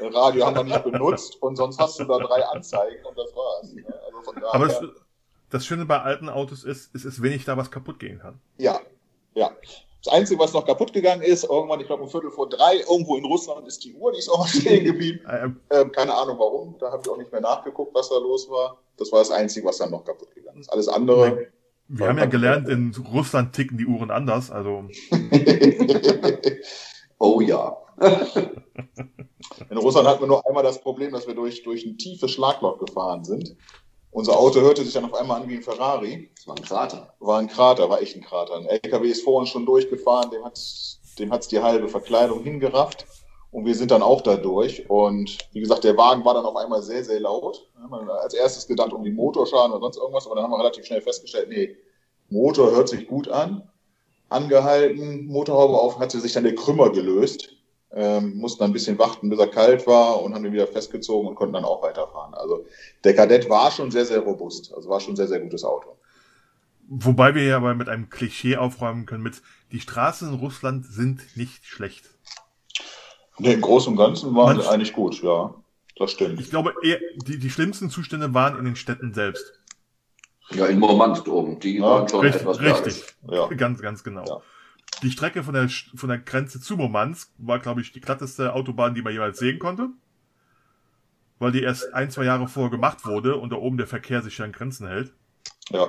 Radio 0.00 0.46
haben 0.46 0.56
wir 0.56 0.64
nicht 0.64 0.84
benutzt 0.84 1.42
und 1.42 1.56
sonst 1.56 1.78
hast 1.78 1.98
du 1.98 2.04
da 2.04 2.18
drei 2.18 2.44
Anzeigen 2.46 3.04
und 3.04 3.18
das 3.18 3.34
war's. 3.34 3.72
Ne? 3.72 3.84
Also 4.06 4.46
Aber 4.52 4.68
das, 4.68 4.80
das, 5.50 5.66
Schöne 5.66 5.86
bei 5.86 6.00
alten 6.00 6.28
Autos 6.28 6.64
ist, 6.64 6.94
es 6.94 7.04
ist 7.04 7.22
wenig 7.22 7.44
da, 7.44 7.56
was 7.56 7.70
kaputt 7.70 7.98
gehen 7.98 8.18
kann. 8.20 8.40
Ja, 8.58 8.80
ja. 9.34 9.50
Das 10.04 10.14
Einzige, 10.14 10.40
was 10.40 10.52
noch 10.52 10.66
kaputt 10.66 10.92
gegangen 10.92 11.22
ist, 11.22 11.44
irgendwann, 11.44 11.78
ich 11.80 11.86
glaube 11.86 12.02
um 12.02 12.08
Viertel 12.08 12.30
vor 12.30 12.48
drei, 12.48 12.78
irgendwo 12.78 13.16
in 13.16 13.24
Russland 13.24 13.68
ist 13.68 13.84
die 13.84 13.94
Uhr, 13.94 14.12
die 14.12 14.18
ist 14.18 14.28
auch 14.28 14.46
stehen 14.48 14.84
geblieben. 14.84 15.20
ähm, 15.30 15.60
ähm, 15.70 15.92
keine 15.92 16.14
Ahnung 16.14 16.38
warum, 16.38 16.76
da 16.78 16.90
habe 16.90 17.02
ich 17.04 17.10
auch 17.10 17.18
nicht 17.18 17.30
mehr 17.30 17.40
nachgeguckt, 17.40 17.94
was 17.94 18.08
da 18.08 18.18
los 18.18 18.48
war. 18.50 18.78
Das 18.96 19.12
war 19.12 19.20
das 19.20 19.30
Einzige, 19.30 19.66
was 19.66 19.78
dann 19.78 19.90
noch 19.90 20.04
kaputt 20.04 20.34
gegangen 20.34 20.60
ist. 20.60 20.72
Alles 20.72 20.88
andere. 20.88 21.48
Wir 21.88 22.08
haben 22.08 22.18
ja 22.18 22.26
gelernt, 22.26 22.68
in 22.68 22.94
Russland 23.12 23.52
ticken 23.52 23.78
die 23.78 23.86
Uhren 23.86 24.10
anders, 24.10 24.50
also. 24.50 24.88
oh 27.22 27.40
ja. 27.40 27.76
In 29.70 29.76
Russland 29.78 30.08
hatten 30.08 30.20
wir 30.20 30.26
nur 30.26 30.46
einmal 30.46 30.62
das 30.62 30.80
Problem, 30.80 31.12
dass 31.12 31.26
wir 31.26 31.34
durch, 31.34 31.62
durch 31.62 31.84
ein 31.84 31.96
tiefes 31.96 32.32
Schlagloch 32.32 32.78
gefahren 32.78 33.24
sind. 33.24 33.56
Unser 34.10 34.38
Auto 34.38 34.60
hörte 34.60 34.84
sich 34.84 34.92
dann 34.92 35.04
auf 35.06 35.14
einmal 35.14 35.40
an 35.40 35.48
wie 35.48 35.56
ein 35.56 35.62
Ferrari. 35.62 36.30
Das 36.34 36.46
war 36.46 36.56
ein 36.56 36.62
Krater. 36.62 37.14
War 37.20 37.38
ein 37.38 37.48
Krater, 37.48 37.88
war 37.88 38.02
echt 38.02 38.16
ein 38.16 38.22
Krater. 38.22 38.56
Ein 38.56 38.66
LKW 38.66 39.08
ist 39.08 39.22
vor 39.22 39.40
uns 39.40 39.48
schon 39.48 39.64
durchgefahren, 39.64 40.30
dem 40.30 40.44
hat 40.44 40.60
dem 41.18 41.30
hat's 41.30 41.48
die 41.48 41.60
halbe 41.60 41.88
Verkleidung 41.88 42.42
hingerafft. 42.42 43.06
Und 43.50 43.66
wir 43.66 43.74
sind 43.74 43.90
dann 43.90 44.02
auch 44.02 44.22
da 44.22 44.36
durch. 44.36 44.88
Und 44.88 45.38
wie 45.52 45.60
gesagt, 45.60 45.84
der 45.84 45.96
Wagen 45.96 46.24
war 46.24 46.34
dann 46.34 46.46
auf 46.46 46.56
einmal 46.56 46.82
sehr, 46.82 47.04
sehr 47.04 47.20
laut. 47.20 47.70
Als 48.22 48.34
erstes 48.34 48.66
gedacht, 48.66 48.92
irgendwie 48.92 49.12
Motorschaden 49.12 49.72
oder 49.72 49.80
sonst 49.82 49.98
irgendwas, 49.98 50.26
aber 50.26 50.36
dann 50.36 50.44
haben 50.44 50.52
wir 50.52 50.58
relativ 50.58 50.86
schnell 50.86 51.02
festgestellt, 51.02 51.48
nee, 51.48 51.76
Motor 52.30 52.72
hört 52.72 52.88
sich 52.88 53.06
gut 53.06 53.28
an. 53.28 53.70
Angehalten, 54.32 55.26
Motorhaube 55.26 55.74
auf, 55.74 55.98
hat 55.98 56.10
sich 56.10 56.32
dann 56.32 56.44
der 56.44 56.54
Krümmer 56.54 56.90
gelöst 56.90 57.56
ähm, 57.94 58.36
mussten 58.38 58.60
dann 58.60 58.70
ein 58.70 58.72
bisschen 58.72 58.98
warten, 58.98 59.28
bis 59.28 59.38
er 59.38 59.48
kalt 59.48 59.86
war 59.86 60.22
und 60.22 60.34
haben 60.34 60.44
ihn 60.44 60.52
wieder 60.52 60.66
festgezogen 60.66 61.28
und 61.28 61.34
konnten 61.34 61.54
dann 61.54 61.64
auch 61.64 61.82
weiterfahren. 61.82 62.34
Also 62.34 62.64
der 63.04 63.14
Kadett 63.14 63.48
war 63.50 63.70
schon 63.70 63.90
sehr, 63.90 64.06
sehr 64.06 64.20
robust. 64.20 64.72
Also 64.74 64.88
war 64.88 65.00
schon 65.00 65.12
ein 65.12 65.16
sehr, 65.16 65.28
sehr 65.28 65.40
gutes 65.40 65.64
Auto. 65.64 65.96
Wobei 66.88 67.34
wir 67.34 67.44
ja 67.44 67.56
aber 67.56 67.74
mit 67.74 67.88
einem 67.88 68.10
Klischee 68.10 68.56
aufräumen 68.56 69.06
können 69.06 69.22
mit, 69.22 69.42
die 69.72 69.80
Straßen 69.80 70.28
in 70.28 70.34
Russland 70.34 70.86
sind 70.86 71.36
nicht 71.36 71.64
schlecht. 71.66 72.10
Nee, 73.38 73.54
im 73.54 73.60
Großen 73.60 73.92
und 73.92 73.98
Ganzen 73.98 74.34
waren 74.34 74.60
sie 74.60 74.68
eigentlich 74.68 74.92
gut, 74.92 75.22
ja. 75.22 75.54
Das 75.96 76.10
stimmt. 76.10 76.40
Ich 76.40 76.50
glaube, 76.50 76.74
eher, 76.82 76.98
die, 77.26 77.38
die 77.38 77.50
schlimmsten 77.50 77.90
Zustände 77.90 78.34
waren 78.34 78.58
in 78.58 78.64
den 78.64 78.76
Städten 78.76 79.12
selbst. 79.12 79.60
Ja, 80.50 80.66
in 80.66 80.78
Murmansk 80.78 81.28
oben, 81.28 81.60
die 81.60 81.78
ja, 81.78 81.82
waren 81.82 82.08
schon 82.08 82.20
richtig, 82.20 82.42
etwas 82.42 82.60
Richtig, 82.60 83.04
ja. 83.30 83.46
ganz, 83.48 83.80
ganz 83.80 84.04
genau. 84.04 84.24
Ja. 84.26 84.42
Die 85.02 85.10
Strecke 85.10 85.42
von 85.42 85.54
der, 85.54 85.68
von 85.68 86.08
der 86.08 86.18
Grenze 86.18 86.60
zu 86.60 86.76
Murmansk 86.76 87.30
war, 87.38 87.58
glaube 87.58 87.80
ich, 87.80 87.92
die 87.92 88.00
glatteste 88.00 88.52
Autobahn, 88.52 88.94
die 88.94 89.02
man 89.02 89.12
jemals 89.12 89.38
sehen 89.38 89.58
konnte. 89.58 89.88
Weil 91.38 91.52
die 91.52 91.62
erst 91.62 91.92
ein, 91.94 92.10
zwei 92.10 92.24
Jahre 92.24 92.46
vorher 92.46 92.70
gemacht 92.70 93.04
wurde 93.04 93.36
und 93.36 93.50
da 93.50 93.56
oben 93.56 93.76
der 93.76 93.86
Verkehr 93.86 94.22
sich 94.22 94.38
ja 94.38 94.44
in 94.44 94.52
Grenzen 94.52 94.86
hält. 94.86 95.12
Ja. 95.70 95.88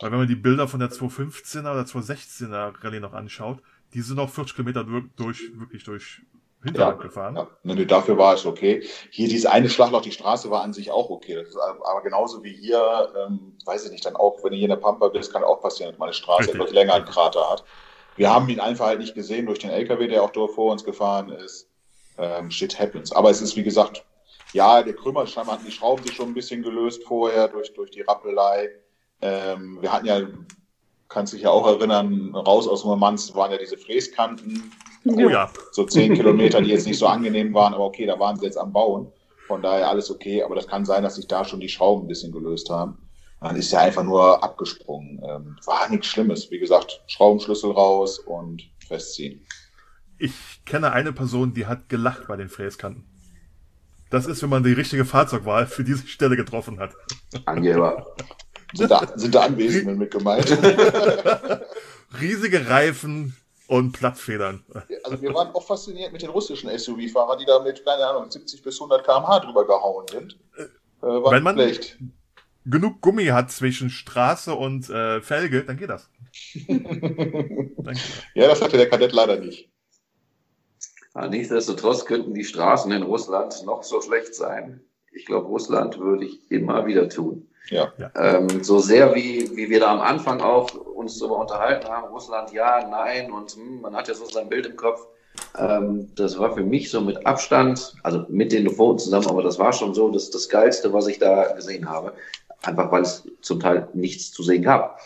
Weil 0.00 0.10
wenn 0.10 0.18
man 0.18 0.28
die 0.28 0.34
Bilder 0.34 0.66
von 0.66 0.80
der 0.80 0.90
215er 0.90 1.60
oder 1.60 1.82
216er 1.82 2.82
Rallye 2.82 3.00
noch 3.00 3.12
anschaut, 3.12 3.62
die 3.94 4.00
sind 4.00 4.16
noch 4.16 4.30
40 4.30 4.56
Kilometer 4.56 4.84
durch, 5.16 5.52
wirklich 5.58 5.84
durch 5.84 6.22
Hinterland 6.64 6.98
ja, 6.98 7.02
gefahren. 7.02 7.36
Ja. 7.36 7.48
Nee, 7.62 7.84
dafür 7.84 8.18
war 8.18 8.34
es 8.34 8.46
okay. 8.46 8.86
Hier 9.10 9.28
dieses 9.28 9.46
eine 9.46 9.68
Schlagloch, 9.68 10.02
die 10.02 10.12
Straße 10.12 10.50
war 10.50 10.62
an 10.62 10.72
sich 10.72 10.90
auch 10.90 11.10
okay. 11.10 11.42
Ist, 11.42 11.56
aber 11.56 12.02
genauso 12.02 12.42
wie 12.44 12.52
hier, 12.52 13.12
ähm, 13.26 13.56
weiß 13.64 13.86
ich 13.86 13.92
nicht, 13.92 14.06
dann 14.06 14.16
auch, 14.16 14.42
wenn 14.42 14.50
du 14.50 14.56
hier 14.56 14.66
in 14.66 14.70
der 14.70 14.76
Pampa 14.76 15.08
bist, 15.08 15.32
kann 15.32 15.44
auch 15.44 15.60
passieren, 15.60 15.90
dass 15.90 15.98
meine 15.98 16.12
Straße 16.12 16.48
Richtig. 16.48 16.60
etwas 16.60 16.72
länger 16.72 16.94
einen 16.94 17.04
Krater 17.04 17.50
hat. 17.50 17.64
Wir 18.16 18.32
haben 18.32 18.48
ihn 18.48 18.60
einfach 18.60 18.86
halt 18.86 19.00
nicht 19.00 19.14
gesehen 19.14 19.46
durch 19.46 19.58
den 19.58 19.70
LKW, 19.70 20.06
der 20.06 20.22
auch 20.22 20.32
vor 20.50 20.72
uns 20.72 20.84
gefahren 20.84 21.30
ist. 21.30 21.68
Ähm, 22.18 22.50
shit 22.50 22.78
happens. 22.78 23.12
Aber 23.12 23.30
es 23.30 23.40
ist, 23.40 23.56
wie 23.56 23.62
gesagt, 23.62 24.04
ja, 24.52 24.82
der 24.82 24.94
Krümmer, 24.94 25.26
scheinbar 25.26 25.54
hatten 25.54 25.66
die 25.66 25.72
Schrauben 25.72 26.04
sich 26.04 26.14
schon 26.14 26.28
ein 26.28 26.34
bisschen 26.34 26.62
gelöst 26.62 27.02
vorher 27.04 27.48
durch, 27.48 27.72
durch 27.72 27.90
die 27.90 28.02
Rappelei. 28.02 28.68
Ähm, 29.22 29.78
wir 29.80 29.92
hatten 29.92 30.06
ja, 30.06 30.20
kannst 31.08 31.32
dich 31.32 31.42
ja 31.42 31.50
auch 31.50 31.66
erinnern, 31.66 32.34
raus 32.34 32.68
aus 32.68 32.84
Murmansk 32.84 33.34
waren 33.34 33.50
ja 33.50 33.58
diese 33.58 33.78
Fräskanten. 33.78 34.72
Oh 35.04 35.28
ja. 35.28 35.50
So 35.72 35.84
zehn 35.84 36.14
Kilometer, 36.14 36.60
die 36.60 36.70
jetzt 36.70 36.86
nicht 36.86 36.98
so 36.98 37.06
angenehm 37.06 37.52
waren, 37.54 37.74
aber 37.74 37.84
okay, 37.84 38.06
da 38.06 38.18
waren 38.18 38.38
sie 38.38 38.46
jetzt 38.46 38.58
am 38.58 38.72
Bauen. 38.72 39.12
Von 39.46 39.62
daher 39.62 39.88
alles 39.88 40.10
okay, 40.10 40.42
aber 40.42 40.54
das 40.54 40.66
kann 40.66 40.84
sein, 40.84 41.02
dass 41.02 41.16
sich 41.16 41.26
da 41.26 41.44
schon 41.44 41.60
die 41.60 41.68
Schrauben 41.68 42.04
ein 42.04 42.08
bisschen 42.08 42.32
gelöst 42.32 42.70
haben. 42.70 42.98
Dann 43.40 43.56
ist 43.56 43.72
er 43.72 43.80
einfach 43.80 44.04
nur 44.04 44.42
abgesprungen. 44.42 45.20
Ähm, 45.28 45.56
war 45.66 45.88
nichts 45.90 46.06
Schlimmes. 46.06 46.50
Wie 46.50 46.60
gesagt, 46.60 47.02
Schraubenschlüssel 47.08 47.72
raus 47.72 48.20
und 48.20 48.62
festziehen. 48.86 49.44
Ich 50.18 50.32
kenne 50.64 50.92
eine 50.92 51.12
Person, 51.12 51.52
die 51.52 51.66
hat 51.66 51.88
gelacht 51.88 52.28
bei 52.28 52.36
den 52.36 52.48
Fräskanten. 52.48 53.04
Das 54.10 54.26
ist, 54.26 54.42
wenn 54.42 54.50
man 54.50 54.62
die 54.62 54.72
richtige 54.72 55.04
Fahrzeugwahl 55.04 55.66
für 55.66 55.82
diese 55.82 56.06
Stelle 56.06 56.36
getroffen 56.36 56.78
hat. 56.78 56.92
Angeber. 57.46 58.14
Sind 58.74 58.90
da, 58.90 59.06
sind 59.16 59.34
da 59.34 59.40
Anwesenden 59.40 59.98
mit 59.98 60.12
gemeint? 60.12 60.46
Riesige 62.20 62.68
Reifen 62.68 63.34
und 63.72 63.92
Plattfedern. 63.92 64.64
Also 65.02 65.22
wir 65.22 65.32
waren 65.32 65.48
auch 65.54 65.66
fasziniert 65.66 66.12
mit 66.12 66.20
den 66.20 66.28
russischen 66.28 66.68
SUV-Fahrern, 66.68 67.38
die 67.38 67.46
da 67.46 67.58
mit, 67.60 67.82
keine 67.84 68.06
Ahnung, 68.06 68.30
70 68.30 68.62
bis 68.62 68.78
100 68.78 69.02
km/h 69.02 69.40
drüber 69.40 69.66
gehauen 69.66 70.06
sind. 70.08 70.38
Äh, 70.58 71.06
war 71.06 71.32
wenn 71.32 71.42
man, 71.42 71.54
schlecht 71.54 71.96
genug 72.66 73.00
Gummi 73.00 73.26
hat 73.26 73.50
zwischen 73.50 73.90
Straße 73.90 74.54
und 74.54 74.88
äh, 74.90 75.20
Felge, 75.20 75.64
dann 75.64 75.78
geht 75.78 75.90
das. 75.90 76.10
ja, 78.34 78.46
das 78.46 78.60
hatte 78.60 78.76
der 78.76 78.88
Kadett 78.88 79.12
leider 79.12 79.38
nicht. 79.38 79.70
Ja, 81.14 81.28
nichtsdestotrotz 81.28 82.04
könnten 82.04 82.34
die 82.34 82.44
Straßen 82.44 82.92
in 82.92 83.02
Russland 83.02 83.64
noch 83.64 83.82
so 83.82 84.00
schlecht 84.00 84.34
sein. 84.34 84.80
Ich 85.12 85.26
glaube, 85.26 85.46
Russland 85.48 85.98
würde 85.98 86.26
ich 86.26 86.50
immer 86.50 86.86
wieder 86.86 87.08
tun. 87.08 87.48
Ja. 87.68 87.92
Ähm, 88.16 88.62
so 88.62 88.78
sehr 88.78 89.14
wie, 89.14 89.56
wie 89.56 89.70
wir 89.70 89.80
da 89.80 89.92
am 89.92 90.00
Anfang 90.00 90.40
auch 90.40 90.70
uns 91.02 91.18
darüber 91.18 91.38
unterhalten 91.38 91.88
haben, 91.88 92.08
Russland 92.12 92.52
ja, 92.52 92.86
nein 92.88 93.30
und 93.30 93.52
hm, 93.52 93.80
man 93.80 93.94
hat 93.94 94.08
ja 94.08 94.14
so 94.14 94.24
sein 94.26 94.48
Bild 94.48 94.66
im 94.66 94.76
Kopf. 94.76 95.06
Ähm, 95.58 96.10
das 96.14 96.38
war 96.38 96.54
für 96.54 96.62
mich 96.62 96.90
so 96.90 97.00
mit 97.00 97.26
Abstand, 97.26 97.94
also 98.02 98.24
mit 98.28 98.52
den 98.52 98.64
Lofoten 98.64 98.98
zusammen, 98.98 99.28
aber 99.28 99.42
das 99.42 99.58
war 99.58 99.72
schon 99.72 99.94
so 99.94 100.10
das, 100.10 100.30
das 100.30 100.48
Geilste, 100.48 100.92
was 100.92 101.06
ich 101.06 101.18
da 101.18 101.52
gesehen 101.52 101.88
habe. 101.88 102.12
Einfach 102.62 102.92
weil 102.92 103.02
es 103.02 103.24
zum 103.40 103.60
Teil 103.60 103.88
nichts 103.92 104.30
zu 104.30 104.42
sehen 104.42 104.62
gab. 104.62 105.00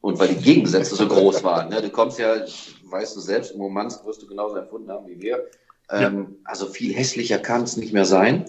Und 0.00 0.18
weil 0.18 0.28
die 0.28 0.42
Gegensätze 0.42 0.94
so 0.94 1.06
groß 1.06 1.44
waren. 1.44 1.68
Ne? 1.68 1.82
Du 1.82 1.90
kommst 1.90 2.18
ja, 2.18 2.36
weißt 2.84 3.16
du 3.16 3.20
selbst, 3.20 3.52
im 3.52 3.58
Moment 3.58 3.98
wirst 4.04 4.22
du 4.22 4.26
genauso 4.26 4.56
empfunden 4.56 4.90
haben 4.90 5.06
wie 5.06 5.20
wir. 5.20 5.44
Ähm, 5.90 6.38
Also 6.44 6.66
viel 6.66 6.94
hässlicher 6.94 7.38
kann 7.38 7.64
es 7.64 7.76
nicht 7.76 7.92
mehr 7.92 8.06
sein. 8.06 8.46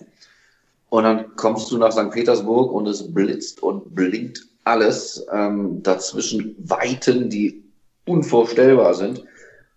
Und 0.89 1.03
dann 1.03 1.35
kommst 1.35 1.71
du 1.71 1.77
nach 1.77 1.91
St. 1.91 2.11
Petersburg 2.11 2.71
und 2.71 2.87
es 2.87 3.13
blitzt 3.13 3.63
und 3.63 3.95
blinkt 3.95 4.45
alles. 4.63 5.25
Ähm, 5.31 5.83
dazwischen 5.83 6.55
Weiten, 6.59 7.29
die 7.29 7.63
unvorstellbar 8.05 8.93
sind. 8.93 9.23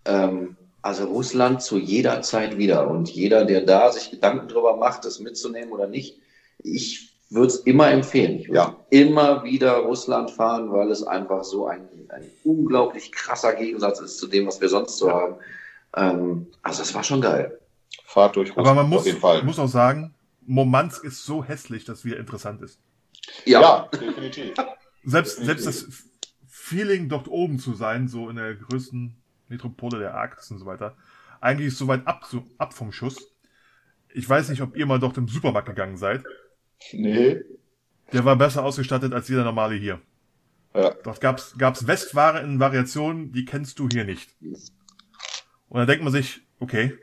Ähm, 0.04 0.56
also 0.82 1.06
Russland 1.06 1.62
zu 1.62 1.78
jeder 1.78 2.22
Zeit 2.22 2.58
wieder. 2.58 2.88
Und 2.88 3.08
jeder, 3.08 3.44
der 3.44 3.62
da 3.62 3.90
sich 3.90 4.10
Gedanken 4.10 4.48
drüber 4.48 4.76
macht, 4.76 5.04
das 5.04 5.18
mitzunehmen 5.18 5.72
oder 5.72 5.86
nicht, 5.86 6.18
ich 6.58 7.14
würde 7.30 7.48
es 7.48 7.56
immer 7.56 7.90
empfehlen. 7.90 8.40
Ich 8.40 8.48
würde 8.48 8.58
ja. 8.58 8.76
immer 8.90 9.44
wieder 9.44 9.76
Russland 9.78 10.30
fahren, 10.30 10.70
weil 10.72 10.90
es 10.90 11.02
einfach 11.02 11.42
so 11.44 11.66
ein, 11.66 11.88
ein 12.10 12.24
unglaublich 12.44 13.12
krasser 13.12 13.54
Gegensatz 13.54 14.00
ist 14.00 14.18
zu 14.18 14.26
dem, 14.26 14.46
was 14.46 14.60
wir 14.60 14.68
sonst 14.68 14.98
so 14.98 15.10
haben. 15.10 15.36
Ähm, 15.96 16.46
also 16.62 16.82
es 16.82 16.94
war 16.94 17.02
schon 17.02 17.20
geil. 17.20 17.58
Fahrt 18.04 18.36
durch 18.36 18.50
Russland. 18.50 18.68
Aber 18.68 18.82
man 18.82 18.90
muss, 18.90 19.06
muss 19.42 19.58
auch 19.58 19.68
sagen, 19.68 20.14
Momansk 20.46 21.04
ist 21.04 21.24
so 21.24 21.42
hässlich, 21.42 21.84
dass 21.84 22.04
wieder 22.04 22.18
interessant 22.18 22.62
ist. 22.62 22.78
Ja, 23.44 23.60
ja 23.60 23.88
definitiv. 23.92 24.54
Selbst, 25.04 25.38
definitiv. 25.38 25.64
selbst 25.64 25.66
das 25.66 26.04
Feeling, 26.46 27.08
dort 27.08 27.28
oben 27.28 27.58
zu 27.58 27.74
sein, 27.74 28.08
so 28.08 28.30
in 28.30 28.36
der 28.36 28.54
größten 28.54 29.16
Metropole 29.48 29.98
der 29.98 30.14
Arktis 30.14 30.50
und 30.50 30.58
so 30.58 30.66
weiter, 30.66 30.96
eigentlich 31.40 31.76
so 31.76 31.88
weit 31.88 32.06
ab, 32.06 32.26
ab 32.58 32.74
vom 32.74 32.90
Schuss. 32.90 33.30
Ich 34.12 34.28
weiß 34.28 34.48
nicht, 34.48 34.62
ob 34.62 34.76
ihr 34.76 34.86
mal 34.86 34.98
dort 34.98 35.18
im 35.18 35.28
Supermarkt 35.28 35.68
gegangen 35.68 35.96
seid. 35.96 36.24
Nee. 36.92 37.42
Der 38.12 38.24
war 38.24 38.36
besser 38.36 38.64
ausgestattet 38.64 39.12
als 39.12 39.28
jeder 39.28 39.44
normale 39.44 39.74
hier. 39.74 40.00
Ja. 40.74 40.94
Dort 41.02 41.20
gab's, 41.20 41.54
gab's 41.58 41.86
Westware 41.86 42.40
in 42.40 42.60
Variationen, 42.60 43.32
die 43.32 43.44
kennst 43.44 43.78
du 43.78 43.88
hier 43.88 44.04
nicht. 44.04 44.30
Und 44.40 45.78
dann 45.78 45.86
denkt 45.86 46.02
man 46.02 46.12
sich, 46.12 46.42
okay, 46.58 46.96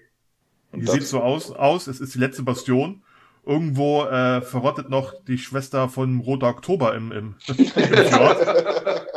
die 0.74 0.88
sieht 0.88 1.03
so 1.03 1.22
aus, 1.22 1.51
aus, 1.51 1.88
es 1.88 1.99
ist 1.99 2.15
die 2.15 2.19
letzte 2.19 2.43
Bastion. 2.43 3.03
Irgendwo 3.44 4.04
äh, 4.06 4.42
verrottet 4.42 4.89
noch 4.89 5.14
die 5.28 5.38
Schwester 5.39 5.89
von 5.89 6.20
Roter 6.20 6.48
Oktober 6.48 6.94
im, 6.96 7.12
im, 7.12 7.36
im 7.48 7.56
Fjord. 7.66 9.08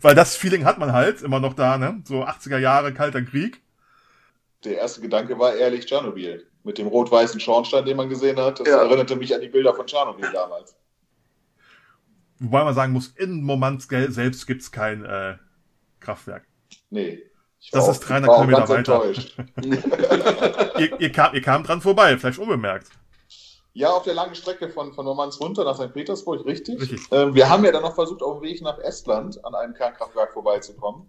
Weil 0.00 0.14
das 0.14 0.36
Feeling 0.36 0.64
hat 0.64 0.78
man 0.78 0.92
halt 0.92 1.22
immer 1.22 1.40
noch 1.40 1.54
da, 1.54 1.78
ne? 1.78 2.02
So 2.04 2.24
80er 2.24 2.58
Jahre, 2.58 2.92
kalter 2.92 3.22
Krieg. 3.22 3.62
Der 4.64 4.78
erste 4.78 5.00
Gedanke 5.00 5.38
war 5.38 5.54
ehrlich 5.54 5.86
Tschernobyl. 5.86 6.46
Mit 6.64 6.78
dem 6.78 6.86
rot-weißen 6.86 7.40
Schornstein, 7.40 7.84
den 7.84 7.96
man 7.96 8.08
gesehen 8.08 8.38
hat. 8.38 8.60
Das 8.60 8.68
Ja. 8.68 8.82
erinnerte 8.82 9.16
mich 9.16 9.34
an 9.34 9.40
die 9.40 9.48
Bilder 9.48 9.74
von 9.74 9.86
Tschernobyl 9.86 10.30
damals. 10.32 10.76
Wobei 12.38 12.64
man 12.64 12.74
sagen 12.74 12.92
muss, 12.92 13.08
in 13.08 13.42
Murmansk 13.42 13.92
selbst 14.08 14.46
gibt's 14.46 14.70
kein 14.70 15.04
äh, 15.04 15.36
Kraftwerk. 16.00 16.46
Nee. 16.90 17.22
Das 17.70 17.84
war 17.86 17.92
ist 17.92 18.02
auch- 18.02 18.06
300 18.08 18.28
war 18.28 18.36
auch 18.36 18.44
Kilometer 18.44 18.68
weiter. 18.68 19.04
enttäuscht. 19.04 19.36
Ihr, 20.78 21.00
ihr, 21.00 21.12
kam, 21.12 21.34
ihr 21.34 21.42
kam 21.42 21.62
dran 21.64 21.80
vorbei, 21.80 22.16
vielleicht 22.18 22.38
unbemerkt. 22.38 22.88
Ja, 23.74 23.90
auf 23.90 24.02
der 24.02 24.14
langen 24.14 24.34
Strecke 24.34 24.68
von, 24.68 24.92
von 24.92 25.06
Murmansk 25.06 25.40
runter 25.40 25.64
nach 25.64 25.76
St. 25.76 25.92
Petersburg, 25.94 26.44
richtig. 26.44 26.80
Richtig. 26.80 27.00
Ähm, 27.10 27.34
wir 27.34 27.48
haben 27.48 27.64
ja 27.64 27.72
dann 27.72 27.82
noch 27.82 27.94
versucht, 27.94 28.22
auf 28.22 28.40
dem 28.40 28.42
Weg 28.42 28.60
nach 28.60 28.78
Estland 28.78 29.42
an 29.44 29.54
einem 29.54 29.72
Kernkraftwerk 29.72 30.32
vorbeizukommen. 30.32 31.08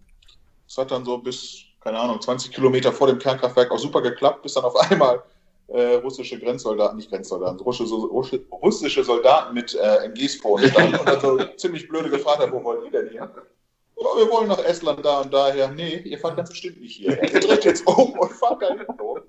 Das 0.65 0.77
hat 0.77 0.91
dann 0.91 1.03
so 1.03 1.17
bis, 1.17 1.63
keine 1.81 1.99
Ahnung, 1.99 2.21
20 2.21 2.53
Kilometer 2.53 2.93
vor 2.93 3.07
dem 3.07 3.19
Kernkraftwerk 3.19 3.69
auch 3.69 3.79
super 3.79 4.01
geklappt, 4.01 4.43
bis 4.43 4.53
dann 4.53 4.63
auf 4.63 4.75
einmal 4.77 5.23
äh, 5.67 5.95
russische 5.95 6.39
Grenzsoldaten, 6.39 6.97
nicht 6.97 7.09
Grenzsoldaten, 7.09 7.59
russische, 7.59 7.95
russische, 8.51 9.03
Soldaten 9.03 9.53
mit 9.53 9.75
äh, 9.75 10.05
MGs 10.05 10.35
vor 10.37 10.53
uns 10.53 10.69
standen 10.69 10.95
und 10.95 11.07
dann 11.07 11.19
so 11.19 11.37
ziemlich 11.57 11.89
blöde 11.89 12.09
gefragt 12.09 12.39
haben, 12.39 12.53
wo 12.53 12.63
wollt 12.63 12.85
ihr 12.85 12.91
denn 12.91 13.09
hier? 13.09 13.29
Ja, 13.95 14.07
wir 14.17 14.31
wollen 14.31 14.47
nach 14.47 14.63
Estland 14.63 15.03
da 15.05 15.21
und 15.21 15.33
daher. 15.33 15.69
Nee, 15.69 15.97
ihr 15.97 16.17
fahrt 16.17 16.37
ganz 16.37 16.49
bestimmt 16.49 16.81
nicht 16.81 16.95
hier. 16.95 17.21
Ihr 17.21 17.39
dreht 17.39 17.65
jetzt 17.65 17.85
um 17.85 18.17
und 18.17 18.31
fahrt 18.31 18.61
da 18.61 18.69
hinten 18.69 18.99
um. 18.99 19.19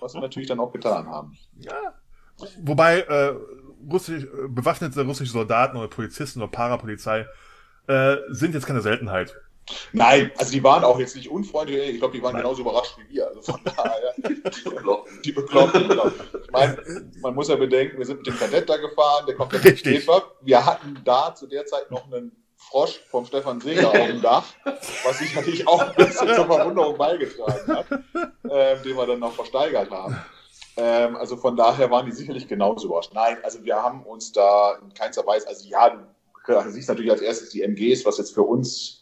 Was 0.00 0.14
wir 0.14 0.20
natürlich 0.20 0.48
dann 0.48 0.60
auch 0.60 0.72
getan 0.72 1.06
haben. 1.06 1.36
Wobei 2.62 3.00
äh, 3.00 3.34
russisch, 3.90 4.24
äh, 4.24 4.48
bewaffnete 4.48 5.04
russische 5.04 5.32
Soldaten 5.32 5.76
oder 5.76 5.88
Polizisten 5.88 6.40
oder 6.40 6.50
Parapolizei 6.50 7.26
äh, 7.86 8.16
sind 8.30 8.54
jetzt 8.54 8.66
keine 8.66 8.80
Seltenheit. 8.80 9.34
Nein, 9.92 10.32
also 10.38 10.52
die 10.52 10.62
waren 10.62 10.82
auch 10.82 10.98
jetzt 10.98 11.14
nicht 11.14 11.30
unfreundlich. 11.30 11.78
Ich 11.90 11.98
glaube, 11.98 12.16
die 12.16 12.22
waren 12.22 12.32
Nein. 12.32 12.42
genauso 12.42 12.62
überrascht 12.62 12.96
wie 12.98 13.14
wir. 13.14 13.28
Also 13.28 13.42
von 13.42 13.60
daher, 13.64 14.14
Bekloppten. 14.64 15.22
die 15.22 15.32
Bekloppten. 15.32 15.88
Genau. 15.88 16.08
Ich 16.08 16.50
meine, 16.50 16.76
man 17.20 17.34
muss 17.34 17.48
ja 17.48 17.56
bedenken, 17.56 17.98
wir 17.98 18.06
sind 18.06 18.18
mit 18.18 18.26
dem 18.26 18.38
Kadett 18.38 18.68
da 18.68 18.76
gefahren, 18.76 19.24
der 19.26 19.36
kommt 19.36 19.52
ja 19.52 19.60
Richtig. 19.60 20.00
Käfer. 20.00 20.32
Wir 20.42 20.66
hatten 20.66 21.00
da 21.04 21.34
zu 21.34 21.46
der 21.46 21.64
Zeit 21.66 21.90
noch 21.90 22.06
einen 22.06 22.32
Frosch 22.56 23.00
vom 23.10 23.24
Stefan 23.24 23.60
Seger 23.60 23.88
auf 23.88 24.06
dem 24.06 24.22
Dach, 24.22 24.44
was 24.64 25.18
sicherlich 25.18 25.66
auch 25.66 25.80
ein 25.80 25.94
bisschen 25.94 26.28
zur 26.28 26.46
Verwunderung 26.46 26.96
beigetragen 26.96 27.76
hat, 27.76 27.86
ähm, 27.90 28.82
den 28.84 28.96
wir 28.96 29.06
dann 29.06 29.20
noch 29.20 29.32
versteigert 29.32 29.90
haben. 29.90 30.16
Ähm, 30.76 31.16
also 31.16 31.36
von 31.36 31.56
daher 31.56 31.90
waren 31.90 32.06
die 32.06 32.12
sicherlich 32.12 32.48
genauso 32.48 32.86
überrascht. 32.86 33.12
Nein, 33.14 33.36
also 33.42 33.62
wir 33.62 33.76
haben 33.76 34.02
uns 34.04 34.32
da 34.32 34.76
in 34.82 34.92
keinster 34.94 35.26
Weise, 35.26 35.46
also 35.48 35.68
ja, 35.68 35.90
du 36.46 36.70
siehst 36.70 36.88
natürlich 36.88 37.10
als 37.10 37.20
erstes 37.20 37.50
die 37.50 37.62
MGs, 37.62 38.04
was 38.06 38.18
jetzt 38.18 38.34
für 38.34 38.42
uns 38.42 38.98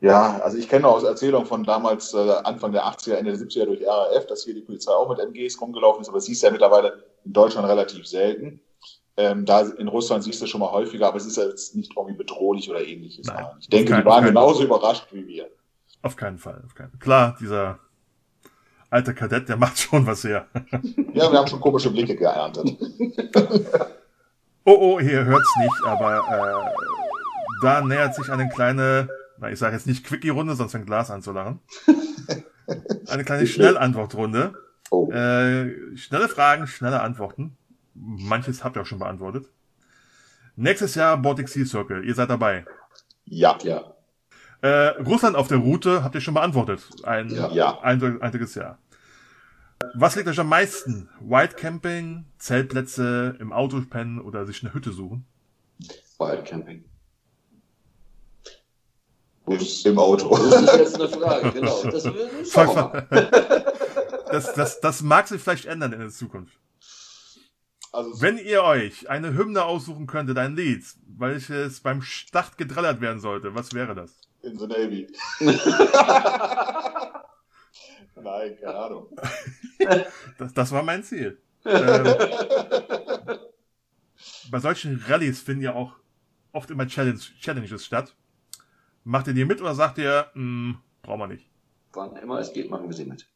ja, 0.00 0.40
also 0.40 0.58
ich 0.58 0.68
kenne 0.68 0.88
aus 0.88 1.04
Erzählungen 1.04 1.46
von 1.46 1.62
damals, 1.62 2.12
äh, 2.12 2.18
Anfang 2.42 2.72
der 2.72 2.84
80er, 2.86 3.14
Ende 3.14 3.30
der 3.30 3.40
70er 3.40 3.66
durch 3.66 3.86
RAF, 3.86 4.26
dass 4.26 4.42
hier 4.42 4.52
die 4.54 4.60
Polizei 4.62 4.90
auch 4.90 5.08
mit 5.08 5.20
MGs 5.20 5.60
rumgelaufen 5.60 6.02
ist, 6.02 6.08
aber 6.08 6.20
siehst 6.20 6.42
ja 6.42 6.50
mittlerweile 6.50 7.04
in 7.24 7.32
Deutschland 7.32 7.68
relativ 7.68 8.04
selten. 8.04 8.60
Ähm, 9.16 9.44
da 9.44 9.60
in 9.60 9.86
Russland 9.86 10.24
siehst 10.24 10.42
du 10.42 10.46
schon 10.46 10.58
mal 10.60 10.72
häufiger, 10.72 11.06
aber 11.06 11.18
es 11.18 11.26
ist 11.26 11.36
ja 11.36 11.44
jetzt 11.44 11.76
nicht 11.76 11.92
irgendwie 11.96 12.16
bedrohlich 12.16 12.68
oder 12.68 12.84
ähnliches. 12.84 13.28
Nein, 13.28 13.46
Ich 13.60 13.68
denke, 13.68 13.92
auf 13.92 13.98
die 13.98 14.02
keinen- 14.02 14.04
waren 14.06 14.24
keinen 14.24 14.34
genauso 14.34 14.64
überrascht 14.64 15.06
wie 15.12 15.24
wir. 15.28 15.48
Auf 16.02 16.16
keinen 16.16 16.38
Fall. 16.38 16.60
Auf 16.66 16.74
keinen 16.74 16.90
Fall. 16.90 16.98
Klar, 16.98 17.36
dieser 17.40 17.78
alte 18.92 19.14
Kadett, 19.14 19.48
der 19.48 19.56
macht 19.56 19.78
schon 19.78 20.06
was 20.06 20.24
her. 20.24 20.46
Ja, 21.14 21.30
wir 21.30 21.38
haben 21.38 21.48
schon 21.48 21.60
komische 21.60 21.90
Blicke 21.90 22.16
geerntet. 22.16 22.76
Oh, 24.64 24.76
oh, 24.78 25.00
ihr 25.00 25.24
hört's 25.24 25.56
nicht, 25.58 25.84
aber 25.84 26.18
äh, 26.18 27.62
da 27.62 27.80
nähert 27.80 28.14
sich 28.14 28.30
eine 28.30 28.48
kleine, 28.48 29.08
na, 29.38 29.50
ich 29.50 29.58
sage 29.58 29.74
jetzt 29.74 29.88
nicht 29.88 30.06
Quickie-Runde, 30.06 30.54
sonst 30.54 30.70
fängt 30.70 30.86
Glas 30.86 31.10
an 31.10 31.20
zu 31.20 31.32
lachen. 31.32 31.58
Eine 33.08 33.24
kleine 33.24 33.48
Schnellantwortrunde. 33.48 34.54
Oh. 34.92 35.10
Äh, 35.10 35.96
schnelle 35.96 36.28
Fragen, 36.28 36.68
schnelle 36.68 37.00
Antworten. 37.00 37.56
Manches 37.94 38.62
habt 38.62 38.76
ihr 38.76 38.82
auch 38.82 38.86
schon 38.86 39.00
beantwortet. 39.00 39.46
Nächstes 40.54 40.94
Jahr 40.94 41.16
Baltic 41.16 41.48
Sea 41.48 41.66
Circle, 41.66 42.04
ihr 42.04 42.14
seid 42.14 42.30
dabei. 42.30 42.64
Ja. 43.24 43.58
Ja. 43.64 43.91
Äh, 44.62 44.68
Russland 45.02 45.36
auf 45.36 45.48
der 45.48 45.58
Route 45.58 46.02
habt 46.04 46.14
ihr 46.14 46.20
schon 46.20 46.34
beantwortet. 46.34 46.82
Ein 47.04 47.28
Ja. 47.30 47.50
Ja. 47.50 47.80
ein- 47.80 48.22
einziges 48.22 48.54
Jahr. 48.54 48.78
Was 49.94 50.14
liegt 50.14 50.28
euch 50.28 50.38
am 50.38 50.48
meisten? 50.48 51.08
Wildcamping, 51.20 52.24
Zeltplätze, 52.38 53.36
im 53.40 53.52
Auto 53.52 53.80
pennen 53.82 54.20
oder 54.20 54.46
sich 54.46 54.62
eine 54.62 54.72
Hütte 54.72 54.92
suchen? 54.92 55.26
Wildcamping. 56.18 56.84
Im, 59.48 59.58
Im 59.84 59.98
Auto. 59.98 60.28
Das 60.36 60.62
ist 60.62 60.76
jetzt 60.76 60.94
eine 60.94 61.08
Frage, 61.08 61.50
genau. 61.54 61.82
Das. 61.84 62.08
Das, 64.32 64.54
das, 64.54 64.80
das 64.80 65.02
mag 65.02 65.28
sich 65.28 65.42
vielleicht 65.42 65.66
ändern 65.66 65.92
in 65.92 65.98
der 66.00 66.08
Zukunft. 66.08 66.58
Also, 67.92 68.18
Wenn 68.22 68.38
ihr 68.38 68.62
euch 68.62 69.10
eine 69.10 69.34
Hymne 69.34 69.62
aussuchen 69.64 70.06
könntet, 70.06 70.38
ein 70.38 70.56
Lied, 70.56 70.82
welches 71.06 71.80
beim 71.80 72.00
Start 72.00 72.56
gedrellert 72.56 73.02
werden 73.02 73.20
sollte, 73.20 73.54
was 73.54 73.74
wäre 73.74 73.94
das? 73.94 74.14
In 74.42 74.58
the 74.58 74.66
Navy. 74.66 75.06
Nein, 78.14 78.56
keine 78.60 78.74
Ahnung. 78.74 79.08
Das, 80.38 80.52
das 80.54 80.72
war 80.72 80.82
mein 80.82 81.02
Ziel. 81.02 81.40
ähm, 81.64 82.04
bei 84.50 84.58
solchen 84.58 85.02
Rallyes 85.06 85.40
finden 85.40 85.62
ja 85.62 85.74
auch 85.74 85.94
oft 86.52 86.70
immer 86.70 86.86
Challenge, 86.86 87.20
Challenges 87.40 87.84
statt. 87.84 88.14
Macht 89.04 89.26
ihr 89.28 89.34
die 89.34 89.44
mit 89.44 89.60
oder 89.60 89.74
sagt 89.74 89.98
ihr, 89.98 90.26
hm, 90.34 90.78
brauchen 91.02 91.20
wir 91.20 91.26
nicht? 91.28 91.48
Wann 91.92 92.16
immer 92.16 92.38
es 92.38 92.52
geht, 92.52 92.70
machen 92.70 92.88
wir 92.88 92.94
sie 92.94 93.04
mit. 93.04 93.28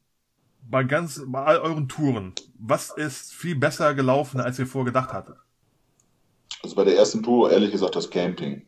Bei 0.69 0.83
ganz, 0.83 1.21
bei 1.25 1.43
all 1.43 1.59
euren 1.59 1.87
Touren, 1.87 2.33
was 2.57 2.89
ist 2.91 3.33
viel 3.33 3.55
besser 3.55 3.93
gelaufen, 3.93 4.39
als 4.39 4.59
ihr 4.59 4.67
vorgedacht 4.67 5.13
hattet? 5.13 5.37
Also 6.63 6.75
bei 6.75 6.83
der 6.83 6.97
ersten 6.97 7.23
Tour, 7.23 7.51
ehrlich 7.51 7.71
gesagt, 7.71 7.95
das 7.95 8.09
Camping. 8.09 8.66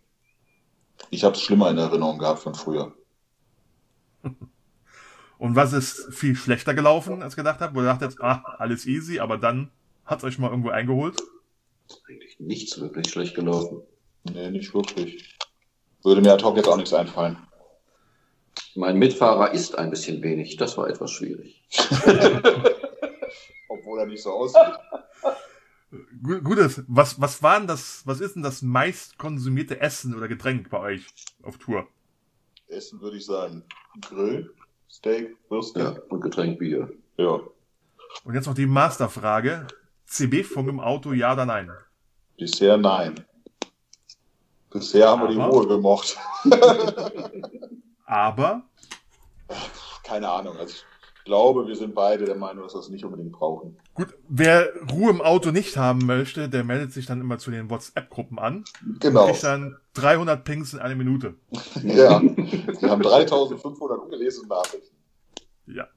Ich 1.09 1.23
habe 1.23 1.35
es 1.35 1.41
schlimmer 1.41 1.69
in 1.69 1.77
Erinnerung 1.77 2.19
gehabt 2.19 2.39
von 2.39 2.55
früher. 2.55 2.93
Und 5.37 5.55
was 5.55 5.71
ist 5.71 6.13
viel 6.13 6.35
schlechter 6.35 6.73
gelaufen, 6.73 7.23
als 7.23 7.35
gedacht 7.37 7.61
habt, 7.61 7.73
wo 7.73 7.79
ihr 7.79 7.85
dachtet, 7.85 8.15
ah, 8.19 8.43
alles 8.57 8.85
easy, 8.85 9.19
aber 9.19 9.37
dann 9.37 9.71
hat's 10.05 10.25
euch 10.25 10.37
mal 10.37 10.49
irgendwo 10.49 10.69
eingeholt? 10.69 11.17
Eigentlich 12.07 12.39
nichts 12.39 12.79
wirklich 12.79 13.09
schlecht 13.09 13.35
gelaufen. 13.35 13.81
Nee, 14.25 14.51
nicht 14.51 14.73
wirklich. 14.73 15.37
Würde 16.03 16.21
mir 16.21 16.33
ad 16.33 16.43
hoc 16.43 16.57
jetzt 16.57 16.67
auch 16.67 16.75
nichts 16.75 16.93
einfallen. 16.93 17.37
Mein 18.75 18.97
Mitfahrer 18.97 19.51
isst 19.51 19.77
ein 19.77 19.89
bisschen 19.89 20.21
wenig. 20.21 20.57
Das 20.57 20.77
war 20.77 20.89
etwas 20.89 21.11
schwierig. 21.11 21.63
Obwohl 23.69 23.99
er 23.99 24.05
nicht 24.05 24.23
so 24.23 24.31
aussieht. 24.31 24.59
Gu- 26.23 26.41
Gutes, 26.41 26.83
was, 26.87 27.19
was 27.19 27.41
war 27.41 27.57
denn 27.57 27.67
das, 27.67 28.01
was 28.05 28.19
ist 28.21 28.35
denn 28.35 28.43
das 28.43 28.61
meist 28.61 29.17
konsumierte 29.17 29.79
Essen 29.81 30.15
oder 30.15 30.27
Getränk 30.27 30.69
bei 30.69 30.79
euch 30.79 31.05
auf 31.43 31.57
Tour? 31.57 31.87
Essen 32.67 33.01
würde 33.01 33.17
ich 33.17 33.25
sagen. 33.25 33.63
Grill, 34.01 34.53
Steak, 34.89 35.29
Ja, 35.31 35.35
Würste. 35.49 36.01
und 36.09 36.21
Getränk 36.21 36.59
Bier. 36.59 36.91
Ja. 37.17 37.39
Und 38.23 38.33
jetzt 38.35 38.45
noch 38.45 38.53
die 38.53 38.67
Masterfrage. 38.67 39.65
CB-Funk 40.05 40.67
im 40.69 40.79
Auto, 40.79 41.13
ja 41.13 41.33
oder 41.33 41.45
nein? 41.45 41.71
Bisher 42.37 42.77
nein. 42.77 43.15
Bisher 44.71 45.09
haben 45.09 45.21
wir 45.23 45.27
die 45.29 45.37
Aber- 45.39 45.51
Ruhe 45.53 45.67
gemocht. 45.67 46.17
Aber, 48.05 48.63
Keine 50.03 50.29
Ahnung. 50.29 50.57
Also 50.57 50.73
ich 50.73 50.83
glaube, 51.29 51.67
wir 51.67 51.75
sind 51.75 51.93
beide 51.93 52.25
der 52.25 52.35
Meinung, 52.35 52.63
dass 52.63 52.73
wir 52.73 52.79
es 52.79 52.89
nicht 52.89 53.05
unbedingt 53.05 53.31
brauchen. 53.31 53.77
gut, 53.93 54.07
wer 54.27 54.67
Ruhe 54.91 55.11
im 55.11 55.21
Auto 55.21 55.51
nicht 55.51 55.77
haben 55.77 56.05
möchte, 56.05 56.49
der 56.49 56.63
meldet 56.63 56.91
sich 56.91 57.05
dann 57.05 57.21
immer 57.21 57.37
zu 57.37 57.51
den 57.51 57.69
WhatsApp-Gruppen 57.69 58.39
an. 58.39 58.65
Genau. 58.99 59.27
Kriegt 59.27 59.43
dann 59.43 59.77
300 59.93 60.43
Pings 60.43 60.73
in 60.73 60.79
einer 60.79 60.95
Minute. 60.95 61.35
Ja. 61.83 62.19
Wir 62.21 62.89
haben 62.89 63.01
3500 63.01 63.99
ungelesene 63.99 64.47
Nachrichten. 64.47 64.95
Ja. 65.67 65.87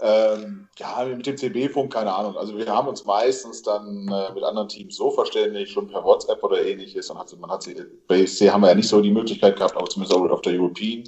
Ähm, 0.00 0.68
ja, 0.78 1.04
mit 1.04 1.26
dem 1.26 1.36
CB-Funk, 1.36 1.92
keine 1.92 2.12
Ahnung. 2.12 2.36
Also 2.36 2.56
wir 2.56 2.66
haben 2.66 2.88
uns 2.88 3.04
meistens 3.04 3.62
dann 3.62 4.08
äh, 4.08 4.32
mit 4.34 4.44
anderen 4.44 4.68
Teams 4.68 4.96
so 4.96 5.10
verständigt, 5.10 5.72
schon 5.72 5.88
per 5.88 6.04
WhatsApp 6.04 6.42
oder 6.44 6.62
ähnliches. 6.64 7.10
Und 7.10 7.18
hat, 7.18 7.34
man 7.40 7.50
hat 7.50 7.62
sie, 7.62 7.74
bei 8.06 8.26
SC 8.26 8.50
haben 8.50 8.60
wir 8.60 8.68
ja 8.68 8.74
nicht 8.74 8.88
so 8.88 9.00
die 9.00 9.10
Möglichkeit 9.10 9.56
gehabt, 9.56 9.76
aber 9.76 9.88
zumindest 9.88 10.16
auch 10.16 10.28
auf 10.28 10.42
der 10.42 10.52
European, 10.52 11.04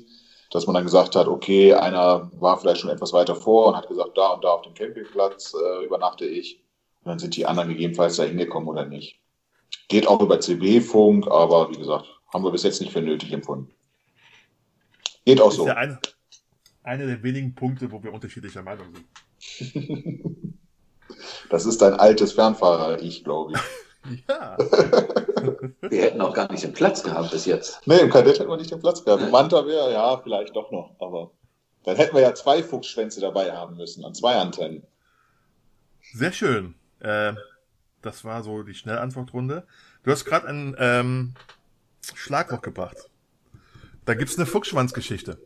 dass 0.50 0.66
man 0.66 0.74
dann 0.74 0.84
gesagt 0.84 1.14
hat, 1.16 1.28
okay, 1.28 1.74
einer 1.74 2.30
war 2.40 2.58
vielleicht 2.58 2.80
schon 2.80 2.90
etwas 2.90 3.12
weiter 3.12 3.36
vor 3.36 3.68
und 3.68 3.76
hat 3.76 3.88
gesagt, 3.88 4.16
da 4.16 4.30
und 4.30 4.44
da 4.44 4.48
auf 4.52 4.62
dem 4.62 4.74
Campingplatz 4.74 5.54
äh, 5.54 5.84
übernachte 5.84 6.26
ich. 6.26 6.62
Und 7.02 7.10
dann 7.10 7.18
sind 7.18 7.36
die 7.36 7.46
anderen 7.46 7.70
gegebenenfalls 7.70 8.16
da 8.16 8.24
hingekommen 8.24 8.68
oder 8.68 8.84
nicht. 8.84 9.20
Geht 9.88 10.06
auch 10.06 10.20
über 10.20 10.40
CB-Funk, 10.40 11.28
aber 11.28 11.70
wie 11.70 11.78
gesagt, 11.78 12.06
haben 12.32 12.44
wir 12.44 12.50
bis 12.50 12.64
jetzt 12.64 12.80
nicht 12.80 12.92
für 12.92 13.00
nötig 13.00 13.32
empfunden. 13.32 13.72
Geht 15.24 15.40
auch 15.40 15.46
Das 15.46 15.54
ist 15.54 15.58
so. 15.58 15.66
ja 15.66 15.74
eine, 15.74 15.98
einer 16.82 17.06
der 17.06 17.22
wenigen 17.22 17.54
Punkte, 17.54 17.90
wo 17.92 18.02
wir 18.02 18.12
unterschiedlicher 18.12 18.62
Meinung 18.62 18.86
sind. 19.38 19.74
Das 21.50 21.66
ist 21.66 21.82
ein 21.82 21.94
altes 21.94 22.32
Fernfahrer, 22.32 23.02
ich 23.02 23.24
glaube 23.24 23.52
ich. 23.54 23.60
Ja. 24.28 24.56
Wir 25.80 26.02
hätten 26.02 26.20
auch 26.20 26.34
gar 26.34 26.50
nicht 26.50 26.64
den 26.64 26.72
Platz 26.72 27.02
gehabt 27.02 27.30
bis 27.30 27.46
jetzt. 27.46 27.86
Nee, 27.86 27.98
im 27.98 28.10
Kadett 28.10 28.38
hätten 28.38 28.50
wir 28.50 28.56
nicht 28.56 28.70
den 28.70 28.80
Platz 28.80 29.04
gehabt. 29.04 29.22
Im 29.22 29.30
Manta 29.30 29.66
wäre, 29.66 29.92
ja, 29.92 30.18
vielleicht 30.18 30.54
doch 30.54 30.70
noch, 30.70 30.94
aber 31.00 31.30
dann 31.84 31.96
hätten 31.96 32.14
wir 32.14 32.22
ja 32.22 32.34
zwei 32.34 32.62
Fuchsschwänze 32.62 33.20
dabei 33.20 33.52
haben 33.52 33.76
müssen, 33.76 34.04
an 34.04 34.14
zwei 34.14 34.36
Antennen. 34.36 34.82
Sehr 36.12 36.32
schön. 36.32 36.74
Äh, 37.00 37.34
das 38.02 38.24
war 38.24 38.42
so 38.42 38.62
die 38.62 38.74
Schnellantwortrunde. 38.74 39.66
Du 40.02 40.10
hast 40.10 40.24
gerade 40.24 40.48
ein 40.48 40.76
ähm, 40.78 41.34
Schlagwort 42.14 42.62
gebracht. 42.62 43.10
Da 44.04 44.14
gibt's 44.14 44.36
eine 44.36 44.46
Fuchsschwanzgeschichte. 44.46 45.38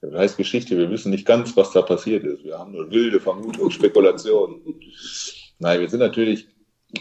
Das 0.00 0.12
heißt 0.12 0.36
Geschichte, 0.36 0.76
wir 0.76 0.90
wissen 0.90 1.10
nicht 1.10 1.26
ganz, 1.26 1.56
was 1.56 1.72
da 1.72 1.82
passiert 1.82 2.24
ist. 2.24 2.44
Wir 2.44 2.58
haben 2.58 2.72
nur 2.72 2.90
wilde 2.90 3.20
Vermutungen, 3.20 3.70
Spekulationen. 3.70 4.62
Nein, 5.58 5.80
wir 5.80 5.88
sind 5.88 6.00
natürlich, 6.00 6.46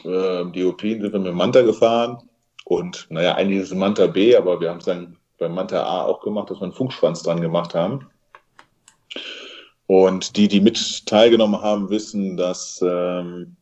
äh, 0.03 0.45
die 0.51 0.63
Europäen 0.63 1.01
sind 1.01 1.13
wir 1.13 1.19
mit 1.19 1.33
Manta 1.33 1.61
gefahren 1.61 2.17
und 2.65 3.07
naja, 3.09 3.35
eigentlich 3.35 3.59
ist 3.59 3.71
es 3.71 3.77
Manta 3.77 4.07
B, 4.07 4.35
aber 4.35 4.59
wir 4.61 4.69
haben 4.69 4.79
es 4.79 4.85
dann 4.85 5.17
beim 5.37 5.53
Manta 5.53 5.83
A 5.83 6.05
auch 6.05 6.21
gemacht, 6.21 6.49
dass 6.49 6.59
wir 6.59 6.63
einen 6.63 6.73
Funkschwanz 6.73 7.23
dran 7.23 7.41
gemacht 7.41 7.73
haben. 7.73 8.07
Und 9.87 10.37
die, 10.37 10.47
die 10.47 10.61
mit 10.61 11.05
teilgenommen 11.05 11.61
haben, 11.61 11.89
wissen, 11.89 12.37
dass 12.37 12.81
ähm, 12.81 13.57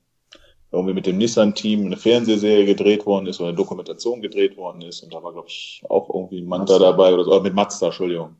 irgendwie 0.71 0.93
mit 0.93 1.05
dem 1.05 1.17
Nissan-Team 1.17 1.85
eine 1.85 1.97
Fernsehserie 1.97 2.65
gedreht 2.65 3.05
worden 3.05 3.27
ist 3.27 3.39
oder 3.39 3.49
eine 3.49 3.57
Dokumentation 3.57 4.21
gedreht 4.21 4.55
worden 4.55 4.81
ist. 4.81 5.01
Und 5.01 5.13
da 5.13 5.21
war, 5.21 5.33
glaube 5.33 5.47
ich, 5.49 5.83
auch 5.89 6.09
irgendwie 6.13 6.41
Manta 6.41 6.73
Mazda. 6.73 6.91
dabei 6.91 7.13
oder 7.13 7.23
so, 7.25 7.31
oder 7.31 7.41
mit 7.41 7.53
Mazda, 7.53 7.87
Entschuldigung. 7.87 8.35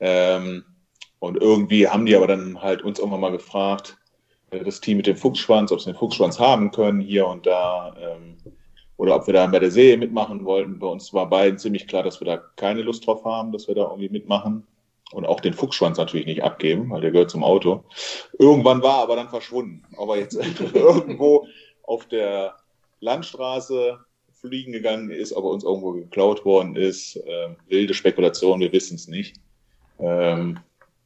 Ähm, 0.00 0.64
und 1.20 1.40
irgendwie 1.40 1.88
haben 1.88 2.04
die 2.04 2.16
aber 2.16 2.26
dann 2.26 2.60
halt 2.60 2.82
uns 2.82 2.98
irgendwann 2.98 3.20
mal 3.20 3.30
gefragt, 3.30 3.96
äh, 3.96 4.01
das 4.60 4.80
Team 4.80 4.98
mit 4.98 5.06
dem 5.06 5.16
Fuchsschwanz, 5.16 5.72
ob 5.72 5.80
sie 5.80 5.92
den 5.92 5.98
Fuchsschwanz 5.98 6.38
haben 6.38 6.70
können 6.70 7.00
hier 7.00 7.26
und 7.26 7.46
da, 7.46 7.94
ähm, 7.98 8.36
oder 8.96 9.16
ob 9.16 9.26
wir 9.26 9.34
da 9.34 9.46
bei 9.46 9.58
der 9.58 9.70
Serie 9.70 9.96
mitmachen 9.96 10.44
wollten. 10.44 10.78
Bei 10.78 10.86
uns 10.86 11.12
war 11.12 11.28
beiden 11.28 11.58
ziemlich 11.58 11.88
klar, 11.88 12.02
dass 12.02 12.20
wir 12.20 12.26
da 12.26 12.36
keine 12.56 12.82
Lust 12.82 13.06
drauf 13.06 13.24
haben, 13.24 13.52
dass 13.52 13.66
wir 13.66 13.74
da 13.74 13.82
irgendwie 13.82 14.10
mitmachen. 14.10 14.66
Und 15.12 15.26
auch 15.26 15.40
den 15.40 15.52
Fuchsschwanz 15.52 15.98
natürlich 15.98 16.24
nicht 16.24 16.42
abgeben, 16.42 16.88
weil 16.90 17.02
der 17.02 17.10
gehört 17.10 17.30
zum 17.30 17.44
Auto. 17.44 17.84
Irgendwann 18.38 18.82
war 18.82 18.98
er 18.98 19.02
aber 19.02 19.16
dann 19.16 19.28
verschwunden. 19.28 19.82
Ob 19.96 20.10
er 20.10 20.16
jetzt 20.16 20.34
irgendwo 20.74 21.46
auf 21.82 22.06
der 22.06 22.54
Landstraße 23.00 23.98
fliegen 24.32 24.72
gegangen 24.72 25.10
ist, 25.10 25.34
ob 25.34 25.44
er 25.44 25.50
uns 25.50 25.64
irgendwo 25.64 25.92
geklaut 25.92 26.44
worden 26.44 26.76
ist, 26.76 27.16
ähm, 27.26 27.56
wilde 27.68 27.94
Spekulation, 27.94 28.60
wir 28.60 28.72
wissen 28.72 28.94
es 28.94 29.06
nicht. 29.06 29.36
Ähm, 29.98 30.58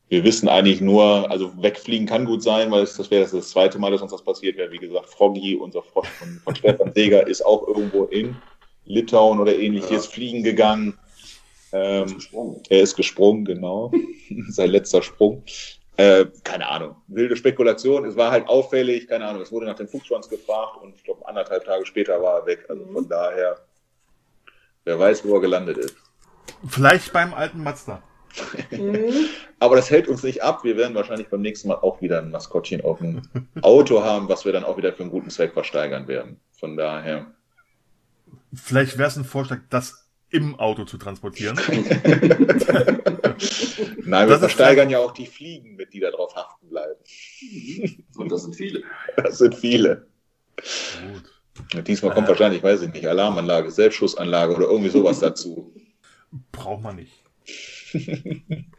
wir 0.08 0.22
wissen 0.22 0.48
eigentlich 0.48 0.80
nur, 0.80 1.30
also 1.30 1.52
wegfliegen 1.60 2.06
kann 2.06 2.26
gut 2.26 2.42
sein, 2.42 2.70
weil 2.70 2.84
es, 2.84 2.96
das 2.96 3.10
wäre 3.10 3.22
das, 3.22 3.32
das 3.32 3.50
zweite 3.50 3.78
Mal, 3.78 3.90
dass 3.90 4.02
uns 4.02 4.12
das 4.12 4.22
passiert 4.22 4.56
wäre. 4.56 4.70
Wie 4.70 4.78
gesagt, 4.78 5.06
Froggy, 5.06 5.56
unser 5.56 5.82
Frosch 5.82 6.08
von, 6.08 6.40
von 6.44 6.54
Stefan 6.54 6.92
Seger, 6.94 7.26
ist 7.26 7.44
auch 7.44 7.66
irgendwo 7.66 8.04
in 8.04 8.36
Litauen 8.84 9.40
oder 9.40 9.56
ähnliches 9.58 10.06
fliegen 10.06 10.44
gegangen. 10.44 10.96
Ähm, 11.72 12.14
Gesprungen. 12.14 12.62
er 12.68 12.80
ist 12.80 12.94
gesprungen, 12.94 13.44
genau. 13.44 13.92
Sein 14.48 14.70
letzter 14.70 15.02
Sprung. 15.02 15.42
Äh, 15.96 16.26
keine 16.44 16.68
Ahnung. 16.68 16.96
Wilde 17.08 17.36
Spekulation. 17.36 18.04
Es 18.04 18.16
war 18.16 18.30
halt 18.30 18.48
auffällig, 18.48 19.08
keine 19.08 19.26
Ahnung. 19.26 19.42
Es 19.42 19.50
wurde 19.50 19.66
nach 19.66 19.76
dem 19.76 19.88
Fuchsschwanz 19.88 20.28
gefragt 20.28 20.76
und 20.82 20.94
ich 20.94 21.02
glaube, 21.02 21.26
anderthalb 21.26 21.64
Tage 21.64 21.84
später 21.84 22.22
war 22.22 22.40
er 22.40 22.46
weg. 22.46 22.66
Also 22.68 22.86
von 22.86 23.08
daher, 23.08 23.58
wer 24.84 24.98
weiß, 24.98 25.24
wo 25.24 25.34
er 25.34 25.40
gelandet 25.40 25.78
ist. 25.78 25.96
Vielleicht 26.68 27.12
beim 27.12 27.34
alten 27.34 27.62
Mazda. 27.62 28.02
Aber 29.58 29.76
das 29.76 29.90
hält 29.90 30.08
uns 30.08 30.22
nicht 30.22 30.42
ab. 30.42 30.64
Wir 30.64 30.76
werden 30.76 30.94
wahrscheinlich 30.94 31.28
beim 31.28 31.40
nächsten 31.40 31.68
Mal 31.68 31.76
auch 31.76 32.00
wieder 32.00 32.18
ein 32.20 32.30
Maskottchen 32.30 32.82
auf 32.82 32.98
dem 32.98 33.22
Auto 33.62 34.02
haben, 34.02 34.28
was 34.28 34.44
wir 34.44 34.52
dann 34.52 34.64
auch 34.64 34.76
wieder 34.76 34.92
für 34.92 35.02
einen 35.02 35.10
guten 35.10 35.30
Zweck 35.30 35.52
versteigern 35.52 36.08
werden. 36.08 36.40
Von 36.52 36.76
daher. 36.76 37.26
Vielleicht 38.52 38.98
wäre 38.98 39.08
es 39.08 39.16
ein 39.16 39.24
Vorschlag, 39.24 39.60
das 39.70 40.06
im 40.30 40.58
Auto 40.58 40.84
zu 40.84 40.98
transportieren. 40.98 41.56
Nein, 44.04 44.26
wir 44.26 44.26
Das 44.26 44.40
versteigern 44.40 44.90
ja 44.90 44.98
auch 44.98 45.12
die 45.12 45.26
Fliegen 45.26 45.76
mit, 45.76 45.92
die 45.92 46.00
da 46.00 46.10
drauf 46.10 46.34
haften 46.34 46.68
bleiben. 46.68 46.96
Und 48.16 48.32
das 48.32 48.42
sind 48.42 48.56
viele. 48.56 48.82
Das 49.16 49.38
sind 49.38 49.54
viele. 49.54 50.06
Gut. 50.56 51.86
Diesmal 51.86 52.12
kommt 52.12 52.28
wahrscheinlich, 52.28 52.62
weiß 52.62 52.82
ich 52.82 52.92
nicht, 52.92 53.06
Alarmanlage, 53.06 53.70
Selbstschussanlage 53.70 54.54
oder 54.54 54.66
irgendwie 54.66 54.90
sowas 54.90 55.20
dazu. 55.20 55.72
Braucht 56.52 56.82
man 56.82 56.96
nicht. 56.96 57.12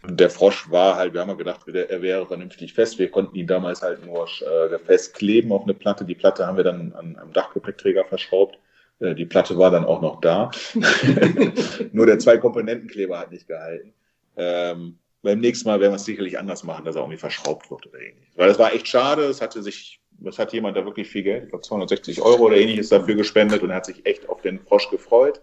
Und 0.03 0.19
der 0.19 0.29
Frosch 0.29 0.69
war 0.71 0.95
halt, 0.95 1.13
wir 1.13 1.21
haben 1.21 1.29
ja 1.29 1.35
gedacht, 1.35 1.67
er 1.67 2.01
wäre 2.01 2.25
vernünftig 2.25 2.73
fest. 2.73 2.99
Wir 2.99 3.09
konnten 3.09 3.35
ihn 3.35 3.47
damals 3.47 3.81
halt 3.81 4.05
nur 4.05 4.25
äh, 4.25 4.77
festkleben 4.79 5.51
auf 5.51 5.63
eine 5.63 5.73
Platte. 5.73 6.05
Die 6.05 6.15
Platte 6.15 6.47
haben 6.47 6.57
wir 6.57 6.63
dann 6.63 6.93
an 6.93 7.15
einem 7.17 7.33
Dachgepäckträger 7.33 8.05
verschraubt. 8.05 8.57
Äh, 8.99 9.15
die 9.15 9.25
Platte 9.25 9.57
war 9.57 9.71
dann 9.71 9.85
auch 9.85 10.01
noch 10.01 10.21
da. 10.21 10.51
nur 11.91 12.05
der 12.05 12.19
Zwei-Komponentenkleber 12.19 13.19
hat 13.19 13.31
nicht 13.31 13.47
gehalten. 13.47 13.93
Ähm, 14.35 14.99
beim 15.23 15.39
nächsten 15.39 15.67
Mal 15.67 15.79
werden 15.79 15.91
wir 15.91 15.97
es 15.97 16.05
sicherlich 16.05 16.37
anders 16.37 16.63
machen, 16.63 16.85
dass 16.85 16.95
er 16.95 17.01
irgendwie 17.01 17.17
verschraubt 17.17 17.69
wird 17.69 17.87
oder 17.87 17.99
ähnliches. 17.99 18.37
Weil 18.37 18.47
das 18.47 18.59
war 18.59 18.73
echt 18.73 18.87
schade. 18.87 19.23
Es 19.23 19.41
hatte 19.41 19.61
sich, 19.63 19.99
es 20.23 20.39
hat 20.39 20.53
jemand 20.53 20.77
da 20.77 20.85
wirklich 20.85 21.07
viel 21.07 21.23
Geld, 21.23 21.45
ich 21.45 21.49
glaube 21.49 21.63
260 21.63 22.21
Euro 22.21 22.45
oder 22.45 22.57
ähnliches 22.57 22.89
dafür 22.89 23.15
gespendet 23.15 23.63
und 23.63 23.71
er 23.71 23.77
hat 23.77 23.85
sich 23.85 24.05
echt 24.05 24.29
auf 24.29 24.41
den 24.41 24.59
Frosch 24.59 24.89
gefreut. 24.89 25.41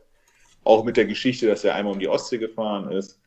Auch 0.62 0.84
mit 0.84 0.96
der 0.96 1.04
Geschichte, 1.04 1.46
dass 1.46 1.64
er 1.64 1.74
einmal 1.74 1.92
um 1.92 1.98
die 1.98 2.08
Ostsee 2.08 2.38
gefahren 2.38 2.90
ist. 2.92 3.20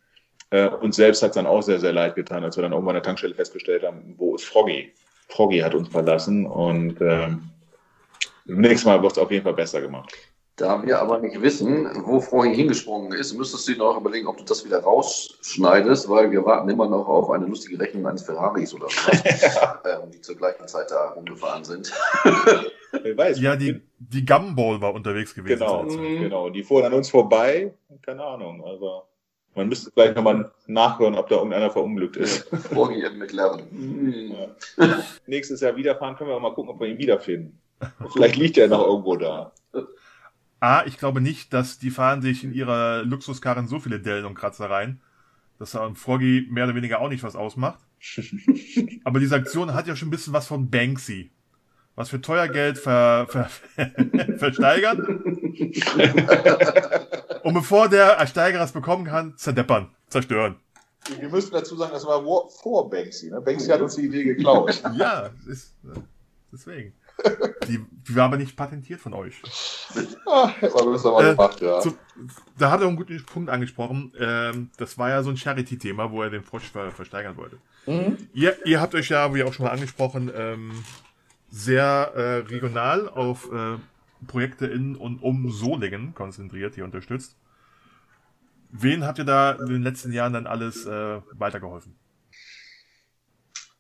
Äh, 0.50 0.68
uns 0.68 0.96
selbst 0.96 1.22
hat 1.22 1.32
es 1.32 1.36
dann 1.36 1.46
auch 1.46 1.62
sehr, 1.62 1.80
sehr 1.80 1.94
leid 1.94 2.16
getan, 2.16 2.44
als 2.44 2.56
wir 2.56 2.62
dann 2.62 2.72
irgendwann 2.72 2.96
an 2.96 3.02
der 3.02 3.04
Tankstelle 3.04 3.36
festgestellt 3.36 3.84
haben, 3.84 4.16
wo 4.18 4.36
ist 4.36 4.46
Froggy? 4.46 4.94
Froggy 5.28 5.60
hat 5.60 5.76
uns 5.76 5.90
verlassen 5.90 6.46
und 6.46 7.02
ähm, 7.02 7.50
nächstes 8.46 8.86
Mal 8.86 9.02
wird 9.02 9.12
es 9.12 9.18
auf 9.18 9.32
jeden 9.32 9.44
Fall 9.44 9.54
besser 9.54 9.82
gemacht. 9.82 10.14
Da 10.56 10.84
wir 10.84 11.00
aber 11.00 11.20
nicht 11.20 11.40
wissen, 11.40 11.88
wo 12.06 12.20
Froggy 12.20 12.56
hingesprungen 12.56 13.12
ist, 13.12 13.34
müsstest 13.36 13.68
du 13.68 13.74
dir 13.74 13.78
noch 13.78 13.98
überlegen, 13.98 14.26
ob 14.26 14.38
du 14.38 14.44
das 14.44 14.66
wieder 14.66 14.80
rausschneidest, 14.80 16.10
weil 16.10 16.32
wir 16.32 16.44
warten 16.46 16.68
immer 16.70 16.88
noch 16.88 17.08
auf 17.08 17.30
eine 17.30 17.46
lustige 17.46 17.80
Rechnung 17.80 18.08
eines 18.08 18.24
Ferraris 18.24 18.74
oder 18.74 18.90
sowas, 18.90 19.22
ähm, 19.86 20.10
die 20.12 20.22
zur 20.22 20.36
gleichen 20.36 20.68
Zeit 20.68 20.90
da 20.90 21.10
rumgefahren 21.10 21.64
sind. 21.64 21.94
Wer 23.04 23.18
weiß. 23.18 23.40
Ja, 23.40 23.56
die, 23.56 23.82
die 24.00 24.26
Gumball 24.26 24.82
war 24.82 24.96
unterwegs 24.96 25.36
gewesen. 25.36 25.60
Genau. 25.60 25.84
Mhm. 25.84 26.22
genau. 26.22 26.50
Die 26.50 26.64
fuhren 26.64 26.86
an 26.86 26.94
uns 26.94 27.12
vorbei. 27.12 27.72
Keine 28.02 28.24
Ahnung. 28.24 28.66
Also 28.66 29.04
man 29.58 29.68
müsste 29.68 29.92
vielleicht 29.92 30.16
nochmal 30.16 30.52
nachhören, 30.68 31.16
ob 31.16 31.28
da 31.28 31.36
irgendeiner 31.36 31.70
verunglückt 31.70 32.16
ist. 32.16 32.48
Froggy 32.70 33.02
in 33.04 33.18
McLaren. 33.18 33.62
Hm. 33.70 34.36
Nächstes 35.26 35.62
Jahr 35.62 35.76
wiederfahren 35.76 36.16
können 36.16 36.30
wir 36.30 36.40
mal 36.40 36.54
gucken, 36.54 36.72
ob 36.72 36.80
wir 36.80 36.88
ihn 36.88 36.98
wiederfinden. 36.98 37.60
Vielleicht 38.14 38.38
liegt 38.38 38.58
er 38.58 38.68
noch 38.68 38.86
irgendwo 38.86 39.16
da. 39.18 39.52
A, 40.60 40.86
ich 40.86 40.98
glaube 40.98 41.22
nicht, 41.22 41.54
dass 41.54 41.78
die 41.80 41.90
fahren 41.92 42.22
sich 42.22 42.44
in 42.44 42.54
ihrer 42.54 43.04
Luxuskarren 43.04 43.68
so 43.68 43.80
viele 43.80 44.00
Dellen 44.00 44.26
und 44.26 44.36
Kratzer 44.36 44.70
rein, 44.70 45.02
dass 45.60 45.72
da 45.72 45.86
ein 45.86 45.96
Froggy 45.96 46.48
mehr 46.50 46.66
oder 46.66 46.76
weniger 46.76 47.02
auch 47.02 47.10
nicht 47.10 47.24
was 47.24 47.36
ausmacht. 47.36 47.80
Aber 49.04 49.20
diese 49.20 49.36
Aktion 49.36 49.74
hat 49.74 49.88
ja 49.88 49.96
schon 49.96 50.08
ein 50.08 50.12
bisschen 50.12 50.34
was 50.34 50.48
von 50.48 50.70
Banksy. 50.70 51.32
Was 51.96 52.10
für 52.12 52.22
teuer 52.22 52.48
Geld 52.48 52.78
ver, 52.78 53.26
ver, 53.28 53.50
versteigern. 54.38 55.37
Und 57.44 57.54
bevor 57.54 57.90
der 57.90 58.18
Ersteiger 58.18 58.62
es 58.62 58.72
bekommen 58.72 59.06
kann, 59.06 59.36
zerdeppern, 59.38 59.90
zerstören. 60.10 60.56
Wir 61.20 61.30
müssen 61.30 61.52
dazu 61.52 61.76
sagen, 61.78 61.92
das 61.94 62.06
war 62.06 62.22
vor- 62.50 62.90
Banksy. 62.90 63.30
Ne? 63.32 63.40
Banksy 63.42 63.68
hat 63.70 63.82
uns 63.82 63.96
die 63.96 64.06
Idee 64.06 64.24
geklaut. 64.24 64.82
Ja, 64.98 65.30
ist, 65.48 65.74
äh, 65.86 66.00
deswegen. 66.52 66.94
Die, 67.68 67.84
die 68.08 68.16
war 68.16 68.26
aber 68.26 68.38
nicht 68.38 68.56
patentiert 68.56 69.00
von 69.00 69.14
euch. 69.14 69.42
ah, 70.28 70.50
hätten 70.60 70.76
wir 70.76 70.92
das 70.94 71.04
mal 71.04 71.26
Äh, 71.26 71.32
gemacht, 71.32 71.62
ja. 71.62 71.80
Zu, 71.80 71.98
da 72.60 72.70
hat 72.70 72.82
er 72.82 72.88
einen 72.88 72.96
guten 72.96 73.24
Punkt 73.26 73.50
angesprochen. 73.50 74.12
Ähm, 74.20 74.70
das 74.78 74.98
war 75.00 75.10
ja 75.10 75.24
so 75.24 75.30
ein 75.32 75.38
Charity-Thema, 75.38 76.12
wo 76.12 76.22
er 76.22 76.30
den 76.30 76.44
Frosch 76.44 76.70
ver 76.70 76.92
versteigern 76.92 77.36
wollte. 77.38 77.58
Mhm. 77.88 78.18
Ihr, 78.34 78.56
ihr 78.68 78.80
habt 78.82 78.94
euch 78.94 79.10
ja, 79.10 79.34
wie 79.34 79.42
auch 79.44 79.54
schon 79.54 79.66
mal 79.66 79.72
angesprochen, 79.72 80.30
ähm, 80.36 80.84
sehr 81.50 82.12
äh, 82.16 82.22
regional 82.50 83.10
auf 83.10 83.50
äh, 83.52 83.78
Projekte 84.26 84.66
in 84.66 84.96
und 84.96 85.22
um 85.22 85.52
Solingen 85.52 86.16
konzentriert, 86.16 86.76
hier 86.76 86.86
unterstützt. 86.86 87.36
Wen 88.72 89.06
habt 89.06 89.20
ihr 89.20 89.26
da 89.26 89.52
in 89.52 89.68
den 89.68 89.84
letzten 89.84 90.12
Jahren 90.12 90.34
dann 90.34 90.48
alles 90.48 90.86
äh, 90.86 91.22
weitergeholfen? 91.34 91.96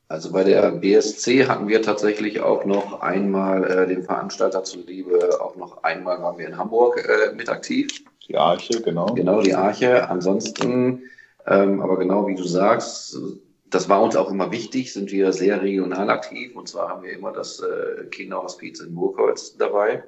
Also 0.09 0.31
bei 0.31 0.45
der 0.45 0.71
BSC 0.71 1.47
hatten 1.47 1.67
wir 1.67 1.81
tatsächlich 1.81 2.39
auch 2.39 2.63
noch 2.63 3.01
einmal 3.01 3.63
äh, 3.65 3.87
dem 3.87 4.03
Veranstalter 4.03 4.63
zuliebe, 4.63 5.41
auch 5.41 5.57
noch 5.57 5.83
einmal 5.83 6.21
waren 6.21 6.37
wir 6.37 6.47
in 6.47 6.57
Hamburg 6.57 6.97
äh, 6.97 7.35
mit 7.35 7.49
aktiv. 7.49 8.05
Die 8.29 8.37
Arche, 8.37 8.81
genau. 8.81 9.07
Genau, 9.07 9.41
die 9.41 9.53
Arche. 9.53 10.09
Ansonsten, 10.09 11.03
ähm, 11.45 11.81
aber 11.81 11.97
genau 11.97 12.25
wie 12.27 12.35
du 12.35 12.43
sagst, 12.43 13.17
das 13.69 13.89
war 13.89 14.01
uns 14.01 14.15
auch 14.15 14.31
immer 14.31 14.51
wichtig, 14.51 14.93
sind 14.93 15.11
wir 15.11 15.33
sehr 15.33 15.61
regional 15.61 16.09
aktiv. 16.09 16.55
Und 16.55 16.69
zwar 16.69 16.87
haben 16.87 17.03
wir 17.03 17.11
immer 17.11 17.33
das 17.33 17.59
äh, 17.59 18.05
Kinderhospiz 18.05 18.79
in 18.79 18.95
Burgholz 18.95 19.57
dabei. 19.57 20.03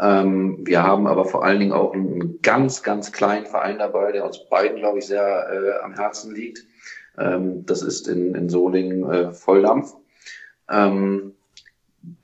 Ähm, 0.00 0.58
wir 0.62 0.82
haben 0.82 1.06
aber 1.06 1.26
vor 1.26 1.44
allen 1.44 1.60
Dingen 1.60 1.72
auch 1.72 1.92
einen 1.92 2.40
ganz, 2.40 2.82
ganz 2.82 3.12
kleinen 3.12 3.46
Verein 3.46 3.78
dabei, 3.78 4.12
der 4.12 4.24
uns 4.24 4.48
beiden, 4.48 4.78
glaube 4.78 4.98
ich, 4.98 5.06
sehr 5.06 5.50
äh, 5.50 5.84
am 5.84 5.94
Herzen 5.94 6.34
liegt. 6.34 6.64
Ähm, 7.18 7.66
das 7.66 7.82
ist 7.82 8.08
in, 8.08 8.34
in 8.34 8.48
Solingen 8.48 9.10
äh, 9.10 9.32
Volldampf. 9.32 9.94
Ähm, 10.70 11.34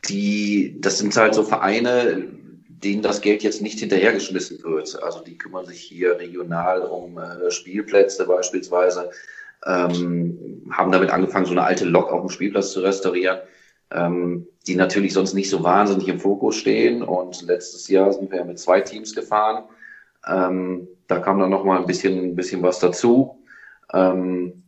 die, 0.08 0.80
das 0.80 0.98
sind 0.98 1.14
halt 1.16 1.34
so 1.34 1.42
Vereine, 1.42 2.24
denen 2.68 3.02
das 3.02 3.20
Geld 3.20 3.42
jetzt 3.42 3.60
nicht 3.60 3.78
hinterhergeschmissen 3.80 4.62
wird. 4.62 5.02
Also 5.02 5.20
die 5.20 5.36
kümmern 5.36 5.66
sich 5.66 5.80
hier 5.80 6.18
regional 6.18 6.80
um 6.82 7.18
äh, 7.18 7.50
Spielplätze 7.50 8.26
beispielsweise, 8.26 9.10
ähm, 9.66 10.62
haben 10.70 10.92
damit 10.92 11.10
angefangen, 11.10 11.44
so 11.44 11.52
eine 11.52 11.64
alte 11.64 11.84
Lok 11.84 12.10
auf 12.10 12.22
dem 12.22 12.30
Spielplatz 12.30 12.72
zu 12.72 12.80
restaurieren, 12.80 13.38
ähm, 13.90 14.46
die 14.66 14.74
natürlich 14.74 15.12
sonst 15.12 15.34
nicht 15.34 15.50
so 15.50 15.62
wahnsinnig 15.62 16.08
im 16.08 16.18
Fokus 16.18 16.56
stehen. 16.56 17.02
Und 17.02 17.42
letztes 17.42 17.88
Jahr 17.88 18.12
sind 18.12 18.30
wir 18.30 18.38
ja 18.38 18.44
mit 18.44 18.58
zwei 18.58 18.80
Teams 18.80 19.14
gefahren. 19.14 19.64
Ähm, 20.26 20.88
da 21.06 21.18
kam 21.20 21.38
dann 21.38 21.50
noch 21.50 21.64
mal 21.64 21.78
ein 21.78 21.86
bisschen, 21.86 22.18
ein 22.18 22.36
bisschen 22.36 22.62
was 22.62 22.80
dazu. 22.80 23.38
Ähm, 23.92 24.64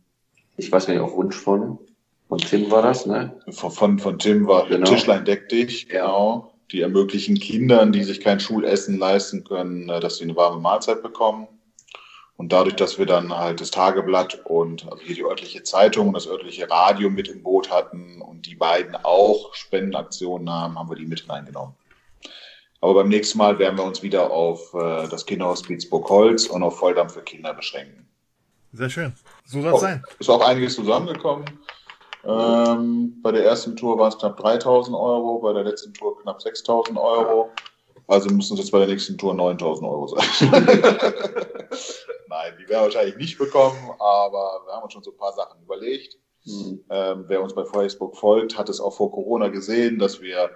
ich 0.57 0.71
weiß 0.71 0.87
nicht, 0.87 0.99
auf 0.99 1.15
Wunsch 1.15 1.35
von, 1.35 1.79
von 2.27 2.37
Tim 2.37 2.71
war 2.71 2.81
das, 2.81 3.05
ne? 3.05 3.33
Von, 3.49 3.71
von, 3.71 3.99
von 3.99 4.19
Tim 4.19 4.47
war 4.47 4.67
Genau. 4.67 4.89
Tischlein 4.89 5.25
deck 5.25 5.49
dich, 5.49 5.89
genau. 5.89 6.53
Die 6.71 6.81
ermöglichen 6.81 7.39
Kindern, 7.39 7.91
die 7.91 8.03
sich 8.03 8.21
kein 8.21 8.39
Schulessen 8.39 8.97
leisten 8.97 9.43
können, 9.43 9.89
äh, 9.89 9.99
dass 9.99 10.17
sie 10.17 10.23
eine 10.23 10.35
warme 10.35 10.61
Mahlzeit 10.61 11.01
bekommen. 11.01 11.47
Und 12.39 12.53
dadurch, 12.53 12.77
dass 12.77 12.97
wir 12.97 13.05
dann 13.05 13.37
halt 13.37 13.59
das 13.59 13.69
Tageblatt 13.69 14.39
und 14.45 14.89
also 14.89 15.03
hier 15.03 15.13
die 15.13 15.25
örtliche 15.25 15.61
Zeitung 15.63 16.07
und 16.07 16.13
das 16.13 16.25
örtliche 16.25 16.69
Radio 16.69 17.09
mit 17.09 17.27
im 17.27 17.43
Boot 17.43 17.69
hatten 17.69 18.21
und 18.21 18.45
die 18.45 18.55
beiden 18.55 18.95
auch 18.95 19.53
Spendenaktionen 19.53 20.49
haben, 20.49 20.79
haben 20.79 20.89
wir 20.89 20.95
die 20.95 21.05
mit 21.05 21.27
reingenommen. 21.27 21.75
Aber 22.79 22.93
beim 22.93 23.09
nächsten 23.09 23.39
Mal 23.39 23.59
werden 23.59 23.77
wir 23.77 23.83
uns 23.83 24.01
wieder 24.03 24.31
auf 24.31 24.73
äh, 24.73 25.09
das 25.09 25.25
Kinderhospiz 25.25 25.89
Burgholz 25.89 26.45
und 26.45 26.63
auf 26.63 26.79
Volldampf 26.79 27.15
für 27.15 27.23
Kinder 27.23 27.53
beschränken. 27.53 28.07
Sehr 28.71 28.89
schön. 28.89 29.13
So 29.43 29.61
soll 29.61 29.71
es 29.71 29.75
Oh, 29.75 29.79
sein. 29.79 30.03
Ist 30.17 30.29
auch 30.29 30.47
einiges 30.47 30.75
zusammengekommen. 30.75 31.43
Ähm, 32.23 33.19
bei 33.21 33.33
der 33.33 33.43
ersten 33.43 33.75
Tour 33.75 33.99
waren 33.99 34.13
es 34.13 34.17
knapp 34.17 34.37
3000 34.37 34.95
Euro, 34.95 35.39
bei 35.39 35.51
der 35.51 35.65
letzten 35.65 35.93
Tour 35.93 36.17
knapp 36.21 36.41
6000 36.41 36.97
Euro. 36.97 37.49
Also 38.09 38.29
müssen 38.31 38.53
es 38.53 38.59
jetzt 38.59 38.71
bei 38.71 38.79
der 38.79 38.87
nächsten 38.87 39.19
Tour 39.19 39.35
9000 39.35 39.87
Euro 39.87 40.07
sein. 40.07 40.25
Nein, 42.27 42.53
die 42.57 42.67
werden 42.67 42.69
wir 42.69 42.81
wahrscheinlich 42.81 43.17
nicht 43.17 43.37
bekommen, 43.37 43.77
aber 43.99 44.63
wir 44.65 44.73
haben 44.73 44.83
uns 44.83 44.93
schon 44.93 45.03
so 45.03 45.11
ein 45.11 45.17
paar 45.17 45.33
Sachen 45.33 45.61
überlegt. 45.61 46.17
Hm. 46.43 46.83
Ähm, 46.89 47.25
wer 47.27 47.43
uns 47.43 47.53
bei 47.53 47.65
Facebook 47.65 48.17
folgt, 48.17 48.57
hat 48.57 48.67
es 48.67 48.79
auch 48.79 48.95
vor 48.95 49.11
Corona 49.11 49.49
gesehen, 49.49 49.99
dass 49.99 50.21
wir 50.21 50.49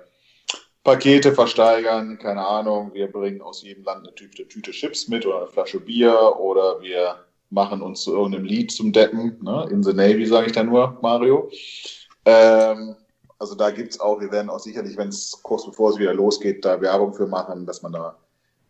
Pakete 0.83 1.31
versteigern. 1.31 2.17
Keine 2.17 2.43
Ahnung, 2.43 2.91
wir 2.95 3.11
bringen 3.11 3.43
aus 3.43 3.61
jedem 3.61 3.83
Land 3.83 4.07
eine 4.07 4.15
Tüte, 4.15 4.47
Tüte 4.47 4.71
Chips 4.71 5.07
mit 5.07 5.23
oder 5.27 5.37
eine 5.41 5.47
Flasche 5.47 5.79
Bier 5.79 6.35
oder 6.39 6.81
wir 6.81 7.23
machen 7.51 7.83
uns 7.83 8.01
zu 8.01 8.15
irgendeinem 8.15 8.45
Lied 8.45 8.71
zum 8.71 8.91
Deppen. 8.91 9.37
Ne? 9.43 9.67
In 9.69 9.83
the 9.83 9.93
Navy 9.93 10.25
sage 10.25 10.47
ich 10.47 10.53
da 10.53 10.63
nur, 10.63 10.97
Mario. 11.03 11.51
Ähm, 12.25 12.95
also 13.43 13.55
da 13.55 13.71
gibt's 13.71 13.99
auch, 13.99 14.21
wir 14.21 14.31
werden 14.31 14.49
auch 14.49 14.59
sicherlich, 14.59 14.95
wenn 14.95 15.09
es 15.09 15.37
kurz 15.43 15.65
bevor 15.65 15.91
es 15.91 15.99
wieder 15.99 16.13
losgeht, 16.13 16.63
da 16.63 16.79
Werbung 16.79 17.13
für 17.13 17.27
machen, 17.27 17.65
dass 17.65 17.81
man 17.81 17.91
da 17.91 18.17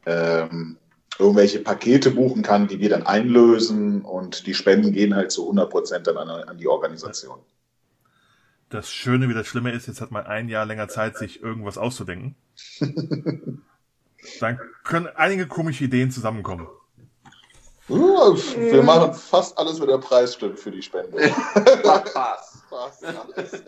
ähm, 0.07 0.78
irgendwelche 1.19 1.59
Pakete 1.59 2.09
buchen 2.09 2.41
kann, 2.41 2.67
die 2.67 2.80
wir 2.80 2.89
dann 2.89 3.03
einlösen 3.03 4.01
und 4.01 4.47
die 4.47 4.55
Spenden 4.55 4.91
gehen 4.91 5.15
halt 5.15 5.32
zu 5.32 5.43
100 5.43 5.69
Prozent 5.69 6.07
dann 6.07 6.17
an, 6.17 6.28
an 6.28 6.57
die 6.57 6.67
Organisation. 6.67 7.38
Das 8.69 8.89
Schöne 8.89 9.30
wie 9.30 9.36
das 9.36 9.45
Schlimme 9.45 9.71
ist, 9.71 9.86
jetzt 9.88 10.01
hat 10.01 10.09
man 10.09 10.26
ein 10.26 10.49
Jahr 10.49 10.65
länger 10.65 10.88
Zeit, 10.88 11.17
sich 11.17 11.43
irgendwas 11.43 11.78
auszudenken. 11.78 12.36
Dann 14.39 14.57
können 14.84 15.07
einige 15.15 15.45
komische 15.45 15.84
Ideen 15.84 16.09
zusammenkommen. 16.09 16.67
Ja, 17.89 17.97
wir 17.97 18.82
machen 18.82 19.13
fast 19.13 19.55
alles, 19.57 19.80
wenn 19.80 19.89
der 19.89 19.97
Preis 19.97 20.34
stimmt 20.34 20.59
für 20.59 20.71
die 20.71 20.82
Spende. 20.82 21.17
Pass. 21.84 22.63
Fast 22.69 23.05
alles. 23.05 23.63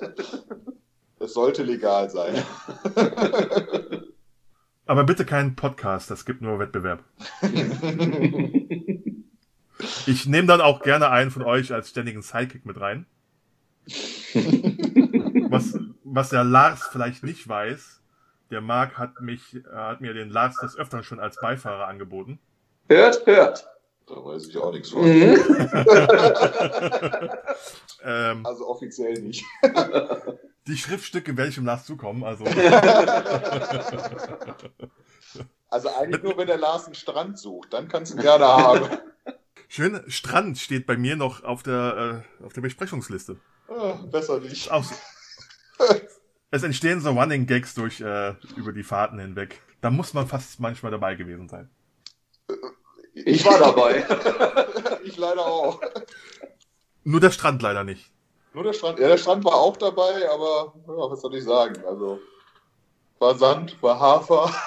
Es 1.20 1.34
sollte 1.34 1.64
legal 1.64 2.10
sein. 2.10 2.44
Aber 4.86 5.04
bitte 5.04 5.26
keinen 5.26 5.56
Podcast, 5.56 6.12
das 6.12 6.26
gibt 6.26 6.42
nur 6.42 6.60
Wettbewerb. 6.60 7.04
Ich 10.08 10.26
nehme 10.26 10.48
dann 10.48 10.62
auch 10.62 10.82
gerne 10.82 11.10
einen 11.10 11.32
von 11.32 11.44
euch 11.44 11.74
als 11.74 11.90
ständigen 11.90 12.22
Sidekick 12.22 12.66
mit 12.66 12.80
rein. 12.80 13.06
Was, 15.50 15.78
was 16.04 16.30
der 16.30 16.46
Lars 16.46 16.88
vielleicht 16.92 17.24
nicht 17.24 17.48
weiß, 17.48 18.00
der 18.52 18.62
Marc 18.62 18.98
hat 18.98 19.20
mich, 19.20 19.62
hat 19.74 20.00
mir 20.02 20.14
den 20.14 20.30
Lars 20.30 20.56
des 20.58 20.78
Öfteren 20.78 21.04
schon 21.04 21.20
als 21.20 21.38
Beifahrer 21.42 21.88
angeboten. 21.88 22.40
Hört, 22.88 23.26
hört. 23.26 23.68
Da 24.08 24.16
weiß 24.16 24.48
ich 24.48 24.58
auch 24.58 24.72
nichts 24.72 24.92
von. 24.92 25.02
Mhm. 25.04 25.36
ähm, 28.04 28.46
Also 28.46 28.68
offiziell 28.70 29.20
nicht. 29.22 29.44
Die 30.68 30.78
Schriftstücke 30.78 31.36
werde 31.38 31.50
ich 31.50 31.56
dem 31.56 31.66
Lars 31.66 31.86
zukommen, 31.86 32.24
also 32.24 32.46
Also 35.70 35.90
eigentlich 35.90 36.24
nur, 36.24 36.38
wenn 36.38 36.48
der 36.48 36.58
Lars 36.58 36.86
einen 36.86 36.96
Strand 36.96 37.38
sucht, 37.38 37.74
dann 37.74 37.90
kannst 37.90 38.14
du 38.14 38.18
ihn 38.18 38.22
gerne 38.22 38.46
haben. 38.46 38.88
schön 39.68 40.02
Strand 40.08 40.58
steht 40.58 40.86
bei 40.86 40.96
mir 40.96 41.18
noch 41.18 41.44
auf 41.44 41.64
der, 41.64 42.24
äh, 42.42 42.46
auf 42.46 42.54
der 42.54 42.62
Besprechungsliste. 42.62 43.38
Ah, 43.68 43.94
Besser 44.10 44.40
nicht. 44.40 44.70
So. 44.70 44.84
Es 46.52 46.64
entstehen 46.64 47.02
so 47.02 47.10
Running 47.12 47.46
Gags 47.46 47.74
durch 47.74 48.00
äh, 48.00 48.36
über 48.56 48.72
die 48.72 48.84
Fahrten 48.84 49.20
hinweg. 49.20 49.62
Da 49.82 49.90
muss 49.90 50.14
man 50.14 50.28
fast 50.28 50.60
manchmal 50.62 50.92
dabei 50.92 51.16
gewesen 51.16 51.50
sein. 51.50 51.70
Ich 53.14 53.46
war 53.46 53.60
dabei. 53.60 54.06
ich 55.04 55.18
leider 55.18 55.46
auch. 55.46 55.82
Nur 57.04 57.20
der 57.20 57.32
Strand 57.32 57.62
leider 57.62 57.84
nicht. 57.84 58.12
Nur 58.56 58.64
der 58.64 58.74
Strand. 58.74 59.00
Ja, 59.00 59.10
der 59.10 59.18
Strand 59.18 59.44
war 59.44 59.56
auch 59.56 59.76
dabei, 59.76 60.30
aber 60.32 60.74
ja, 60.88 61.12
was 61.12 61.22
soll 61.22 61.36
ich 61.36 61.44
sagen? 61.44 61.84
Also 61.86 62.20
war 63.20 63.36
Sand, 63.36 63.82
war 63.84 64.00
Hafer. 64.00 64.50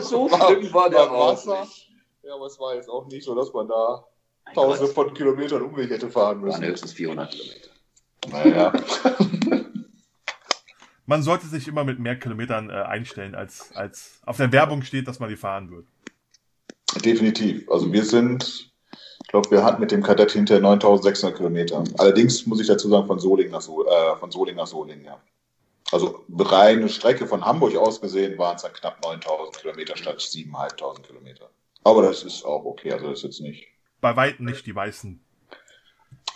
So 0.00 0.28
schlimm 0.28 0.74
war 0.74 0.90
der 0.90 1.08
auch 1.12 1.28
Wasser. 1.28 1.60
nicht. 1.60 1.92
Ja, 2.24 2.34
aber 2.34 2.46
es 2.46 2.58
war 2.58 2.74
jetzt 2.74 2.88
auch 2.88 3.06
nicht 3.06 3.24
so, 3.24 3.36
dass 3.36 3.52
man 3.52 3.68
da 3.68 4.04
tausende 4.52 4.92
von 4.92 5.14
Kilometern 5.14 5.62
Umweg 5.62 5.90
hätte 5.90 6.10
fahren 6.10 6.38
waren 6.38 6.48
müssen. 6.48 6.64
höchstens 6.64 6.92
400 6.94 7.30
Kilometer. 7.30 7.70
Naja. 8.28 8.72
Man 11.06 11.22
sollte 11.22 11.46
sich 11.46 11.68
immer 11.68 11.84
mit 11.84 12.00
mehr 12.00 12.18
Kilometern 12.18 12.68
äh, 12.68 12.72
einstellen, 12.72 13.36
als, 13.36 13.70
als 13.76 14.20
auf 14.26 14.38
der 14.38 14.50
Werbung 14.50 14.82
steht, 14.82 15.06
dass 15.06 15.20
man 15.20 15.28
die 15.28 15.36
fahren 15.36 15.70
wird. 15.70 15.86
Definitiv. 17.04 17.70
Also 17.70 17.92
wir 17.92 18.04
sind, 18.04 18.72
glaube, 19.36 19.50
wir 19.50 19.64
hatten 19.64 19.80
mit 19.80 19.90
dem 19.90 20.02
Kadett 20.02 20.32
hinter 20.32 20.58
9600 20.60 21.36
Kilometer. 21.36 21.84
Allerdings 21.98 22.46
muss 22.46 22.60
ich 22.60 22.66
dazu 22.66 22.88
sagen, 22.88 23.06
von 23.06 23.18
Solingen 23.18 23.52
nach, 23.52 23.60
Sol 23.60 23.86
äh, 23.86 24.16
von 24.16 24.30
Solingen, 24.30 24.56
nach 24.56 24.66
Solingen, 24.66 25.04
ja. 25.04 25.20
Also 25.92 26.24
reine 26.36 26.88
Strecke 26.88 27.26
von 27.26 27.44
Hamburg 27.44 27.76
aus 27.76 28.00
gesehen 28.00 28.38
waren 28.38 28.56
es 28.56 28.62
dann 28.62 28.72
knapp 28.72 29.04
9000 29.04 29.58
Kilometer 29.58 29.96
statt 29.96 30.20
7500 30.20 31.06
Kilometer. 31.06 31.50
Aber 31.84 32.02
das 32.02 32.24
ist 32.24 32.44
auch 32.44 32.64
okay, 32.64 32.92
also 32.92 33.10
das 33.10 33.18
ist 33.18 33.24
jetzt 33.24 33.40
nicht. 33.40 33.68
Bei 34.00 34.16
Weitem 34.16 34.46
nicht 34.46 34.66
die 34.66 34.74
weißen. 34.74 35.20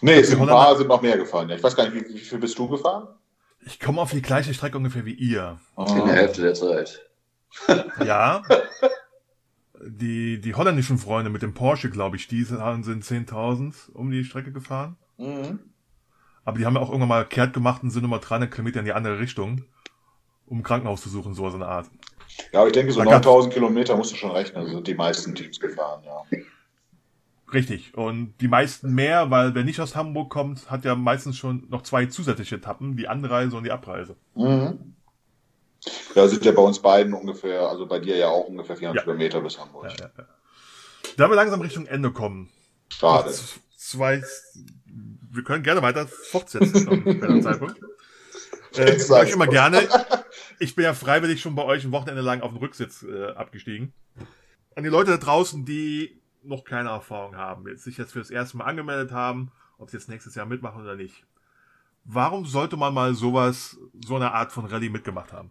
Nee, 0.03 0.21
es 0.21 0.29
sind 0.29 0.41
ein 0.41 0.47
paar 0.47 0.77
sind 0.77 0.89
noch 0.89 1.03
mehr 1.03 1.17
gefahren. 1.17 1.49
Ja. 1.49 1.57
Ich 1.57 1.63
weiß 1.63 1.75
gar 1.75 1.89
nicht, 1.89 1.95
wie, 1.95 2.15
wie 2.15 2.19
viel 2.19 2.39
bist 2.39 2.59
du 2.59 2.69
gefahren? 2.69 3.09
Ich 3.67 3.81
komme 3.81 4.01
auf 4.01 4.11
die 4.11 4.23
gleiche 4.23 4.55
Strecke 4.55 4.77
ungefähr 4.77 5.05
wie 5.05 5.15
ihr. 5.15 5.59
In 5.77 6.07
der 6.07 6.15
Hälfte 6.15 6.43
der 6.43 6.55
Zeit. 6.55 7.11
Ja. 8.05 8.43
Die, 9.83 10.41
die 10.41 10.55
holländischen 10.55 10.99
Freunde 10.99 11.31
mit 11.31 11.43
dem 11.43 11.55
Porsche, 11.55 11.91
glaube 11.91 12.17
ich, 12.17 12.29
die 12.29 12.43
sind 12.45 12.61
10.000 12.61 13.91
um 13.93 14.11
die 14.11 14.25
Strecke 14.25 14.53
gefahren. 14.53 14.97
Mhm. 15.17 15.61
Aber 16.45 16.59
die 16.59 16.67
haben 16.67 16.75
ja 16.75 16.81
auch 16.81 16.89
irgendwann 16.89 17.09
mal 17.09 17.25
kehrt 17.27 17.53
gemacht 17.53 17.83
und 17.83 17.91
sind 17.91 18.03
nochmal 18.03 18.21
300 18.21 18.51
Kilometer 18.51 18.81
in 18.81 18.85
die 18.87 18.93
andere 18.93 19.19
Richtung, 19.19 19.65
um 20.47 20.63
Krankenhaus 20.63 21.03
zu 21.03 21.09
suchen, 21.09 21.35
so 21.35 21.47
eine 21.47 21.67
Art. 21.67 21.91
Ja, 22.53 22.61
aber 22.61 22.69
ich 22.69 22.73
denke, 22.75 22.93
so 22.93 23.01
Da 23.01 23.05
gab's- 23.05 23.27
9000 23.27 23.55
Kilometer 23.55 23.97
musst 23.97 24.13
du 24.13 24.17
schon 24.17 24.31
rechnen. 24.31 24.59
Also 24.63 24.75
sind 24.75 24.87
die 24.87 24.95
meisten 24.95 25.35
Teams 25.35 25.59
gefahren, 25.61 26.03
ja. 26.05 26.23
Richtig. 27.53 27.95
Und 27.97 28.35
die 28.41 28.49
meisten 28.49 28.95
mehr, 28.95 29.31
weil 29.31 29.55
wer 29.55 29.65
nicht 29.65 29.81
aus 29.81 29.97
Hamburg 29.97 30.31
kommt, 30.31 30.71
hat 30.71 30.85
ja 30.85 30.95
meistens 30.95 31.37
schon 31.37 31.67
noch 31.69 31.83
zwei 31.83 32.07
zusätzliche 32.07 32.57
Etappen, 32.57 32.97
die 32.97 33.09
Anreise 33.09 33.57
und 33.57 33.65
die 33.65 33.73
Abreise. 33.73 34.17
Mhm. 34.35 34.95
Ja, 36.15 36.29
sind 36.29 36.45
ja 36.45 36.53
bei 36.53 36.63
uns 36.63 36.79
beiden 36.81 37.15
ungefähr, 37.15 37.63
also 37.69 37.87
bei 37.87 37.99
dir 37.99 38.17
ja 38.17 38.29
auch 38.29 38.47
ungefähr 38.47 38.77
400 38.77 38.97
Ja. 38.97 39.03
Kilometer 39.05 39.41
bis 39.41 39.59
Hamburg. 39.59 39.87
Ja, 39.91 40.07
ja, 40.07 40.11
ja. 40.19 40.25
Da 41.17 41.29
wir 41.29 41.37
langsam 41.37 41.61
Richtung 41.61 41.87
Ende 41.87 42.11
kommen. 42.11 42.51
Schade. 42.91 43.33
Zwei, 43.77 44.23
wir 44.85 45.45
können 45.45 45.63
gerne 45.63 45.83
weiter 45.83 46.07
fortsetzen 46.07 46.83
späteren 47.03 47.43
Zeitpunkt. 47.43 47.81
Äh, 48.77 48.97
ich 48.97 49.07
sag's 49.07 49.33
immer 49.33 49.47
gerne. 49.47 49.89
Ich 50.63 50.75
bin 50.75 50.85
ja 50.85 50.93
freiwillig 50.93 51.41
schon 51.41 51.55
bei 51.55 51.65
euch 51.65 51.85
ein 51.85 51.93
Wochenende 51.93 52.21
lang 52.21 52.43
auf 52.43 52.51
den 52.51 52.59
Rücksitz 52.59 53.03
äh, 53.03 53.29
abgestiegen. 53.31 53.95
An 54.77 54.85
die 54.85 54.91
Leute 54.91 55.13
da 55.13 55.17
draußen, 55.17 55.65
die 55.65 56.21
noch 56.43 56.65
keine 56.65 56.91
Erfahrung 56.91 57.35
haben, 57.35 57.67
jetzt 57.67 57.85
sich 57.85 57.97
jetzt 57.97 58.13
für 58.13 58.19
das 58.19 58.29
erste 58.29 58.59
Mal 58.59 58.65
angemeldet 58.65 59.11
haben, 59.11 59.53
ob 59.79 59.89
sie 59.89 59.97
jetzt 59.97 60.11
nächstes 60.11 60.35
Jahr 60.35 60.45
mitmachen 60.45 60.83
oder 60.83 60.97
nicht. 60.97 61.25
Warum 62.05 62.45
sollte 62.45 62.77
man 62.77 62.93
mal 62.93 63.15
sowas, 63.15 63.79
so 64.05 64.17
eine 64.17 64.33
Art 64.33 64.53
von 64.53 64.67
Rallye 64.67 64.91
mitgemacht 64.91 65.33
haben? 65.33 65.51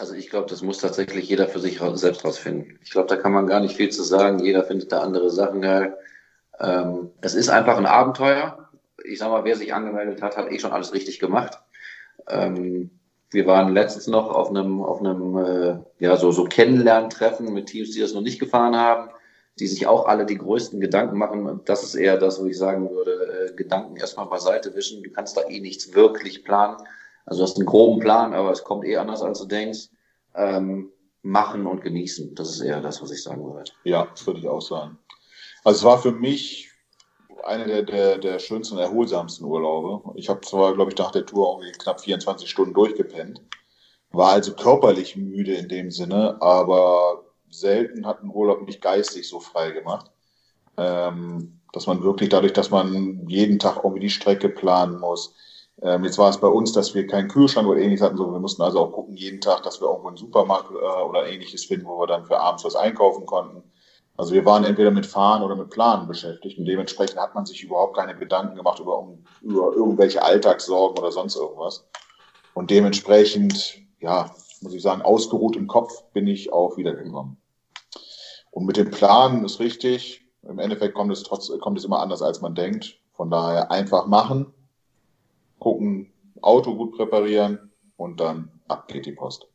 Also 0.00 0.14
ich 0.14 0.30
glaube, 0.30 0.48
das 0.48 0.62
muss 0.62 0.78
tatsächlich 0.78 1.28
jeder 1.28 1.46
für 1.46 1.60
sich 1.60 1.78
selbst 1.94 2.24
rausfinden. 2.24 2.78
Ich 2.82 2.90
glaube, 2.90 3.08
da 3.08 3.16
kann 3.16 3.32
man 3.32 3.46
gar 3.46 3.60
nicht 3.60 3.76
viel 3.76 3.90
zu 3.90 4.02
sagen. 4.02 4.38
Jeder 4.38 4.64
findet 4.64 4.90
da 4.92 5.00
andere 5.00 5.28
Sachen 5.28 5.60
geil. 5.60 5.94
Ähm, 6.58 7.10
es 7.20 7.34
ist 7.34 7.50
einfach 7.50 7.76
ein 7.76 7.84
Abenteuer. 7.84 8.70
Ich 9.04 9.18
sag 9.18 9.28
mal, 9.28 9.44
wer 9.44 9.56
sich 9.56 9.74
angemeldet 9.74 10.22
hat, 10.22 10.38
hat 10.38 10.50
eh 10.50 10.58
schon 10.58 10.72
alles 10.72 10.94
richtig 10.94 11.20
gemacht. 11.20 11.58
Ähm, 12.30 12.90
wir 13.30 13.46
waren 13.46 13.74
letztens 13.74 14.06
noch 14.06 14.30
auf 14.30 14.48
einem, 14.48 14.82
auf 14.82 15.00
einem 15.00 15.36
äh, 15.36 15.78
ja, 15.98 16.16
so, 16.16 16.32
so 16.32 16.44
Kennenlerntreffen 16.44 17.52
mit 17.52 17.66
Teams, 17.66 17.90
die 17.90 18.00
das 18.00 18.14
noch 18.14 18.22
nicht 18.22 18.40
gefahren 18.40 18.76
haben, 18.76 19.10
die 19.58 19.66
sich 19.66 19.86
auch 19.86 20.06
alle 20.06 20.24
die 20.24 20.38
größten 20.38 20.80
Gedanken 20.80 21.18
machen. 21.18 21.60
Das 21.66 21.82
ist 21.82 21.94
eher 21.94 22.16
das, 22.16 22.40
wo 22.40 22.46
ich 22.46 22.56
sagen 22.56 22.88
würde, 22.88 23.50
äh, 23.50 23.54
Gedanken 23.54 23.96
erstmal 23.96 24.26
beiseite 24.26 24.74
wischen. 24.74 25.02
Du 25.02 25.10
kannst 25.10 25.36
da 25.36 25.42
eh 25.42 25.60
nichts 25.60 25.92
wirklich 25.94 26.42
planen. 26.42 26.78
Also 27.30 27.42
du 27.42 27.48
hast 27.48 27.56
einen 27.56 27.66
groben 27.66 28.00
Plan, 28.00 28.34
aber 28.34 28.50
es 28.50 28.64
kommt 28.64 28.84
eh 28.84 28.96
anders, 28.96 29.22
als 29.22 29.38
du 29.38 29.46
denkst. 29.46 29.88
Ähm, 30.34 30.92
machen 31.22 31.66
und 31.66 31.82
genießen. 31.82 32.34
Das 32.34 32.50
ist 32.50 32.60
eher 32.60 32.80
das, 32.80 33.00
was 33.00 33.10
ich 33.10 33.22
sagen 33.22 33.44
würde. 33.44 33.64
Ja, 33.84 34.06
das 34.10 34.26
würde 34.26 34.40
ich 34.40 34.48
auch 34.48 34.60
sagen. 34.60 34.98
Also 35.64 35.78
es 35.78 35.84
war 35.84 35.98
für 35.98 36.12
mich 36.12 36.70
einer 37.44 37.66
der, 37.66 37.82
der, 37.82 38.18
der 38.18 38.38
schönsten 38.38 38.76
und 38.76 38.82
erholsamsten 38.82 39.44
Urlaube. 39.44 40.12
Ich 40.18 40.28
habe 40.28 40.40
zwar, 40.40 40.74
glaube 40.74 40.90
ich, 40.90 40.98
nach 40.98 41.12
der 41.12 41.24
Tour 41.24 41.60
irgendwie 41.60 41.78
knapp 41.78 42.00
24 42.00 42.50
Stunden 42.50 42.74
durchgepennt, 42.74 43.40
war 44.10 44.32
also 44.32 44.54
körperlich 44.54 45.16
müde 45.16 45.54
in 45.54 45.68
dem 45.68 45.90
Sinne, 45.90 46.40
aber 46.42 47.24
selten 47.48 48.06
hat 48.06 48.22
ein 48.22 48.30
Urlaub 48.30 48.62
mich 48.62 48.80
geistig 48.80 49.28
so 49.28 49.40
frei 49.40 49.70
gemacht. 49.70 50.10
Ähm, 50.76 51.60
dass 51.72 51.86
man 51.86 52.02
wirklich 52.02 52.30
dadurch, 52.30 52.52
dass 52.52 52.70
man 52.70 53.28
jeden 53.28 53.58
Tag 53.58 53.76
irgendwie 53.84 54.00
die 54.00 54.10
Strecke 54.10 54.48
planen 54.48 54.98
muss. 54.98 55.34
Ähm, 55.82 56.04
jetzt 56.04 56.18
war 56.18 56.28
es 56.28 56.38
bei 56.38 56.48
uns, 56.48 56.72
dass 56.72 56.94
wir 56.94 57.06
keinen 57.06 57.28
Kühlschrank 57.28 57.66
oder 57.66 57.80
ähnliches 57.80 58.04
hatten, 58.04 58.16
so 58.16 58.30
wir 58.30 58.38
mussten 58.38 58.62
also 58.62 58.80
auch 58.80 58.92
gucken 58.92 59.16
jeden 59.16 59.40
Tag, 59.40 59.62
dass 59.62 59.80
wir 59.80 59.88
irgendwo 59.88 60.08
einen 60.08 60.16
Supermarkt 60.16 60.70
äh, 60.70 61.02
oder 61.02 61.26
ähnliches 61.26 61.64
finden, 61.64 61.86
wo 61.86 61.98
wir 62.00 62.06
dann 62.06 62.26
für 62.26 62.38
abends 62.38 62.64
was 62.64 62.76
einkaufen 62.76 63.24
konnten. 63.24 63.62
Also 64.16 64.34
wir 64.34 64.44
waren 64.44 64.64
entweder 64.64 64.90
mit 64.90 65.06
Fahren 65.06 65.42
oder 65.42 65.56
mit 65.56 65.70
Planen 65.70 66.06
beschäftigt 66.06 66.58
und 66.58 66.66
dementsprechend 66.66 67.18
hat 67.18 67.34
man 67.34 67.46
sich 67.46 67.62
überhaupt 67.62 67.96
keine 67.96 68.14
Gedanken 68.14 68.56
gemacht 68.56 68.78
über, 68.78 69.08
über 69.40 69.72
irgendwelche 69.72 70.22
Alltagssorgen 70.22 70.98
oder 70.98 71.10
sonst 71.10 71.36
irgendwas. 71.36 71.88
Und 72.52 72.70
dementsprechend, 72.70 73.78
ja, 74.00 74.30
muss 74.60 74.74
ich 74.74 74.82
sagen, 74.82 75.00
ausgeruht 75.00 75.56
im 75.56 75.66
Kopf 75.66 76.04
bin 76.12 76.26
ich 76.26 76.52
auch 76.52 76.76
wiedergekommen. 76.76 77.38
Und 78.50 78.66
mit 78.66 78.76
dem 78.76 78.90
Planen 78.90 79.44
ist 79.44 79.60
richtig. 79.60 80.26
Im 80.42 80.58
Endeffekt 80.58 80.94
kommt 80.94 81.12
es 81.12 81.22
trotz, 81.22 81.50
kommt 81.60 81.78
es 81.78 81.86
immer 81.86 82.00
anders, 82.00 82.20
als 82.20 82.42
man 82.42 82.54
denkt. 82.54 82.98
Von 83.12 83.30
daher 83.30 83.70
einfach 83.70 84.06
machen, 84.06 84.52
gucken, 85.60 86.12
Auto 86.42 86.74
gut 86.74 86.96
präparieren 86.96 87.70
und 87.96 88.18
dann 88.18 88.50
ab 88.66 88.88
geht 88.88 89.06
die 89.06 89.12
Post. 89.12 89.46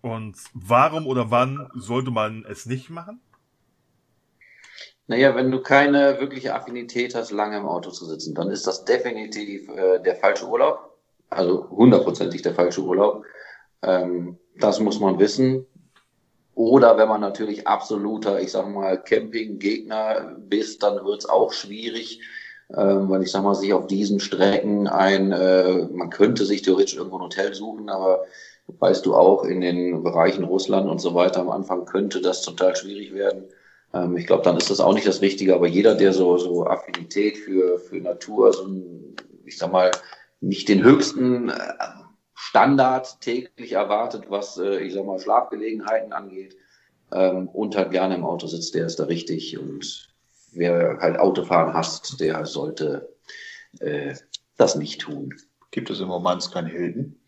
Und 0.00 0.36
warum 0.54 1.06
oder 1.06 1.30
wann 1.30 1.68
sollte 1.74 2.12
man 2.12 2.44
es 2.48 2.66
nicht 2.66 2.88
machen? 2.90 3.20
Naja, 5.08 5.34
wenn 5.34 5.50
du 5.50 5.60
keine 5.62 6.20
wirkliche 6.20 6.54
Affinität 6.54 7.14
hast, 7.14 7.32
lange 7.32 7.56
im 7.56 7.66
Auto 7.66 7.90
zu 7.90 8.04
sitzen, 8.04 8.34
dann 8.34 8.50
ist 8.50 8.66
das 8.66 8.84
definitiv 8.84 9.68
äh, 9.70 9.98
der 10.00 10.16
falsche 10.16 10.46
Urlaub. 10.46 10.98
Also 11.30 11.68
hundertprozentig 11.70 12.42
der 12.42 12.54
falsche 12.54 12.82
Urlaub. 12.82 13.24
Ähm, 13.82 14.38
das 14.56 14.80
muss 14.80 15.00
man 15.00 15.18
wissen. 15.18 15.66
Oder 16.54 16.98
wenn 16.98 17.08
man 17.08 17.20
natürlich 17.20 17.66
absoluter, 17.66 18.40
ich 18.40 18.50
sag 18.50 18.68
mal, 18.68 19.02
Camping-Gegner 19.02 20.36
bist, 20.38 20.82
dann 20.82 21.04
wird's 21.04 21.26
auch 21.26 21.52
schwierig, 21.52 22.20
ähm, 22.76 23.08
weil 23.08 23.22
ich 23.22 23.30
sag 23.30 23.42
mal, 23.42 23.54
sich 23.54 23.72
auf 23.72 23.86
diesen 23.86 24.20
Strecken 24.20 24.86
ein, 24.88 25.32
äh, 25.32 25.86
man 25.90 26.10
könnte 26.10 26.44
sich 26.44 26.62
theoretisch 26.62 26.96
irgendwo 26.96 27.16
ein 27.16 27.22
Hotel 27.22 27.54
suchen, 27.54 27.88
aber 27.88 28.24
weißt 28.66 29.06
du 29.06 29.14
auch, 29.14 29.44
in 29.44 29.60
den 29.60 30.02
Bereichen 30.02 30.44
Russland 30.44 30.88
und 30.88 31.00
so 31.00 31.14
weiter 31.14 31.40
am 31.40 31.50
Anfang 31.50 31.86
könnte 31.86 32.20
das 32.20 32.42
total 32.42 32.76
schwierig 32.76 33.14
werden. 33.14 33.44
Ähm, 33.94 34.16
ich 34.16 34.26
glaube, 34.26 34.42
dann 34.42 34.56
ist 34.56 34.70
das 34.70 34.80
auch 34.80 34.94
nicht 34.94 35.06
das 35.06 35.22
Richtige, 35.22 35.54
aber 35.54 35.66
jeder, 35.66 35.94
der 35.94 36.12
so, 36.12 36.36
so 36.36 36.66
Affinität 36.66 37.38
für, 37.38 37.78
für 37.78 37.96
Natur, 37.96 38.52
so 38.52 38.66
ein, 38.66 39.16
ich 39.44 39.56
sag 39.56 39.72
mal, 39.72 39.90
nicht 40.40 40.68
den 40.68 40.84
höchsten 40.84 41.48
äh, 41.48 41.54
Standard 42.34 43.20
täglich 43.20 43.72
erwartet, 43.72 44.24
was, 44.28 44.58
äh, 44.58 44.78
ich 44.80 44.92
sag 44.92 45.06
mal, 45.06 45.18
Schlafgelegenheiten 45.18 46.12
angeht, 46.12 46.56
ähm, 47.12 47.48
und 47.48 47.76
halt 47.76 47.90
gerne 47.90 48.14
im 48.14 48.24
Auto 48.24 48.46
sitzt, 48.46 48.74
der 48.74 48.86
ist 48.86 49.00
da 49.00 49.04
richtig. 49.04 49.58
Und 49.58 50.08
wer 50.52 50.98
halt 51.00 51.18
Autofahren 51.18 51.74
hasst, 51.74 52.20
der 52.20 52.46
sollte 52.46 53.08
äh, 53.80 54.14
das 54.56 54.76
nicht 54.76 55.00
tun. 55.00 55.34
Gibt 55.70 55.90
es 55.90 56.00
im 56.00 56.08
Moment 56.08 56.50
kein 56.52 56.66
Hilden? 56.66 57.20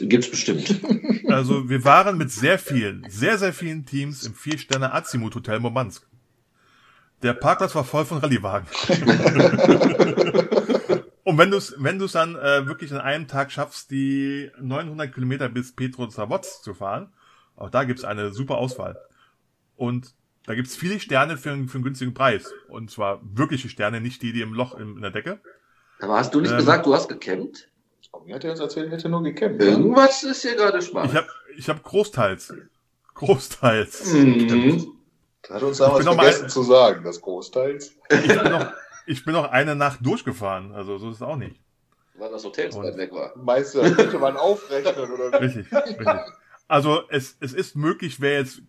Gibt's 0.00 0.30
bestimmt. 0.30 0.80
Also 1.28 1.68
wir 1.68 1.84
waren 1.84 2.18
mit 2.18 2.30
sehr 2.30 2.56
vielen, 2.56 3.04
sehr, 3.10 3.36
sehr 3.36 3.52
vielen 3.52 3.84
Teams 3.84 4.22
im 4.22 4.34
Vier-Sterne 4.34 4.94
Azimut 4.94 5.34
Hotel 5.34 5.58
Murmansk. 5.58 6.06
Der 7.22 7.34
Parkplatz 7.34 7.74
war 7.74 7.82
voll 7.82 8.04
von 8.04 8.18
Rallyewagen. 8.18 8.68
Und 11.24 11.38
wenn 11.38 11.50
du 11.50 11.56
es 11.56 11.74
wenn 11.78 11.98
du's 11.98 12.12
dann 12.12 12.36
äh, 12.36 12.68
wirklich 12.68 12.92
an 12.92 13.00
einem 13.00 13.26
Tag 13.26 13.50
schaffst, 13.50 13.90
die 13.90 14.52
900 14.60 15.12
Kilometer 15.12 15.48
bis 15.48 15.74
Petro-Zawodsk 15.74 16.62
zu 16.62 16.74
fahren, 16.74 17.12
auch 17.56 17.70
da 17.70 17.82
gibt's 17.82 18.04
eine 18.04 18.32
super 18.32 18.58
Auswahl. 18.58 18.96
Und 19.74 20.14
da 20.46 20.54
gibt's 20.54 20.76
viele 20.76 21.00
Sterne 21.00 21.36
für, 21.36 21.42
für 21.42 21.50
einen 21.50 21.82
günstigen 21.82 22.14
Preis. 22.14 22.52
Und 22.68 22.90
zwar 22.90 23.20
wirkliche 23.22 23.68
Sterne, 23.68 24.00
nicht 24.00 24.22
die, 24.22 24.32
die 24.32 24.42
im 24.42 24.54
Loch 24.54 24.74
in, 24.74 24.96
in 24.96 25.02
der 25.02 25.10
Decke. 25.10 25.40
Aber 26.00 26.16
hast 26.16 26.34
du 26.34 26.40
nicht 26.40 26.52
ähm, 26.52 26.58
gesagt, 26.58 26.86
du 26.86 26.94
hast 26.94 27.08
gecampt? 27.08 27.68
Wie 28.24 28.34
hat 28.34 28.44
er 28.44 28.52
uns 28.52 28.60
erzählt, 28.60 28.90
hätte 28.90 29.08
nur 29.08 29.22
gecampt? 29.22 29.62
Irgendwas 29.62 30.22
ist 30.22 30.42
hier 30.42 30.56
gerade 30.56 30.80
spannend. 30.80 31.12
Ich 31.12 31.16
habe 31.16 31.28
ich 31.56 31.68
hab 31.68 31.82
großteils. 31.82 32.54
Großteils. 33.14 34.12
Mhm. 34.12 34.96
Hat 35.48 35.62
uns 35.62 35.78
damals 35.78 36.04
vergessen 36.04 36.44
ein, 36.44 36.50
zu 36.50 36.62
sagen, 36.62 37.04
das 37.04 37.20
großteils. 37.20 37.94
Ich 38.10 38.26
bin, 38.26 38.50
noch, 38.50 38.72
ich 39.06 39.24
bin 39.24 39.34
noch 39.34 39.50
eine 39.50 39.76
Nacht 39.76 40.04
durchgefahren, 40.04 40.72
also 40.72 40.98
so 40.98 41.10
ist 41.10 41.16
es 41.16 41.22
auch 41.22 41.36
nicht. 41.36 41.60
Weil 42.14 42.30
das 42.30 42.44
Hotel 42.44 42.72
so 42.72 42.82
weit 42.82 42.96
weg 42.96 43.12
war. 43.12 43.32
Das 43.36 43.72
könnte 43.72 44.18
man 44.18 44.36
aufrechnen 44.36 45.10
oder 45.10 45.40
Richtig, 45.40 45.72
richtig. 45.72 46.06
Also 46.68 47.02
es, 47.10 47.36
es 47.40 47.52
ist 47.52 47.76
möglich, 47.76 48.20
wer 48.20 48.40
jetzt 48.40 48.62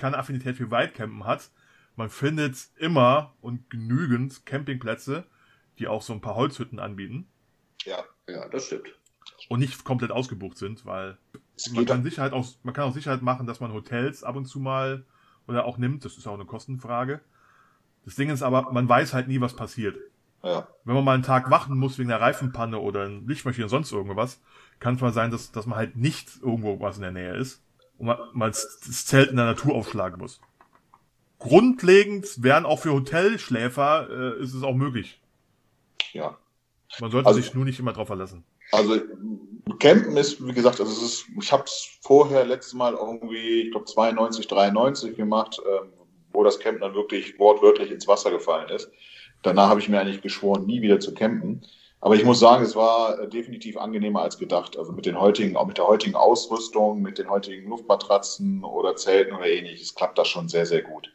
keine 0.00 0.18
Affinität 0.18 0.56
für 0.56 0.70
Waldcampen 0.70 1.24
hat, 1.24 1.50
man 1.96 2.08
findet 2.08 2.56
immer 2.76 3.34
und 3.40 3.68
genügend 3.70 4.46
Campingplätze, 4.46 5.24
die 5.78 5.86
auch 5.86 6.02
so 6.02 6.12
ein 6.12 6.20
paar 6.20 6.34
Holzhütten 6.34 6.78
anbieten. 6.78 7.28
Ja. 7.84 8.04
Ja, 8.26 8.48
das 8.48 8.66
stimmt. 8.66 8.88
Und 9.48 9.60
nicht 9.60 9.84
komplett 9.84 10.10
ausgebucht 10.10 10.56
sind, 10.56 10.86
weil 10.86 11.18
man 11.72 11.84
kann 11.84 12.02
Sicherheit 12.02 12.32
auch, 12.32 12.46
man 12.62 12.74
kann 12.74 12.84
auch 12.84 12.94
Sicherheit 12.94 13.22
machen, 13.22 13.46
dass 13.46 13.60
man 13.60 13.72
Hotels 13.72 14.24
ab 14.24 14.36
und 14.36 14.46
zu 14.46 14.60
mal 14.60 15.04
oder 15.46 15.64
auch 15.64 15.78
nimmt. 15.78 16.04
Das 16.04 16.16
ist 16.16 16.26
auch 16.26 16.34
eine 16.34 16.44
Kostenfrage. 16.44 17.20
Das 18.04 18.14
Ding 18.14 18.30
ist 18.30 18.42
aber, 18.42 18.72
man 18.72 18.88
weiß 18.88 19.12
halt 19.12 19.28
nie, 19.28 19.40
was 19.40 19.54
passiert. 19.56 19.96
Ja. 20.42 20.68
Wenn 20.84 20.94
man 20.94 21.04
mal 21.04 21.14
einen 21.14 21.22
Tag 21.22 21.50
warten 21.50 21.76
muss 21.76 21.98
wegen 21.98 22.08
der 22.08 22.20
Reifenpanne 22.20 22.78
oder 22.78 23.04
ein 23.04 23.26
Lichtmaschine 23.26 23.66
oder 23.66 23.70
sonst 23.70 23.92
irgendwas, 23.92 24.40
kann 24.78 24.94
es 24.94 25.00
mal 25.00 25.12
sein, 25.12 25.30
dass, 25.30 25.52
dass 25.52 25.66
man 25.66 25.76
halt 25.76 25.96
nicht 25.96 26.40
irgendwo 26.40 26.80
was 26.80 26.96
in 26.96 27.02
der 27.02 27.12
Nähe 27.12 27.36
ist 27.36 27.62
und 28.00 28.06
man, 28.06 28.18
man 28.32 28.50
das 28.50 29.06
Zelt 29.06 29.30
in 29.30 29.36
der 29.36 29.44
Natur 29.44 29.74
aufschlagen 29.74 30.18
muss. 30.18 30.40
Grundlegend 31.38 32.42
wären 32.42 32.66
auch 32.66 32.80
für 32.80 32.92
Hotelschläfer 32.92 34.08
äh, 34.10 34.42
ist 34.42 34.54
es 34.54 34.62
auch 34.62 34.74
möglich. 34.74 35.20
Ja. 36.12 36.38
Man 36.98 37.10
sollte 37.10 37.28
also, 37.28 37.40
sich 37.40 37.54
nur 37.54 37.64
nicht 37.64 37.78
immer 37.78 37.92
drauf 37.92 38.08
verlassen. 38.08 38.44
Also 38.72 38.98
Campen 39.78 40.16
ist, 40.16 40.44
wie 40.44 40.52
gesagt, 40.52 40.80
also 40.80 40.92
es 40.92 41.02
ist, 41.02 41.26
ich 41.40 41.52
habe 41.52 41.64
es 41.64 41.98
vorher 42.02 42.44
letztes 42.44 42.74
Mal 42.74 42.94
irgendwie, 42.94 43.62
ich 43.62 43.70
glaube 43.70 43.86
92, 43.86 44.48
93 44.48 45.16
gemacht, 45.16 45.60
ähm, 45.66 45.92
wo 46.32 46.42
das 46.42 46.58
Campen 46.58 46.80
dann 46.80 46.94
wirklich 46.94 47.38
wortwörtlich 47.38 47.90
ins 47.90 48.08
Wasser 48.08 48.30
gefallen 48.30 48.68
ist. 48.70 48.90
Danach 49.42 49.68
habe 49.68 49.80
ich 49.80 49.88
mir 49.88 50.00
eigentlich 50.00 50.22
geschworen, 50.22 50.66
nie 50.66 50.82
wieder 50.82 51.00
zu 51.00 51.14
campen. 51.14 51.62
Aber 52.02 52.14
ich 52.14 52.24
muss 52.24 52.40
sagen, 52.40 52.64
es 52.64 52.74
war 52.74 53.18
äh, 53.20 53.28
definitiv 53.28 53.76
angenehmer 53.76 54.22
als 54.22 54.38
gedacht. 54.38 54.78
Also 54.78 54.92
mit 54.92 55.06
den 55.06 55.20
heutigen, 55.20 55.56
auch 55.56 55.66
mit 55.66 55.78
der 55.78 55.86
heutigen 55.86 56.16
Ausrüstung, 56.16 57.02
mit 57.02 57.18
den 57.18 57.28
heutigen 57.28 57.68
Luftmatratzen 57.68 58.64
oder 58.64 58.96
Zelten 58.96 59.34
oder 59.34 59.46
ähnliches, 59.46 59.94
klappt 59.94 60.18
das 60.18 60.28
schon 60.28 60.48
sehr, 60.48 60.66
sehr 60.66 60.82
gut. 60.82 61.12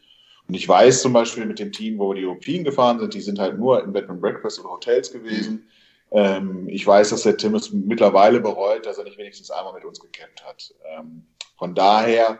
Und 0.48 0.54
ich 0.54 0.70
weiß 0.70 1.02
zum 1.02 1.14
Beispiel 1.14 1.46
mit 1.46 1.58
dem 1.58 1.72
Team, 1.72 1.98
wo 1.98 2.10
wir 2.10 2.16
die 2.16 2.26
European 2.26 2.64
gefahren 2.64 3.00
sind, 3.00 3.16
die 3.16 3.22
sind 3.22 3.40
halt 3.40 3.58
nur 3.58 3.84
in 3.84 3.94
Bed 3.94 4.10
and 4.10 4.22
Breakfast 4.22 4.60
oder 4.60 4.70
Hotels 4.70 5.12
gewesen. 5.12 5.68
Ähm, 6.12 6.70
ich 6.70 6.86
weiß, 6.86 7.10
dass 7.10 7.24
der 7.24 7.38
Tim 7.38 7.56
es 7.56 7.72
mittlerweile 7.72 8.40
bereut, 8.40 8.86
dass 8.86 9.00
er 9.00 9.06
nicht 9.06 9.18
wenigstens 9.18 9.50
einmal 9.50 9.74
mit 9.74 9.86
uns 9.86 10.00
gecampt 10.00 10.46
hat. 10.46 10.74
Ähm, 10.86 11.26
von 11.58 11.74
daher, 11.74 12.40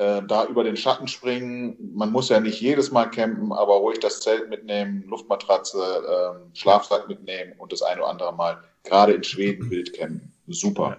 äh, 0.00 0.22
da 0.26 0.46
über 0.46 0.64
den 0.64 0.78
Schatten 0.78 1.08
springen, 1.08 1.76
man 1.94 2.10
muss 2.10 2.30
ja 2.30 2.40
nicht 2.40 2.58
jedes 2.58 2.90
Mal 2.90 3.04
campen, 3.10 3.52
aber 3.52 3.74
ruhig 3.74 4.00
das 4.00 4.22
Zelt 4.22 4.48
mitnehmen, 4.48 5.04
Luftmatratze, 5.06 5.78
äh, 5.78 6.56
Schlafsack 6.56 7.06
mitnehmen 7.06 7.52
und 7.58 7.70
das 7.70 7.82
eine 7.82 8.00
oder 8.00 8.10
andere 8.10 8.34
Mal 8.34 8.64
gerade 8.82 9.12
in 9.12 9.22
Schweden 9.22 9.70
wild 9.70 9.92
campen. 9.92 10.32
Super. 10.48 10.96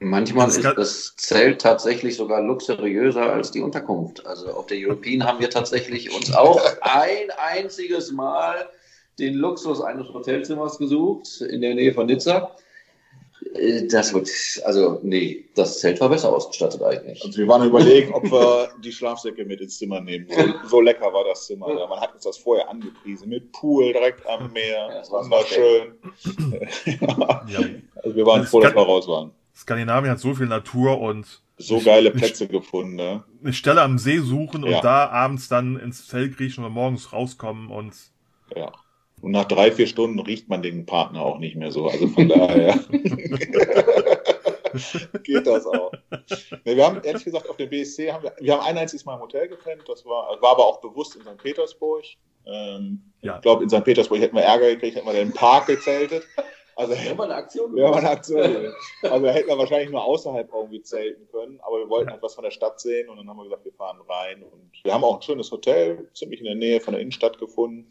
Manchmal 0.00 0.48
ist 0.48 0.62
das 0.62 1.16
Zelt 1.16 1.62
tatsächlich 1.62 2.16
sogar 2.16 2.42
luxuriöser 2.42 3.32
als 3.32 3.52
die 3.52 3.62
Unterkunft. 3.62 4.26
Also 4.26 4.48
auf 4.48 4.66
der 4.66 4.76
European 4.76 5.24
haben 5.24 5.40
wir 5.40 5.48
tatsächlich 5.48 6.14
uns 6.14 6.34
auch 6.34 6.60
ein 6.82 7.30
einziges 7.38 8.12
Mal 8.12 8.68
den 9.18 9.34
Luxus 9.34 9.80
eines 9.80 10.08
Hotelzimmers 10.08 10.76
gesucht 10.76 11.40
in 11.40 11.62
der 11.62 11.74
Nähe 11.74 11.94
von 11.94 12.04
Nizza. 12.04 12.54
Äh, 13.54 13.86
Das 13.88 14.12
wird, 14.14 14.28
also, 14.64 15.00
nee, 15.02 15.44
das 15.54 15.80
Zelt 15.80 16.00
war 16.00 16.08
besser 16.08 16.32
ausgestattet 16.34 16.82
eigentlich. 16.82 17.24
Also 17.24 17.38
wir 17.38 17.48
waren 17.48 17.66
überlegen, 17.66 18.12
ob 18.14 18.24
wir 18.24 18.70
die 18.82 18.92
Schlafsäcke 18.92 19.44
mit 19.44 19.60
ins 19.60 19.78
Zimmer 19.78 20.00
nehmen. 20.00 20.26
So, 20.30 20.68
so 20.68 20.80
lecker 20.80 21.12
war 21.12 21.24
das 21.24 21.46
Zimmer. 21.46 21.74
Da. 21.74 21.86
Man 21.86 22.00
hat 22.00 22.14
uns 22.14 22.24
das 22.24 22.38
vorher 22.38 22.68
angepriesen 22.68 23.28
mit 23.28 23.52
Pool 23.52 23.92
direkt 23.92 24.26
am 24.26 24.52
Meer. 24.52 24.88
Ja, 24.88 24.94
das 24.94 25.10
war 25.10 25.28
war 25.30 25.44
schön. 25.46 25.94
Ja. 27.46 27.60
Also 28.02 28.16
wir 28.16 28.26
waren 28.26 28.44
froh, 28.44 28.60
dass 28.60 28.74
wir 28.74 28.82
raus 28.82 29.06
waren. 29.08 29.30
Skandinavien 29.54 30.10
hat 30.12 30.18
so 30.20 30.34
viel 30.34 30.46
Natur 30.46 31.00
und 31.00 31.40
So 31.58 31.80
geile 31.80 32.10
Plätze 32.10 32.48
gefunden. 32.48 32.96
Ne? 32.96 33.22
eine 33.42 33.52
Stelle 33.52 33.82
am 33.82 33.98
See 33.98 34.18
suchen 34.18 34.64
und 34.64 34.70
Ja. 34.70 34.80
da 34.80 35.08
abends 35.10 35.48
dann 35.48 35.76
ins 35.78 36.06
Zelt 36.06 36.36
kriechen 36.36 36.64
oder 36.64 36.70
morgens 36.72 37.12
rauskommen 37.12 37.70
und 37.70 37.94
Ja. 38.56 38.72
Und 39.22 39.30
nach 39.30 39.44
drei, 39.44 39.70
vier 39.70 39.86
Stunden 39.86 40.18
riecht 40.18 40.48
man 40.48 40.62
den 40.62 40.84
Partner 40.84 41.22
auch 41.22 41.38
nicht 41.38 41.54
mehr 41.56 41.70
so. 41.70 41.86
Also 41.86 42.08
von 42.08 42.28
daher 42.28 42.74
geht 45.22 45.46
das 45.46 45.64
auch. 45.64 45.92
Nee, 46.64 46.76
wir 46.76 46.84
haben 46.84 47.00
ehrlich 47.02 47.24
gesagt 47.24 47.48
auf 47.48 47.56
dem 47.56 47.70
BSC 47.70 48.12
haben 48.12 48.24
wir, 48.24 48.34
wir 48.40 48.52
haben 48.52 48.62
ein 48.66 48.78
einziges 48.78 49.04
Mal 49.04 49.14
im 49.14 49.20
Hotel 49.20 49.46
gepennt. 49.48 49.82
Das 49.86 50.04
war, 50.04 50.40
war 50.42 50.50
aber 50.50 50.66
auch 50.66 50.80
bewusst 50.80 51.14
in 51.14 51.22
St. 51.22 51.38
Petersburg. 51.38 52.04
Ähm, 52.46 53.00
Ja. 53.20 53.36
Ich 53.36 53.42
glaube, 53.42 53.62
in 53.62 53.70
St. 53.70 53.84
Petersburg 53.84 54.18
hätten 54.20 54.34
wir 54.34 54.42
Ärger 54.42 54.70
gekriegt, 54.70 54.96
hätten 54.96 55.06
wir 55.06 55.14
im 55.20 55.32
Park 55.32 55.66
gezeltet. 55.68 56.24
Also 56.74 56.94
Wir 56.94 57.10
haben 57.10 57.20
eine 57.20 57.34
Aktion 57.34 57.76
Ja, 57.76 57.90
man 57.90 58.04
hat 58.04 58.24
so. 58.24 58.38
Also 58.38 59.26
hätten 59.28 59.48
wir 59.48 59.58
wahrscheinlich 59.58 59.90
nur 59.90 60.02
außerhalb 60.02 60.50
irgendwie 60.52 60.82
zelten 60.82 61.28
können, 61.30 61.60
aber 61.62 61.78
wir 61.78 61.88
wollten 61.88 62.10
halt 62.10 62.22
was 62.22 62.34
von 62.34 62.44
der 62.44 62.50
Stadt 62.50 62.80
sehen 62.80 63.08
und 63.08 63.18
dann 63.18 63.28
haben 63.28 63.36
wir 63.36 63.44
gesagt, 63.44 63.64
wir 63.64 63.72
fahren 63.74 64.00
rein. 64.08 64.42
Und 64.42 64.72
wir 64.82 64.92
haben 64.92 65.04
auch 65.04 65.16
ein 65.16 65.22
schönes 65.22 65.50
Hotel, 65.52 66.08
ziemlich 66.14 66.40
in 66.40 66.46
der 66.46 66.54
Nähe 66.54 66.80
von 66.80 66.94
der 66.94 67.00
Innenstadt 67.02 67.38
gefunden. 67.38 67.86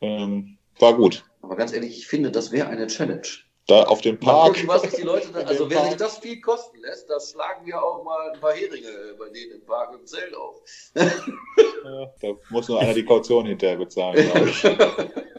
Ähm, 0.00 0.58
war 0.78 0.94
gut. 0.94 1.24
Aber 1.42 1.56
ganz 1.56 1.72
ehrlich, 1.72 1.98
ich 1.98 2.06
finde, 2.06 2.30
das 2.30 2.52
wäre 2.52 2.68
eine 2.68 2.86
Challenge. 2.86 3.26
Da 3.66 3.84
auf 3.84 4.00
dem 4.00 4.18
Park. 4.18 4.54
gucken, 4.54 4.68
was 4.68 4.82
sich 4.82 4.94
die 4.94 5.02
Leute 5.02 5.28
da, 5.32 5.40
also 5.46 5.70
wer 5.70 5.80
sich 5.80 5.88
Park. 5.90 5.98
das 5.98 6.18
viel 6.18 6.40
kosten 6.40 6.80
lässt, 6.80 7.08
das 7.08 7.30
schlagen 7.30 7.66
wir 7.66 7.80
auch 7.82 8.02
mal 8.02 8.32
ein 8.32 8.40
paar 8.40 8.52
Heringe 8.52 9.14
bei 9.18 9.28
denen 9.28 9.60
im 9.60 9.64
Park 9.64 9.94
im 9.98 10.06
Zelt 10.06 10.34
auf. 10.34 10.56
Ja, 10.94 12.12
da 12.20 12.28
muss 12.50 12.68
nur 12.68 12.80
einer 12.80 12.94
die 12.94 13.04
Kaution 13.04 13.46
hinterher 13.46 13.76
bezahlen, 13.76 14.30
glaube 14.30 14.50
ich. 14.50 14.64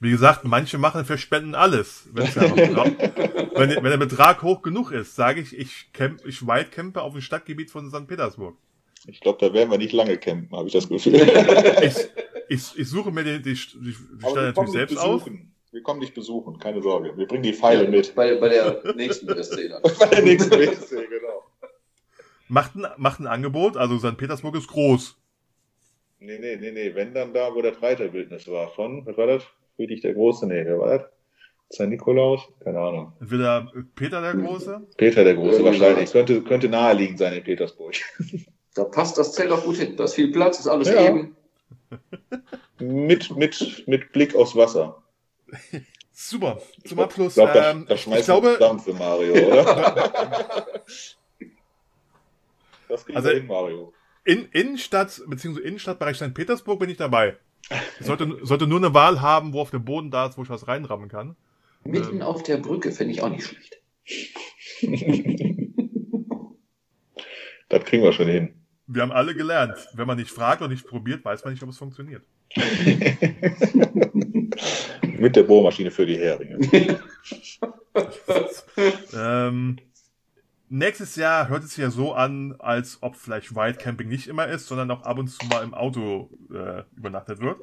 wie 0.00 0.10
gesagt, 0.10 0.44
manche 0.44 0.78
machen 0.78 1.04
für 1.04 1.18
Spenden 1.18 1.54
alles. 1.54 2.06
Noch, 2.12 2.24
wenn, 2.36 3.70
wenn 3.70 3.84
der 3.84 3.96
Betrag 3.96 4.42
hoch 4.42 4.62
genug 4.62 4.92
ist, 4.92 5.14
sage 5.14 5.40
ich, 5.40 5.56
ich, 5.56 5.92
camp, 5.92 6.24
ich 6.26 6.46
wildcampe 6.46 7.02
auf 7.02 7.12
dem 7.12 7.22
Stadtgebiet 7.22 7.70
von 7.70 7.90
St. 7.90 8.06
Petersburg. 8.06 8.56
Ich 9.06 9.20
glaube, 9.20 9.38
da 9.40 9.52
werden 9.52 9.70
wir 9.70 9.78
nicht 9.78 9.92
lange 9.92 10.16
campen, 10.16 10.56
habe 10.56 10.66
ich 10.66 10.72
das 10.72 10.88
Gefühl. 10.88 11.14
Ich, 11.82 12.08
ich, 12.48 12.78
ich 12.78 12.88
suche 12.88 13.10
mir 13.10 13.24
die, 13.24 13.42
die, 13.42 13.54
die, 13.54 13.94
kommen 14.22 14.34
natürlich 14.34 14.54
dich 14.54 14.68
selbst 14.70 14.98
aus. 14.98 15.24
besuchen. 15.24 15.50
Wir 15.72 15.82
kommen 15.82 16.00
dich 16.00 16.14
besuchen, 16.14 16.58
keine 16.58 16.80
Sorge. 16.82 17.16
Wir 17.16 17.26
bringen 17.26 17.42
die 17.42 17.52
Pfeile 17.52 17.88
mit. 17.88 18.14
Bei, 18.14 18.36
bei 18.36 18.48
der 18.48 18.80
nächsten 18.94 19.26
BSC 19.26 19.68
dann. 19.68 19.82
Bei 19.98 20.06
der 20.06 20.22
nächsten 20.22 20.52
WC, 20.52 21.06
genau. 21.08 21.42
Macht 22.46 22.76
ein, 22.76 22.86
macht 22.96 23.18
ein 23.20 23.26
Angebot, 23.26 23.76
also 23.76 23.98
St. 23.98 24.16
Petersburg 24.16 24.54
ist 24.54 24.68
groß. 24.68 25.16
Nee, 26.20 26.38
nee, 26.38 26.56
nee, 26.56 26.70
nee. 26.70 26.94
Wenn 26.94 27.12
dann 27.12 27.34
da, 27.34 27.52
wo 27.54 27.60
das 27.60 27.82
Reiterbildnis 27.82 28.46
war. 28.48 28.70
Von, 28.70 29.04
was 29.04 29.16
war 29.16 29.26
das? 29.26 29.42
Friedrich 29.76 30.00
der 30.02 30.14
Große? 30.14 30.46
Nee, 30.46 30.64
wer 30.64 30.78
war 30.78 30.98
das? 30.98 31.08
St. 31.72 31.88
Nikolaus? 31.88 32.42
Keine 32.62 32.78
Ahnung. 32.78 33.12
Entweder 33.20 33.72
Peter 33.96 34.20
der 34.20 34.34
Große, 34.34 34.86
Peter 34.96 35.24
der 35.24 35.34
Große 35.34 35.56
Irgendwie 35.56 35.64
wahrscheinlich. 35.80 36.08
sowas. 36.10 36.12
Könnte, 36.12 36.42
könnte 36.42 36.68
naheliegend 36.68 37.18
sein 37.18 37.32
in 37.34 37.42
Petersburg. 37.42 37.94
Da 38.76 38.84
passt 38.84 39.18
das 39.18 39.32
Zelt 39.32 39.50
auch 39.50 39.64
gut 39.64 39.76
hin. 39.76 39.96
Da 39.96 40.04
ist 40.04 40.14
viel 40.14 40.30
Platz, 40.30 40.60
ist 40.60 40.68
alles 40.68 40.88
Ja. 40.88 41.08
eben. 41.08 41.36
Mit, 42.78 43.36
mit, 43.36 43.84
mit 43.86 44.12
Blick 44.12 44.34
aufs 44.34 44.54
Wasser. 44.56 45.02
Super. 46.12 46.60
Zum 46.84 46.98
Ich 46.98 47.04
Abschluss. 47.04 47.34
glaube, 47.34 47.52
da, 47.54 47.70
ähm, 47.70 47.86
da 47.88 47.94
ich 47.94 48.00
schmeißt 48.02 48.26
glaube, 48.26 48.56
Dampf 48.58 48.84
für 48.84 48.94
Mario, 48.94 49.32
oder? 49.34 49.64
das 52.88 53.04
kriegen 53.04 53.16
Also- 53.16 53.30
hin, 53.30 53.46
Mario. 53.46 53.92
in 54.24 54.46
Innenstadt, 54.52 55.20
beziehungsweise 55.26 55.66
Innenstadtbereich 55.66 56.16
St. 56.16 56.34
Petersburg 56.34 56.78
bin 56.80 56.90
ich 56.90 56.96
dabei. 56.96 57.36
Ich 57.98 58.06
sollte, 58.06 58.38
sollte 58.42 58.66
nur 58.66 58.78
eine 58.78 58.92
Wahl 58.94 59.20
haben, 59.22 59.52
wo 59.54 59.60
auf 59.60 59.70
dem 59.70 59.84
Boden 59.84 60.10
da 60.10 60.26
ist, 60.26 60.36
wo 60.36 60.42
ich 60.42 60.50
was 60.50 60.68
reinrammen 60.68 61.08
kann. 61.08 61.34
Mitten 61.84 62.22
auf 62.22 62.42
der 62.42 62.58
Brücke 62.58 62.92
finde 62.92 63.12
ich 63.14 63.22
auch 63.22 63.30
nicht 63.30 63.44
schlecht. 63.46 63.80
Das 67.70 67.82
kriegen 67.84 68.02
wir 68.04 68.12
schon 68.12 68.28
hin. 68.28 68.54
Wir 68.86 69.02
haben 69.02 69.12
alle 69.12 69.34
gelernt. 69.34 69.76
Wenn 69.94 70.06
man 70.06 70.18
nicht 70.18 70.30
fragt 70.30 70.62
und 70.62 70.70
nicht 70.70 70.86
probiert, 70.86 71.24
weiß 71.24 71.44
man 71.44 71.52
nicht, 71.52 71.62
ob 71.62 71.70
es 71.70 71.78
funktioniert. 71.78 72.22
Mit 75.02 75.36
der 75.36 75.42
Bohrmaschine 75.44 75.90
für 75.90 76.06
die 76.06 76.18
Heringe. 76.18 76.58
Ähm, 79.14 79.78
nächstes 80.68 81.14
Jahr 81.14 81.48
hört 81.48 81.62
es 81.62 81.70
sich 81.70 81.82
ja 81.82 81.90
so 81.90 82.12
an, 82.12 82.56
als 82.58 82.98
ob 83.02 83.14
vielleicht 83.14 83.54
Wildcamping 83.54 84.08
nicht 84.08 84.26
immer 84.26 84.48
ist, 84.48 84.66
sondern 84.66 84.90
auch 84.90 85.02
ab 85.02 85.18
und 85.18 85.28
zu 85.28 85.46
mal 85.46 85.62
im 85.62 85.74
Auto 85.74 86.30
äh, 86.52 86.82
übernachtet 86.96 87.40
wird. 87.40 87.58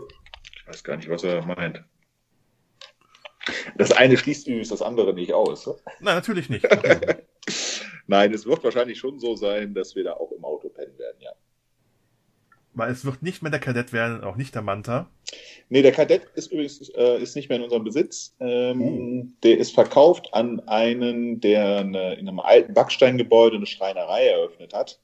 Ich 0.55 0.67
weiß 0.67 0.83
gar 0.85 0.95
nicht, 0.95 1.09
was 1.09 1.25
er 1.25 1.45
meint. 1.45 1.83
Das 3.77 3.91
eine 3.91 4.15
schließt 4.17 4.47
übrigens 4.47 4.69
das 4.69 4.81
andere 4.81 5.13
nicht 5.13 5.33
aus. 5.33 5.65
Nein, 5.99 6.15
natürlich 6.15 6.49
nicht. 6.49 6.65
Nein, 8.07 8.33
es 8.33 8.45
wird 8.45 8.63
wahrscheinlich 8.63 8.99
schon 8.99 9.19
so 9.19 9.35
sein, 9.35 9.73
dass 9.73 9.95
wir 9.95 10.03
da 10.03 10.13
auch 10.13 10.31
im 10.31 10.43
Auto 10.43 10.69
pennen 10.69 10.97
werden, 10.97 11.17
ja. 11.19 11.31
Weil 12.73 12.91
es 12.91 13.03
wird 13.03 13.21
nicht 13.21 13.41
mehr 13.41 13.51
der 13.51 13.59
Kadett 13.59 13.91
werden, 13.91 14.23
auch 14.23 14.37
nicht 14.37 14.55
der 14.55 14.61
Manta. 14.61 15.09
Nee, 15.69 15.81
der 15.81 15.91
Kadett 15.91 16.23
ist 16.35 16.51
übrigens 16.51 16.89
äh, 16.89 17.21
ist 17.21 17.35
nicht 17.35 17.49
mehr 17.49 17.57
in 17.57 17.63
unserem 17.63 17.83
Besitz. 17.83 18.35
Ähm, 18.39 19.33
Der 19.43 19.57
ist 19.57 19.73
verkauft 19.73 20.33
an 20.33 20.61
einen, 20.67 21.41
der 21.41 21.79
eine, 21.79 22.13
in 22.15 22.27
einem 22.27 22.39
alten 22.39 22.73
Backsteingebäude 22.73 23.57
eine 23.57 23.65
Schreinerei 23.65 24.27
eröffnet 24.27 24.73
hat 24.73 24.99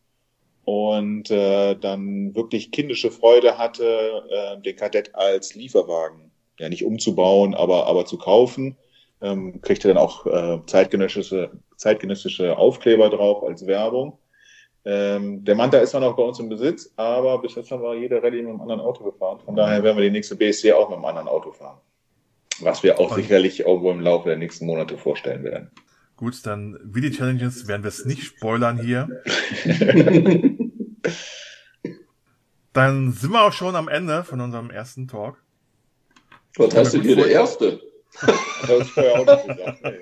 und 0.63 1.29
äh, 1.31 1.75
dann 1.75 2.35
wirklich 2.35 2.71
kindische 2.71 3.11
Freude 3.11 3.57
hatte, 3.57 4.23
äh, 4.29 4.61
den 4.61 4.75
Kadett 4.75 5.15
als 5.15 5.55
Lieferwagen 5.55 6.31
ja 6.59 6.69
nicht 6.69 6.83
umzubauen, 6.83 7.53
aber 7.53 7.87
aber 7.87 8.05
zu 8.05 8.17
kaufen. 8.17 8.77
Ähm, 9.21 9.61
kriegte 9.61 9.87
dann 9.87 9.97
auch 9.97 10.25
äh, 10.25 10.59
zeitgenössische 10.67 11.51
zeitgenössische 11.77 12.57
Aufkleber 12.57 13.09
drauf 13.09 13.43
als 13.43 13.65
Werbung. 13.65 14.19
Ähm, 14.85 15.43
der 15.43 15.55
Manta 15.55 15.77
ist 15.79 15.91
zwar 15.91 16.01
noch 16.01 16.15
bei 16.15 16.23
uns 16.23 16.39
im 16.39 16.49
Besitz, 16.49 16.91
aber 16.95 17.41
bis 17.41 17.55
jetzt 17.55 17.71
haben 17.71 17.81
wir 17.81 17.95
jede 17.95 18.21
Rallye 18.21 18.41
mit 18.41 18.49
einem 18.51 18.61
anderen 18.61 18.81
Auto 18.81 19.03
gefahren. 19.03 19.39
Von 19.43 19.55
daher 19.55 19.83
werden 19.83 19.97
wir 19.97 20.03
die 20.03 20.11
nächste 20.11 20.35
BSC 20.35 20.73
auch 20.73 20.89
mit 20.89 20.97
einem 20.97 21.05
anderen 21.05 21.27
Auto 21.27 21.51
fahren. 21.51 21.79
Was 22.59 22.83
wir 22.83 22.99
auch 22.99 23.11
Okay. 23.11 23.21
sicherlich 23.21 23.59
irgendwo 23.61 23.91
im 23.91 24.01
Laufe 24.01 24.29
der 24.29 24.37
nächsten 24.37 24.65
Monate 24.65 24.97
vorstellen 24.97 25.43
werden. 25.43 25.71
Gut, 26.15 26.45
dann 26.45 26.79
wie 26.83 27.01
die 27.01 27.11
Challenges 27.11 27.67
werden 27.67 27.83
wir 27.83 27.89
es 27.89 28.05
nicht 28.05 28.23
spoilern 28.23 28.79
hier. 28.79 29.07
Dann 32.73 33.11
sind 33.11 33.31
wir 33.31 33.43
auch 33.43 33.53
schon 33.53 33.75
am 33.75 33.87
Ende 33.87 34.23
von 34.23 34.39
unserem 34.39 34.69
ersten 34.69 35.07
Talk. 35.07 35.41
Was 36.57 36.75
heißt 36.75 36.93
denn 36.93 37.01
hier 37.01 37.15
der 37.15 37.27
Erste? 37.27 37.79
Das 38.21 38.81
ich 38.81 38.91
vorher 38.91 39.19
auch 39.19 39.25
nicht 39.25 39.47
gesagt. 39.47 39.83
Nee. 39.83 39.99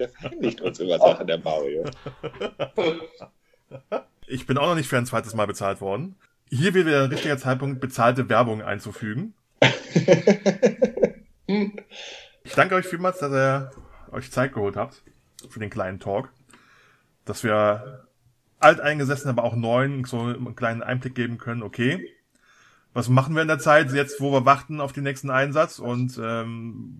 Der 0.00 0.08
verheimlicht 0.08 0.60
uns 0.62 0.80
immer 0.80 0.98
Sachen, 0.98 1.26
der 1.26 1.38
Mario. 1.38 1.84
Ich 4.26 4.46
bin 4.46 4.58
auch 4.58 4.66
noch 4.66 4.74
nicht 4.76 4.88
für 4.88 4.96
ein 4.96 5.06
zweites 5.06 5.34
Mal 5.34 5.46
bezahlt 5.46 5.80
worden. 5.80 6.16
Hier 6.48 6.72
wird 6.72 6.86
der 6.86 7.10
richtige 7.10 7.36
Zeitpunkt, 7.36 7.80
bezahlte 7.80 8.28
Werbung 8.28 8.62
einzufügen. 8.62 9.34
Ich 12.42 12.54
danke 12.54 12.76
euch 12.76 12.86
vielmals, 12.86 13.18
dass 13.18 13.32
ihr 13.32 13.70
euch 14.12 14.30
Zeit 14.30 14.54
geholt 14.54 14.76
habt 14.76 15.02
für 15.48 15.58
den 15.58 15.68
kleinen 15.68 15.98
Talk. 15.98 16.32
Dass 17.24 17.42
wir 17.42 18.06
alteingesessen, 18.60 19.28
aber 19.28 19.44
auch 19.44 19.56
neuen 19.56 20.04
so 20.04 20.20
einen 20.20 20.54
kleinen 20.54 20.82
Einblick 20.82 21.16
geben 21.16 21.38
können, 21.38 21.62
okay, 21.62 22.08
was 22.92 23.08
machen 23.08 23.34
wir 23.34 23.42
in 23.42 23.48
der 23.48 23.58
Zeit 23.58 23.92
jetzt, 23.92 24.20
wo 24.20 24.32
wir 24.32 24.44
warten 24.44 24.80
auf 24.80 24.92
den 24.92 25.04
nächsten 25.04 25.30
Einsatz 25.30 25.78
und 25.78 26.18
ähm, 26.22 26.94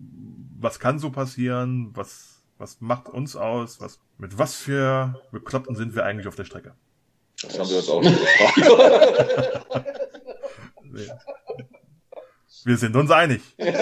was 0.59 0.79
kann 0.79 0.99
so 0.99 1.11
passieren, 1.11 1.91
was, 1.93 2.40
was 2.61 2.79
macht 2.79 3.09
uns 3.09 3.35
aus, 3.35 3.81
was, 3.81 3.99
mit 4.17 4.37
was 4.37 4.55
für 4.55 5.19
Bekloppten 5.31 5.75
sind 5.75 5.95
wir 5.95 6.05
eigentlich 6.05 6.27
auf 6.27 6.35
der 6.35 6.45
Strecke. 6.45 6.75
Das 7.41 7.57
haben 7.57 7.67
wir 7.69 7.77
uns 7.77 7.89
auch 7.89 8.03
schon 8.03 8.13
gefragt. 8.13 9.65
Nee. 10.83 11.07
Wir 12.63 12.77
sind 12.77 12.95
uns 12.95 13.09
einig. 13.09 13.41
Nein, 13.57 13.73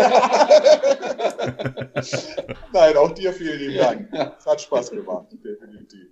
auch 2.96 3.12
dir 3.12 3.34
vielen 3.34 3.60
lieben 3.60 3.78
Dank. 3.78 4.08
Es 4.40 4.46
hat 4.46 4.62
Spaß 4.62 4.92
gemacht, 4.92 5.26
definitiv. 5.34 6.08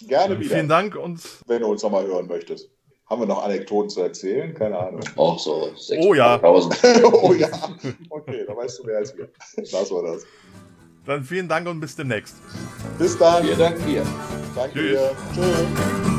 Gerne 0.00 0.40
wieder, 0.40 0.56
Vielen 0.56 0.68
Dank 0.68 0.96
und 0.96 1.22
wenn 1.46 1.62
du 1.62 1.68
uns 1.68 1.84
nochmal 1.84 2.04
hören 2.04 2.26
möchtest. 2.26 2.68
Haben 3.06 3.22
wir 3.22 3.26
noch 3.26 3.44
Anekdoten 3.44 3.90
zu 3.90 4.00
erzählen? 4.00 4.52
Keine 4.54 4.76
Ahnung. 4.76 5.02
Auch 5.14 5.38
so. 5.38 5.70
Oh 6.00 6.14
ja. 6.14 6.34
600.000. 6.36 7.04
oh 7.12 7.32
ja. 7.34 7.48
Okay, 8.10 8.44
da 8.44 8.56
weißt 8.56 8.80
du 8.80 8.84
mehr 8.84 8.96
als 8.96 9.16
wir. 9.16 9.30
Lass 9.56 9.92
wir 9.92 10.02
das. 10.02 10.26
Dann 11.06 11.24
vielen 11.24 11.48
Dank 11.48 11.66
und 11.68 11.80
bis 11.80 11.96
demnächst. 11.96 12.36
Bis 12.98 13.16
dann. 13.18 13.44
Vielen 13.44 13.58
Dank 13.58 13.86
dir. 13.86 14.02
Danke 14.54 14.72
Tschüss. 14.78 14.98
dir. 14.98 15.16
Tschüss. 15.34 16.13